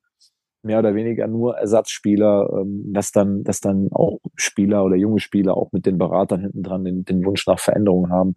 mehr 0.62 0.78
oder 0.78 0.94
weniger 0.94 1.26
nur 1.26 1.56
Ersatzspieler, 1.56 2.48
ähm, 2.60 2.92
dass 2.92 3.12
dann, 3.12 3.44
dass 3.44 3.60
dann 3.60 3.88
auch 3.92 4.18
Spieler 4.34 4.84
oder 4.84 4.96
junge 4.96 5.20
Spieler 5.20 5.56
auch 5.56 5.72
mit 5.72 5.86
den 5.86 5.98
Beratern 5.98 6.40
hinten 6.40 6.62
dran 6.62 6.84
den, 6.84 7.04
den 7.04 7.24
Wunsch 7.24 7.46
nach 7.46 7.58
Veränderung 7.58 8.10
haben. 8.10 8.34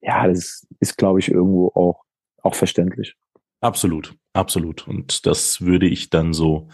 Ja, 0.00 0.26
das 0.26 0.66
ist, 0.80 0.96
glaube 0.96 1.20
ich, 1.20 1.30
irgendwo 1.30 1.68
auch, 1.74 2.02
auch 2.42 2.54
verständlich. 2.54 3.16
Absolut, 3.62 4.14
absolut. 4.32 4.86
Und 4.88 5.24
das 5.24 5.60
würde 5.60 5.86
ich 5.86 6.10
dann 6.10 6.32
so 6.34 6.68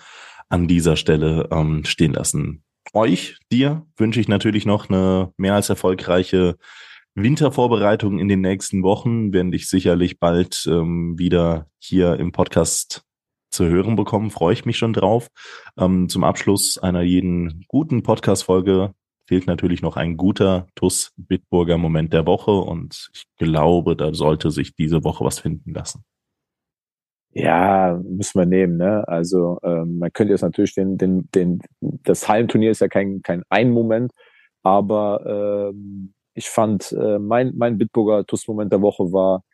an 0.49 0.67
dieser 0.67 0.97
Stelle 0.97 1.49
ähm, 1.53 1.85
stehen 1.85 2.15
lassen. 2.15 2.65
Euch, 2.95 3.39
dir 3.53 3.87
wünsche 3.99 4.21
ich 4.21 4.29
natürlich 4.29 4.65
noch 4.65 4.89
eine 4.89 5.31
mehr 5.37 5.55
als 5.55 5.69
erfolgreiche 5.69 6.57
Wintervorbereitung 7.15 8.19
in 8.19 8.29
den 8.29 8.41
nächsten 8.41 8.83
Wochen. 8.83 9.35
Werden 9.35 9.53
dich 9.53 9.69
sicherlich 9.69 10.19
bald 10.19 10.67
ähm, 10.67 11.19
wieder 11.19 11.67
hier 11.79 12.19
im 12.19 12.33
Podcast 12.33 13.03
zu 13.51 13.67
hören 13.67 13.95
bekommen. 13.95 14.31
Freue 14.31 14.55
ich 14.55 14.65
mich 14.65 14.79
schon 14.79 14.95
drauf. 14.95 15.29
Ähm, 15.77 16.09
zum 16.09 16.25
Abschluss 16.25 16.79
einer 16.79 17.03
jeden 17.03 17.67
guten 17.69 18.03
Podcast-Folge 18.03 18.95
fehlt 19.27 19.47
natürlich 19.47 19.83
noch 19.83 19.97
ein 19.97 20.17
guter 20.17 20.69
TUS 20.75 21.13
Bitburger 21.19 21.77
Moment 21.77 22.15
der 22.15 22.27
Woche 22.27 22.53
und 22.53 23.11
ich 23.13 23.25
glaube, 23.37 23.95
da 23.95 24.15
sollte 24.15 24.51
sich 24.51 24.75
diese 24.75 25.05
Woche 25.05 25.23
was 25.23 25.39
finden 25.39 25.75
lassen. 25.75 26.03
Ja, 27.39 28.01
müssen 28.05 28.41
wir 28.41 28.47
nehmen. 28.47 28.79
Ne? 28.79 29.07
Also 29.07 29.61
ähm, 29.63 29.99
man 30.01 30.13
könnte 30.13 30.33
jetzt 30.33 30.43
natürlich 30.43 30.75
den, 30.75 30.99
den, 30.99 31.29
den, 31.37 31.61
das 31.81 32.29
Hallenturnier 32.29 32.73
ist 32.73 32.81
ja 32.81 32.89
kein 32.89 33.23
kein 33.23 33.45
ein 33.49 33.71
Moment, 33.71 34.11
aber 34.65 35.71
ähm, 35.73 36.15
ich 36.35 36.49
fand 36.49 36.91
äh, 36.93 37.21
mein 37.21 37.53
mein 37.57 37.79
Bitburger 37.79 38.27
TUS-Moment 38.27 38.73
der 38.73 38.83
Woche 38.83 39.13
war 39.13 39.45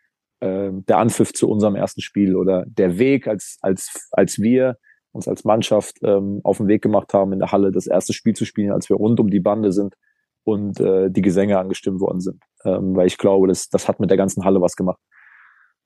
äh, 0.40 0.70
der 0.72 0.96
Anpfiff 0.96 1.34
zu 1.34 1.50
unserem 1.50 1.76
ersten 1.76 2.00
Spiel 2.00 2.36
oder 2.36 2.64
der 2.66 2.98
Weg, 2.98 3.28
als 3.28 3.58
als 3.60 4.08
als 4.12 4.40
wir 4.40 4.78
uns 5.12 5.28
als 5.28 5.44
Mannschaft 5.44 5.98
ähm, 6.02 6.40
auf 6.42 6.56
den 6.56 6.68
Weg 6.68 6.80
gemacht 6.80 7.12
haben, 7.12 7.34
in 7.34 7.40
der 7.40 7.52
Halle 7.52 7.70
das 7.70 7.86
erste 7.86 8.14
Spiel 8.14 8.32
zu 8.32 8.46
spielen, 8.46 8.72
als 8.72 8.88
wir 8.88 8.96
rund 8.96 9.20
um 9.20 9.28
die 9.28 9.40
Bande 9.40 9.72
sind 9.72 9.94
und 10.42 10.80
äh, 10.80 11.10
die 11.10 11.22
Gesänge 11.22 11.58
angestimmt 11.58 12.00
worden 12.00 12.20
sind. 12.20 12.42
Ähm, 12.64 12.96
weil 12.96 13.08
ich 13.08 13.18
glaube, 13.18 13.46
das, 13.46 13.68
das 13.68 13.88
hat 13.88 14.00
mit 14.00 14.08
der 14.08 14.16
ganzen 14.16 14.44
Halle 14.46 14.62
was 14.62 14.74
gemacht. 14.74 15.00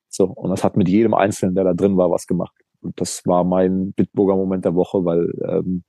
So, 0.09 0.25
und 0.25 0.49
das 0.49 0.63
hat 0.63 0.75
mit 0.75 0.89
jedem 0.89 1.13
Einzelnen, 1.13 1.55
der 1.55 1.63
da 1.63 1.73
drin 1.73 1.97
war, 1.97 2.09
was 2.11 2.27
gemacht. 2.27 2.53
Und 2.81 2.99
das 2.99 3.21
war 3.25 3.43
mein 3.43 3.93
Bitburger 3.93 4.35
Moment 4.35 4.65
der 4.65 4.75
Woche, 4.75 5.03
weil 5.05 5.31
ähm, 5.47 5.83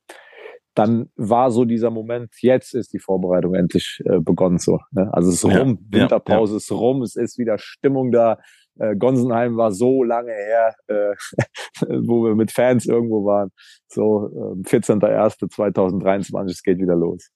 dann 0.75 1.09
war 1.15 1.51
so 1.51 1.65
dieser 1.65 1.89
Moment, 1.89 2.33
jetzt 2.41 2.73
ist 2.73 2.93
die 2.93 2.99
Vorbereitung 2.99 3.55
endlich 3.55 4.01
äh, 4.05 4.19
begonnen. 4.19 4.57
So, 4.57 4.79
ne? 4.91 5.09
Also 5.13 5.29
es 5.29 5.43
ist 5.43 5.51
ja, 5.51 5.59
rum, 5.59 5.79
Winterpause 5.89 6.51
ja, 6.51 6.55
ja. 6.55 6.57
ist 6.57 6.71
rum, 6.71 7.01
es 7.01 7.15
ist 7.15 7.37
wieder 7.37 7.57
Stimmung 7.57 8.11
da. 8.11 8.37
Äh, 8.79 8.95
Gonsenheim 8.95 9.57
war 9.57 9.71
so 9.71 10.03
lange 10.03 10.31
her, 10.31 10.73
äh, 10.87 11.13
wo 12.07 12.23
wir 12.23 12.35
mit 12.35 12.51
Fans 12.51 12.85
irgendwo 12.85 13.25
waren. 13.25 13.51
So, 13.87 14.27
äh, 14.27 14.67
14.01.2023, 14.67 16.49
es 16.49 16.63
geht 16.63 16.79
wieder 16.79 16.95
los. 16.95 17.29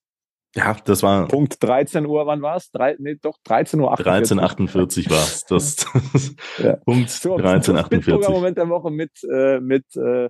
Ja, 0.56 0.78
das 0.86 1.04
war. 1.04 1.28
Punkt 1.28 1.62
13 1.62 2.06
Uhr, 2.06 2.26
wann 2.26 2.42
war 2.42 2.56
es? 2.56 2.72
nee, 3.00 3.16
doch, 3.22 3.38
13 3.44 3.80
Uhr 3.82 3.92
48. 3.92 4.38
13.48 4.38 5.10
war 5.10 5.18
es. 5.18 5.46
Das, 5.46 5.76
das 6.14 6.36
ja. 6.58 6.76
Punkt 6.78 7.10
so, 7.10 7.36
13.48. 7.36 8.30
Moment 8.30 8.58
der 8.58 8.70
Woche 8.70 8.90
mit, 8.90 9.12
äh, 9.30 9.60
mit 9.60 9.86
äh, 9.98 10.30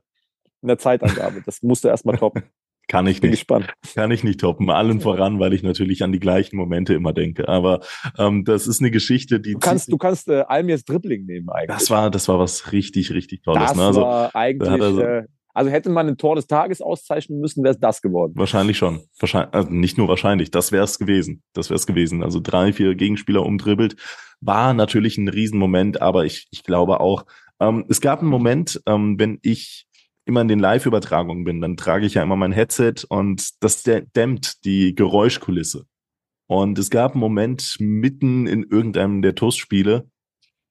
einer 0.64 0.78
Zeitangabe. 0.80 1.44
Das 1.46 1.62
musst 1.62 1.84
du 1.84 1.90
erstmal 1.90 2.18
toppen. 2.18 2.44
Kann 2.88 3.08
ich 3.08 3.20
Bin 3.20 3.32
nicht. 3.32 3.40
gespannt. 3.40 3.74
Kann 3.96 4.12
ich 4.12 4.24
nicht 4.24 4.40
toppen. 4.40 4.70
Allen 4.70 5.02
voran, 5.02 5.40
weil 5.40 5.54
ich 5.54 5.64
natürlich 5.64 6.04
an 6.04 6.12
die 6.12 6.20
gleichen 6.20 6.56
Momente 6.56 6.94
immer 6.94 7.14
denke. 7.14 7.48
Aber 7.48 7.80
ähm, 8.18 8.44
das 8.46 8.68
ist 8.68 8.80
eine 8.80 8.92
Geschichte, 8.92 9.40
die. 9.40 9.54
Du 9.54 9.60
kannst, 9.60 9.92
du 9.92 9.98
kannst 9.98 10.28
äh, 10.28 10.44
Almirs 10.48 10.86
Dribbling 10.86 11.26
nehmen 11.26 11.50
eigentlich. 11.50 11.76
Das 11.76 11.90
war, 11.90 12.12
das 12.12 12.28
war 12.28 12.38
was 12.38 12.74
richtig, 12.74 13.12
richtig 13.12 13.42
Tolles. 13.42 13.70
Das 13.70 13.76
ne? 13.76 13.84
also, 13.84 14.02
war 14.02 14.36
eigentlich. 14.36 14.82
Also, 14.82 15.02
äh, 15.02 15.24
also 15.56 15.72
hätte 15.72 15.90
man 15.90 16.08
ein 16.08 16.18
Tor 16.18 16.36
des 16.36 16.48
Tages 16.48 16.82
auszeichnen 16.82 17.40
müssen, 17.40 17.64
wäre 17.64 17.74
es 17.74 17.80
das 17.80 18.02
geworden. 18.02 18.34
Wahrscheinlich 18.36 18.78
schon. 18.78 19.02
Wahrscheinlich, 19.20 19.54
also 19.54 19.70
nicht 19.72 19.98
nur 19.98 20.10
wahrscheinlich, 20.10 20.52
das 20.52 20.74
wäre 20.74 20.84
es 20.84 21.00
gewesen. 21.00 21.44
Das 21.54 21.70
wäre 21.70 21.78
es 21.78 21.88
gewesen. 21.88 22.24
Also 22.24 22.42
drei, 22.42 22.74
vier 22.74 22.94
Gegenspieler 22.94 23.46
umdribbelt. 23.46 23.96
War 24.42 24.74
natürlich 24.74 25.18
ein 25.18 25.30
Riesenmoment, 25.30 26.02
aber 26.02 26.26
ich, 26.26 26.48
ich 26.52 26.64
glaube 26.64 27.00
auch, 27.00 27.26
ähm, 27.62 27.86
es 27.88 28.02
gab 28.02 28.20
einen 28.20 28.30
Moment, 28.30 28.82
ähm, 28.86 29.18
wenn 29.18 29.40
ich 29.44 29.88
immer 30.26 30.42
in 30.42 30.50
den 30.50 30.60
Live-Übertragungen 30.60 31.46
bin, 31.46 31.62
dann 31.62 31.78
trage 31.78 32.06
ich 32.06 32.16
ja 32.16 32.24
immer 32.24 32.36
mein 32.36 32.52
Headset 32.52 33.06
und 33.08 33.64
das 33.64 33.84
dämmt 33.84 34.66
die 34.66 34.94
Geräuschkulisse. 34.94 35.86
Und 36.48 36.78
es 36.78 36.90
gab 36.90 37.14
einen 37.14 37.22
Moment 37.22 37.78
mitten 37.80 38.46
in 38.46 38.64
irgendeinem 38.64 39.22
der 39.22 39.36
TUS-Spiele, 39.36 40.10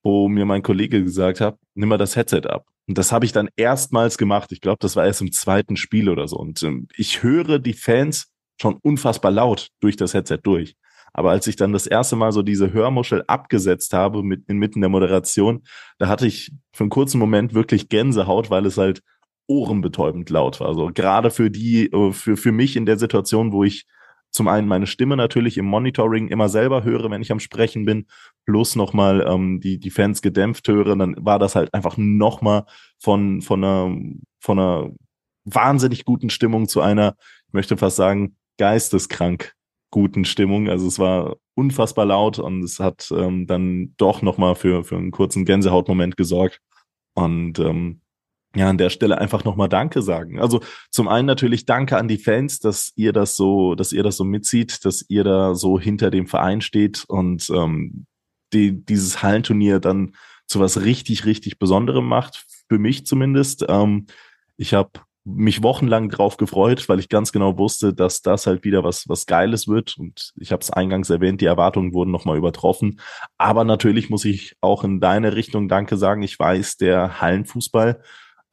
wo 0.05 0.29
mir 0.29 0.45
mein 0.45 0.61
Kollege 0.61 1.03
gesagt 1.03 1.41
hat, 1.41 1.57
nimm 1.73 1.89
mal 1.89 1.97
das 1.97 2.15
Headset 2.15 2.43
ab. 2.45 2.67
Und 2.87 2.95
das 2.99 3.11
habe 3.11 3.25
ich 3.25 3.31
dann 3.31 3.49
erstmals 3.55 4.19
gemacht. 4.19 4.51
Ich 4.51 4.61
glaube, 4.61 4.77
das 4.79 4.95
war 4.95 5.03
erst 5.03 5.21
im 5.21 5.31
zweiten 5.31 5.77
Spiel 5.77 6.09
oder 6.09 6.27
so. 6.27 6.37
Und 6.37 6.61
ähm, 6.61 6.87
ich 6.95 7.23
höre 7.23 7.57
die 7.57 7.73
Fans 7.73 8.27
schon 8.61 8.75
unfassbar 8.83 9.31
laut 9.31 9.69
durch 9.79 9.95
das 9.95 10.13
Headset 10.13 10.37
durch. 10.43 10.75
Aber 11.11 11.31
als 11.31 11.47
ich 11.47 11.55
dann 11.55 11.73
das 11.73 11.87
erste 11.87 12.15
Mal 12.15 12.31
so 12.31 12.43
diese 12.43 12.71
Hörmuschel 12.71 13.23
abgesetzt 13.25 13.93
habe 13.93 14.21
mit 14.21 14.47
inmitten 14.47 14.81
der 14.81 14.91
Moderation, 14.91 15.63
da 15.97 16.07
hatte 16.07 16.27
ich 16.27 16.51
für 16.71 16.83
einen 16.83 16.91
kurzen 16.91 17.17
Moment 17.17 17.55
wirklich 17.55 17.89
Gänsehaut, 17.89 18.51
weil 18.51 18.67
es 18.67 18.77
halt 18.77 19.01
ohrenbetäubend 19.47 20.29
laut 20.29 20.59
war. 20.59 20.67
Also 20.67 20.91
gerade 20.93 21.31
für 21.31 21.49
die, 21.49 21.91
äh, 21.91 22.11
für, 22.11 22.37
für 22.37 22.51
mich 22.51 22.75
in 22.75 22.85
der 22.85 22.99
Situation, 22.99 23.51
wo 23.51 23.63
ich 23.63 23.87
zum 24.35 24.49
einen 24.49 24.67
meine 24.67 24.85
Stimme 24.85 25.15
natürlich 25.15 25.57
im 25.57 25.65
Monitoring 25.65 26.27
immer 26.27 26.49
selber 26.49 26.83
höre, 26.83 27.09
wenn 27.09 27.21
ich 27.21 27.31
am 27.31 27.39
Sprechen 27.39 27.85
bin, 27.85 28.05
plus 28.45 28.75
nochmal 28.75 29.25
ähm, 29.27 29.61
die, 29.61 29.79
die 29.79 29.89
Fans 29.89 30.21
gedämpft 30.21 30.67
höre, 30.67 30.95
dann 30.97 31.15
war 31.17 31.39
das 31.39 31.55
halt 31.55 31.73
einfach 31.73 31.95
nochmal 31.97 32.65
von, 32.99 33.41
von 33.41 33.63
einer, 33.63 33.95
von 34.39 34.59
einer 34.59 34.91
wahnsinnig 35.45 36.03
guten 36.03 36.29
Stimmung 36.29 36.67
zu 36.67 36.81
einer, 36.81 37.15
ich 37.47 37.53
möchte 37.53 37.77
fast 37.77 37.95
sagen, 37.95 38.35
geisteskrank 38.57 39.53
guten 39.89 40.25
Stimmung. 40.25 40.67
Also 40.67 40.87
es 40.87 40.99
war 40.99 41.37
unfassbar 41.53 42.05
laut 42.05 42.37
und 42.37 42.61
es 42.61 42.81
hat 42.81 43.09
ähm, 43.15 43.47
dann 43.47 43.93
doch 43.95 44.21
nochmal 44.21 44.55
für, 44.55 44.83
für 44.83 44.97
einen 44.97 45.11
kurzen 45.11 45.45
Gänsehautmoment 45.45 46.17
gesorgt. 46.17 46.59
Und 47.13 47.59
ähm, 47.59 48.01
ja, 48.55 48.69
an 48.69 48.77
der 48.77 48.89
Stelle 48.89 49.17
einfach 49.17 49.43
nochmal 49.43 49.69
Danke 49.69 50.01
sagen. 50.01 50.39
Also 50.39 50.61
zum 50.89 51.07
einen 51.07 51.27
natürlich 51.27 51.65
Danke 51.65 51.97
an 51.97 52.07
die 52.07 52.17
Fans, 52.17 52.59
dass 52.59 52.93
ihr 52.95 53.13
das 53.13 53.35
so, 53.35 53.75
dass 53.75 53.91
ihr 53.91 54.03
das 54.03 54.17
so 54.17 54.23
mitzieht, 54.23 54.85
dass 54.85 55.05
ihr 55.09 55.23
da 55.23 55.55
so 55.55 55.79
hinter 55.79 56.09
dem 56.09 56.27
Verein 56.27 56.61
steht 56.61 57.03
und 57.07 57.49
ähm, 57.49 58.05
die, 58.53 58.85
dieses 58.85 59.21
Hallenturnier 59.21 59.79
dann 59.79 60.15
zu 60.47 60.59
was 60.59 60.81
richtig, 60.81 61.25
richtig 61.25 61.59
Besonderem 61.59 62.07
macht. 62.07 62.45
Für 62.69 62.79
mich 62.79 63.05
zumindest. 63.05 63.65
Ähm, 63.67 64.07
ich 64.57 64.73
habe 64.73 64.91
mich 65.25 65.63
wochenlang 65.63 66.09
drauf 66.09 66.37
gefreut, 66.37 66.87
weil 66.87 66.99
ich 66.99 67.09
ganz 67.09 67.31
genau 67.31 67.57
wusste, 67.57 67.95
dass 67.95 68.21
das 68.21 68.45
halt 68.45 68.63
wieder 68.63 68.83
was 68.83 69.09
was 69.09 69.25
Geiles 69.25 69.67
wird. 69.67 69.97
Und 69.97 70.33
ich 70.39 70.51
habe 70.51 70.61
es 70.61 70.69
eingangs 70.69 71.09
erwähnt, 71.09 71.41
die 71.41 71.45
Erwartungen 71.45 71.93
wurden 71.93 72.11
nochmal 72.11 72.37
übertroffen. 72.37 73.01
Aber 73.37 73.63
natürlich 73.63 74.09
muss 74.09 74.23
ich 74.23 74.55
auch 74.61 74.83
in 74.83 74.99
deine 75.01 75.35
Richtung 75.35 75.67
Danke 75.67 75.97
sagen. 75.97 76.21
Ich 76.21 76.39
weiß, 76.39 76.77
der 76.77 77.19
Hallenfußball 77.19 78.01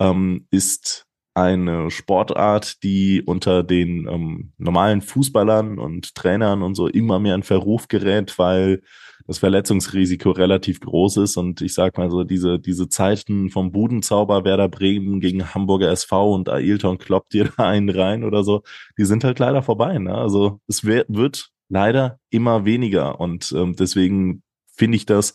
ähm, 0.03 0.47
ist 0.51 1.07
eine 1.35 1.91
Sportart, 1.91 2.83
die 2.83 3.23
unter 3.23 3.63
den 3.63 4.07
ähm, 4.07 4.53
normalen 4.59 5.01
Fußballern 5.01 5.79
und 5.79 6.15
Trainern 6.15 6.63
und 6.63 6.75
so 6.75 6.89
immer 6.89 7.19
mehr 7.19 7.35
in 7.35 7.43
Verruf 7.43 7.89
gerät, 7.89 8.39
weil 8.39 8.83
das 9.27 9.39
Verletzungsrisiko 9.39 10.33
relativ 10.33 10.81
groß 10.81 11.19
ist. 11.19 11.37
Und 11.37 11.63
ich 11.63 11.75
sag 11.75 11.97
mal 11.97 12.11
so, 12.11 12.25
diese, 12.25 12.59
diese 12.59 12.89
Zeiten 12.89 13.51
vom 13.51 13.73
Budenzauber 13.73 14.45
Werder 14.45 14.69
Bremen 14.69 15.21
gegen 15.21 15.55
Hamburger 15.55 15.91
SV 15.91 16.35
und 16.35 16.49
Ailton 16.49 16.99
kloppt 16.99 17.33
dir 17.33 17.51
da 17.57 17.69
einen 17.69 17.89
rein 17.89 18.25
oder 18.25 18.45
so, 18.45 18.63
die 18.99 19.05
sind 19.05 19.25
halt 19.25 19.39
leider 19.39 19.63
vorbei. 19.63 19.97
Ne? 19.99 20.15
Also 20.15 20.61
es 20.67 20.85
wird 20.85 21.51
leider 21.69 22.19
immer 22.29 22.65
weniger. 22.67 23.21
Und 23.21 23.53
ähm, 23.57 23.75
deswegen 23.77 24.43
finde 24.75 24.97
ich 24.97 25.07
das 25.07 25.35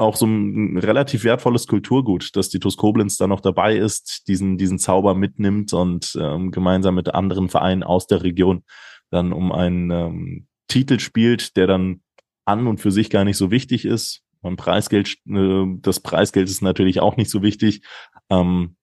auch 0.00 0.16
so 0.16 0.26
ein 0.26 0.78
relativ 0.78 1.24
wertvolles 1.24 1.66
Kulturgut, 1.66 2.34
dass 2.34 2.48
die 2.48 2.58
TuS 2.58 2.76
Koblenz 2.76 3.16
da 3.16 3.26
noch 3.26 3.40
dabei 3.40 3.76
ist, 3.76 4.28
diesen, 4.28 4.56
diesen 4.56 4.78
Zauber 4.78 5.14
mitnimmt 5.14 5.72
und 5.72 6.16
ähm, 6.20 6.50
gemeinsam 6.50 6.94
mit 6.94 7.14
anderen 7.14 7.48
Vereinen 7.48 7.82
aus 7.82 8.06
der 8.06 8.22
Region 8.22 8.64
dann 9.10 9.32
um 9.32 9.52
einen 9.52 9.90
ähm, 9.90 10.46
Titel 10.68 10.98
spielt, 11.00 11.56
der 11.56 11.66
dann 11.66 12.00
an 12.44 12.66
und 12.66 12.80
für 12.80 12.90
sich 12.90 13.10
gar 13.10 13.24
nicht 13.24 13.36
so 13.36 13.50
wichtig 13.50 13.84
ist. 13.84 14.22
Und 14.40 14.56
Preisgeld, 14.56 15.16
äh, 15.28 15.64
das 15.80 16.00
Preisgeld 16.00 16.48
ist 16.48 16.62
natürlich 16.62 17.00
auch 17.00 17.16
nicht 17.16 17.30
so 17.30 17.42
wichtig, 17.42 17.82
ähm, 18.30 18.76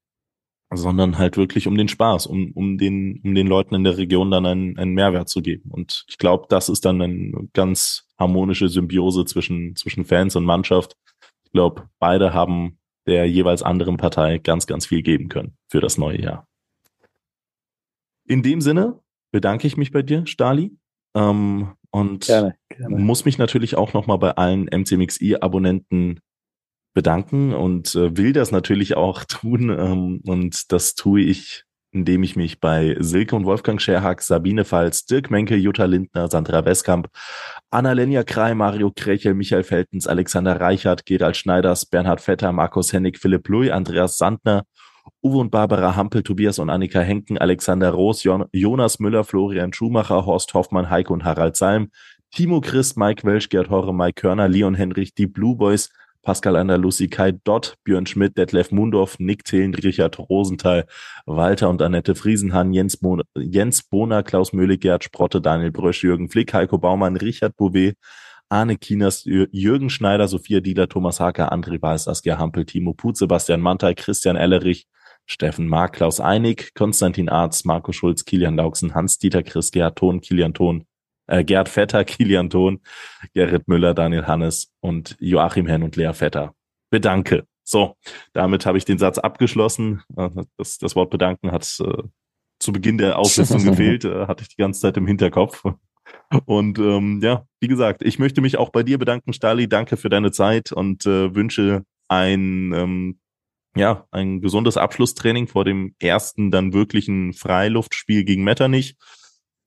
sondern 0.69 1.17
halt 1.17 1.37
wirklich 1.37 1.67
um 1.67 1.77
den 1.77 1.87
Spaß, 1.87 2.27
um, 2.27 2.51
um, 2.51 2.77
den, 2.77 3.21
um 3.23 3.33
den 3.33 3.47
Leuten 3.47 3.73
in 3.73 3.83
der 3.83 3.97
Region 3.97 4.29
dann 4.29 4.45
einen, 4.45 4.77
einen 4.77 4.93
Mehrwert 4.93 5.29
zu 5.29 5.41
geben. 5.41 5.71
Und 5.71 6.05
ich 6.09 6.17
glaube, 6.17 6.45
das 6.49 6.69
ist 6.69 6.83
dann 6.85 7.01
eine 7.01 7.47
ganz 7.53 8.05
harmonische 8.19 8.67
Symbiose 8.67 9.25
zwischen, 9.25 9.75
zwischen 9.75 10.03
Fans 10.03 10.35
und 10.35 10.43
Mannschaft. 10.45 10.95
Ich 11.47 11.53
glaube, 11.53 11.87
beide 11.97 12.33
haben 12.33 12.77
der 13.05 13.25
jeweils 13.25 13.63
anderen 13.63 13.95
Partei 13.95 14.37
ganz, 14.37 14.67
ganz 14.67 14.85
viel 14.85 15.01
geben 15.01 15.29
können 15.29 15.55
für 15.69 15.79
das 15.79 15.97
neue 15.97 16.21
Jahr. 16.21 16.45
In 18.27 18.43
dem 18.43 18.59
Sinne 18.59 18.99
bedanke 19.31 19.65
ich 19.65 19.77
mich 19.77 19.91
bei 19.91 20.01
dir, 20.01 20.27
Stali. 20.27 20.77
Ähm, 21.15 21.73
und 21.89 22.25
gerne, 22.25 22.57
gerne. 22.67 22.97
muss 22.97 23.23
mich 23.23 23.37
natürlich 23.37 23.77
auch 23.77 23.93
nochmal 23.93 24.17
bei 24.17 24.31
allen 24.31 24.65
MCMXI-Abonnenten 24.65 26.19
bedanken 26.93 27.53
und 27.53 27.95
äh, 27.95 28.17
will 28.17 28.33
das 28.33 28.51
natürlich 28.51 28.97
auch 28.97 29.23
tun. 29.23 29.69
Ähm, 29.69 30.21
und 30.25 30.69
das 30.73 30.95
tue 30.95 31.21
ich, 31.21 31.63
indem 31.91 32.23
ich 32.23 32.35
mich 32.35 32.59
bei 32.59 32.95
Silke 32.99 33.35
und 33.35 33.45
Wolfgang 33.45 33.81
Scherhack, 33.81 34.21
Sabine 34.21 34.65
Pfalz, 34.65 35.05
Dirk 35.05 35.31
Menke, 35.31 35.55
Jutta 35.55 35.85
Lindner, 35.85 36.29
Sandra 36.29 36.65
Westkamp, 36.65 37.09
Annalenja 37.69 38.23
Krei, 38.23 38.53
Mario 38.53 38.91
Krechel, 38.95 39.33
Michael 39.33 39.63
Feltens, 39.63 40.07
Alexander 40.07 40.59
Reichert, 40.59 41.05
Gerald 41.05 41.37
Schneiders, 41.37 41.85
Bernhard 41.85 42.21
Vetter, 42.21 42.51
Markus 42.51 42.93
Hennig, 42.93 43.19
Philipp 43.19 43.47
Lui, 43.47 43.71
Andreas 43.71 44.17
Sandner, 44.17 44.63
Uwe 45.21 45.37
und 45.37 45.51
Barbara 45.51 45.95
Hampel, 45.95 46.23
Tobias 46.23 46.59
und 46.59 46.69
Annika 46.69 46.99
Henken, 46.99 47.37
Alexander 47.37 47.91
Roos, 47.91 48.23
Jonas 48.23 48.99
Müller, 48.99 49.23
Florian 49.23 49.73
Schumacher, 49.73 50.25
Horst 50.25 50.53
Hoffmann, 50.53 50.89
Heiko 50.89 51.13
und 51.13 51.23
Harald 51.23 51.55
Salm, 51.55 51.89
Timo 52.31 52.61
Christ, 52.61 52.97
Mike 52.97 53.25
Welsch, 53.25 53.49
Gerd 53.49 53.69
Horre, 53.69 53.93
Mike 53.93 54.21
Körner, 54.21 54.49
Leon 54.49 54.75
Henrich, 54.75 55.13
die 55.13 55.27
Blue 55.27 55.55
Boys, 55.55 55.89
Pascal 56.27 56.57
Andalusi, 56.57 57.07
Kai 57.07 57.31
Dott, 57.31 57.77
Björn 57.85 58.05
Schmidt, 58.05 58.37
Detlef 58.37 58.73
Mundorf, 58.73 59.17
Nick 59.17 59.45
Thelen, 59.45 59.73
Richard 59.73 60.19
Rosenthal, 60.19 60.85
Walter 61.25 61.69
und 61.69 61.81
Annette 61.81 62.15
Friesenhahn, 62.15 62.73
Jens, 62.73 62.97
Bo 62.97 63.21
Jens 63.37 63.83
Bohner, 63.83 64.23
Klaus 64.23 64.51
Möhle, 64.51 64.77
Gerd 64.77 65.05
Sprotte, 65.05 65.39
Daniel 65.39 65.71
Brösch, 65.71 66.03
Jürgen 66.03 66.27
Flick, 66.27 66.53
Heiko 66.53 66.79
Baumann, 66.79 67.15
Richard 67.15 67.55
Bouvet, 67.55 67.95
Arne 68.49 68.75
Kinas, 68.75 69.23
Jürgen 69.23 69.89
Schneider, 69.89 70.27
Sophia 70.27 70.59
Dieler, 70.59 70.89
Thomas 70.89 71.21
Hacker, 71.21 71.53
André 71.53 71.81
Weiß, 71.81 72.03
Saskia 72.03 72.37
Hampel, 72.37 72.65
Timo 72.65 72.93
Put, 72.93 73.15
Sebastian 73.15 73.61
Mantei, 73.61 73.93
Christian 73.93 74.35
Ellerich, 74.35 74.85
Steffen 75.27 75.69
Mark, 75.69 75.93
Klaus 75.93 76.19
Einig, 76.19 76.73
Konstantin 76.73 77.29
Arz, 77.29 77.63
Marco 77.63 77.93
Schulz, 77.93 78.25
Kilian 78.25 78.57
Lauksen, 78.57 78.93
Hans-Dieter 78.93 79.43
Chris, 79.43 79.71
Gerhard 79.71 79.97
Thon, 79.97 80.19
Kilian 80.19 80.53
Thon, 80.53 80.83
äh, 81.27 81.43
Gerd 81.43 81.69
Vetter, 81.69 82.03
Kilian 82.05 82.49
Thon, 82.49 82.81
Gerrit 83.33 83.67
Müller, 83.67 83.93
Daniel 83.93 84.27
Hannes 84.27 84.71
und 84.79 85.15
Joachim 85.19 85.67
Henn 85.67 85.83
und 85.83 85.95
Lea 85.95 86.13
Vetter. 86.13 86.53
Bedanke. 86.89 87.45
So, 87.63 87.95
damit 88.33 88.65
habe 88.65 88.77
ich 88.77 88.85
den 88.85 88.97
Satz 88.97 89.17
abgeschlossen. 89.17 90.01
Äh, 90.15 90.29
das, 90.57 90.77
das 90.77 90.95
Wort 90.95 91.09
bedanken 91.09 91.51
hat 91.51 91.63
äh, 91.81 92.03
zu 92.59 92.71
Beginn 92.71 92.97
der 92.97 93.19
Auflistung 93.19 93.63
gefehlt, 93.65 94.05
äh, 94.05 94.27
hatte 94.27 94.43
ich 94.43 94.49
die 94.49 94.61
ganze 94.61 94.81
Zeit 94.81 94.97
im 94.97 95.07
Hinterkopf. 95.07 95.63
Und 96.45 96.79
ähm, 96.79 97.19
ja, 97.21 97.45
wie 97.59 97.67
gesagt, 97.67 98.01
ich 98.03 98.19
möchte 98.19 98.41
mich 98.41 98.57
auch 98.57 98.69
bei 98.69 98.83
dir 98.83 98.97
bedanken, 98.97 99.33
Stali. 99.33 99.67
Danke 99.67 99.97
für 99.97 100.09
deine 100.09 100.31
Zeit 100.31 100.71
und 100.71 101.05
äh, 101.05 101.35
wünsche 101.35 101.83
ein 102.07 102.73
ähm, 102.73 103.19
ja 103.75 104.07
ein 104.11 104.41
gesundes 104.41 104.77
Abschlusstraining 104.77 105.47
vor 105.47 105.65
dem 105.65 105.95
ersten 105.99 106.51
dann 106.51 106.73
wirklichen 106.73 107.33
Freiluftspiel 107.33 108.23
gegen 108.23 108.43
Metternich. 108.43 108.95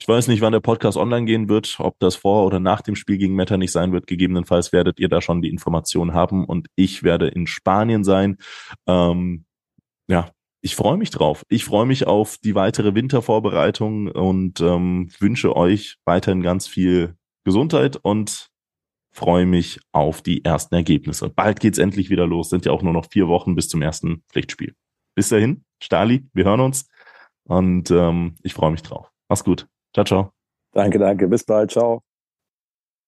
Ich 0.01 0.09
weiß 0.09 0.29
nicht, 0.29 0.41
wann 0.41 0.53
der 0.53 0.61
Podcast 0.61 0.97
online 0.97 1.27
gehen 1.27 1.51
wird, 1.51 1.77
ob 1.79 1.99
das 1.99 2.17
vor 2.17 2.47
oder 2.47 2.59
nach 2.59 2.81
dem 2.81 2.97
Spiel 2.97 3.19
gegen 3.19 3.35
Metternich 3.35 3.71
sein 3.71 3.93
wird. 3.93 4.07
Gegebenenfalls 4.07 4.73
werdet 4.73 4.99
ihr 4.99 5.11
da 5.11 5.21
schon 5.21 5.43
die 5.43 5.51
Informationen 5.51 6.15
haben 6.15 6.47
und 6.47 6.69
ich 6.75 7.03
werde 7.03 7.29
in 7.29 7.47
Spanien 7.47 8.03
sein. 8.03 8.39
Ähm, 8.87 9.45
ja, 10.09 10.31
ich 10.63 10.75
freue 10.75 10.97
mich 10.97 11.11
drauf. 11.11 11.45
Ich 11.49 11.67
freue 11.67 11.85
mich 11.85 12.07
auf 12.07 12.39
die 12.39 12.55
weitere 12.55 12.95
Wintervorbereitung 12.95 14.09
und 14.09 14.61
ähm, 14.61 15.11
wünsche 15.19 15.55
euch 15.55 15.97
weiterhin 16.07 16.43
ganz 16.43 16.67
viel 16.67 17.17
Gesundheit 17.45 17.97
und 17.97 18.49
freue 19.13 19.45
mich 19.45 19.81
auf 19.93 20.23
die 20.23 20.45
ersten 20.45 20.75
Ergebnisse. 20.75 21.29
Bald 21.29 21.61
geht's 21.61 21.79
endlich 21.79 22.09
wieder 22.09 22.27
los. 22.27 22.49
Sind 22.49 22.65
ja 22.65 22.73
auch 22.73 22.83
nur 22.83 22.95
noch 22.95 23.07
vier 23.11 23.29
Wochen 23.29 23.55
bis 23.55 23.69
zum 23.69 23.83
ersten 23.83 24.23
Pflichtspiel. 24.31 24.75
Bis 25.15 25.29
dahin, 25.29 25.65
Stali, 25.83 26.27
wir 26.33 26.45
hören 26.45 26.61
uns 26.61 26.89
und 27.45 27.91
ähm, 27.91 28.37
ich 28.43 28.55
freue 28.55 28.71
mich 28.71 28.83
drauf. 28.83 29.11
Mach's 29.29 29.45
gut. 29.45 29.67
Ciao, 29.95 30.05
ciao. 30.05 30.33
Danke, 30.73 30.99
danke. 30.99 31.29
Bis 31.29 31.45
bald. 31.45 31.71
Ciao. 31.71 32.03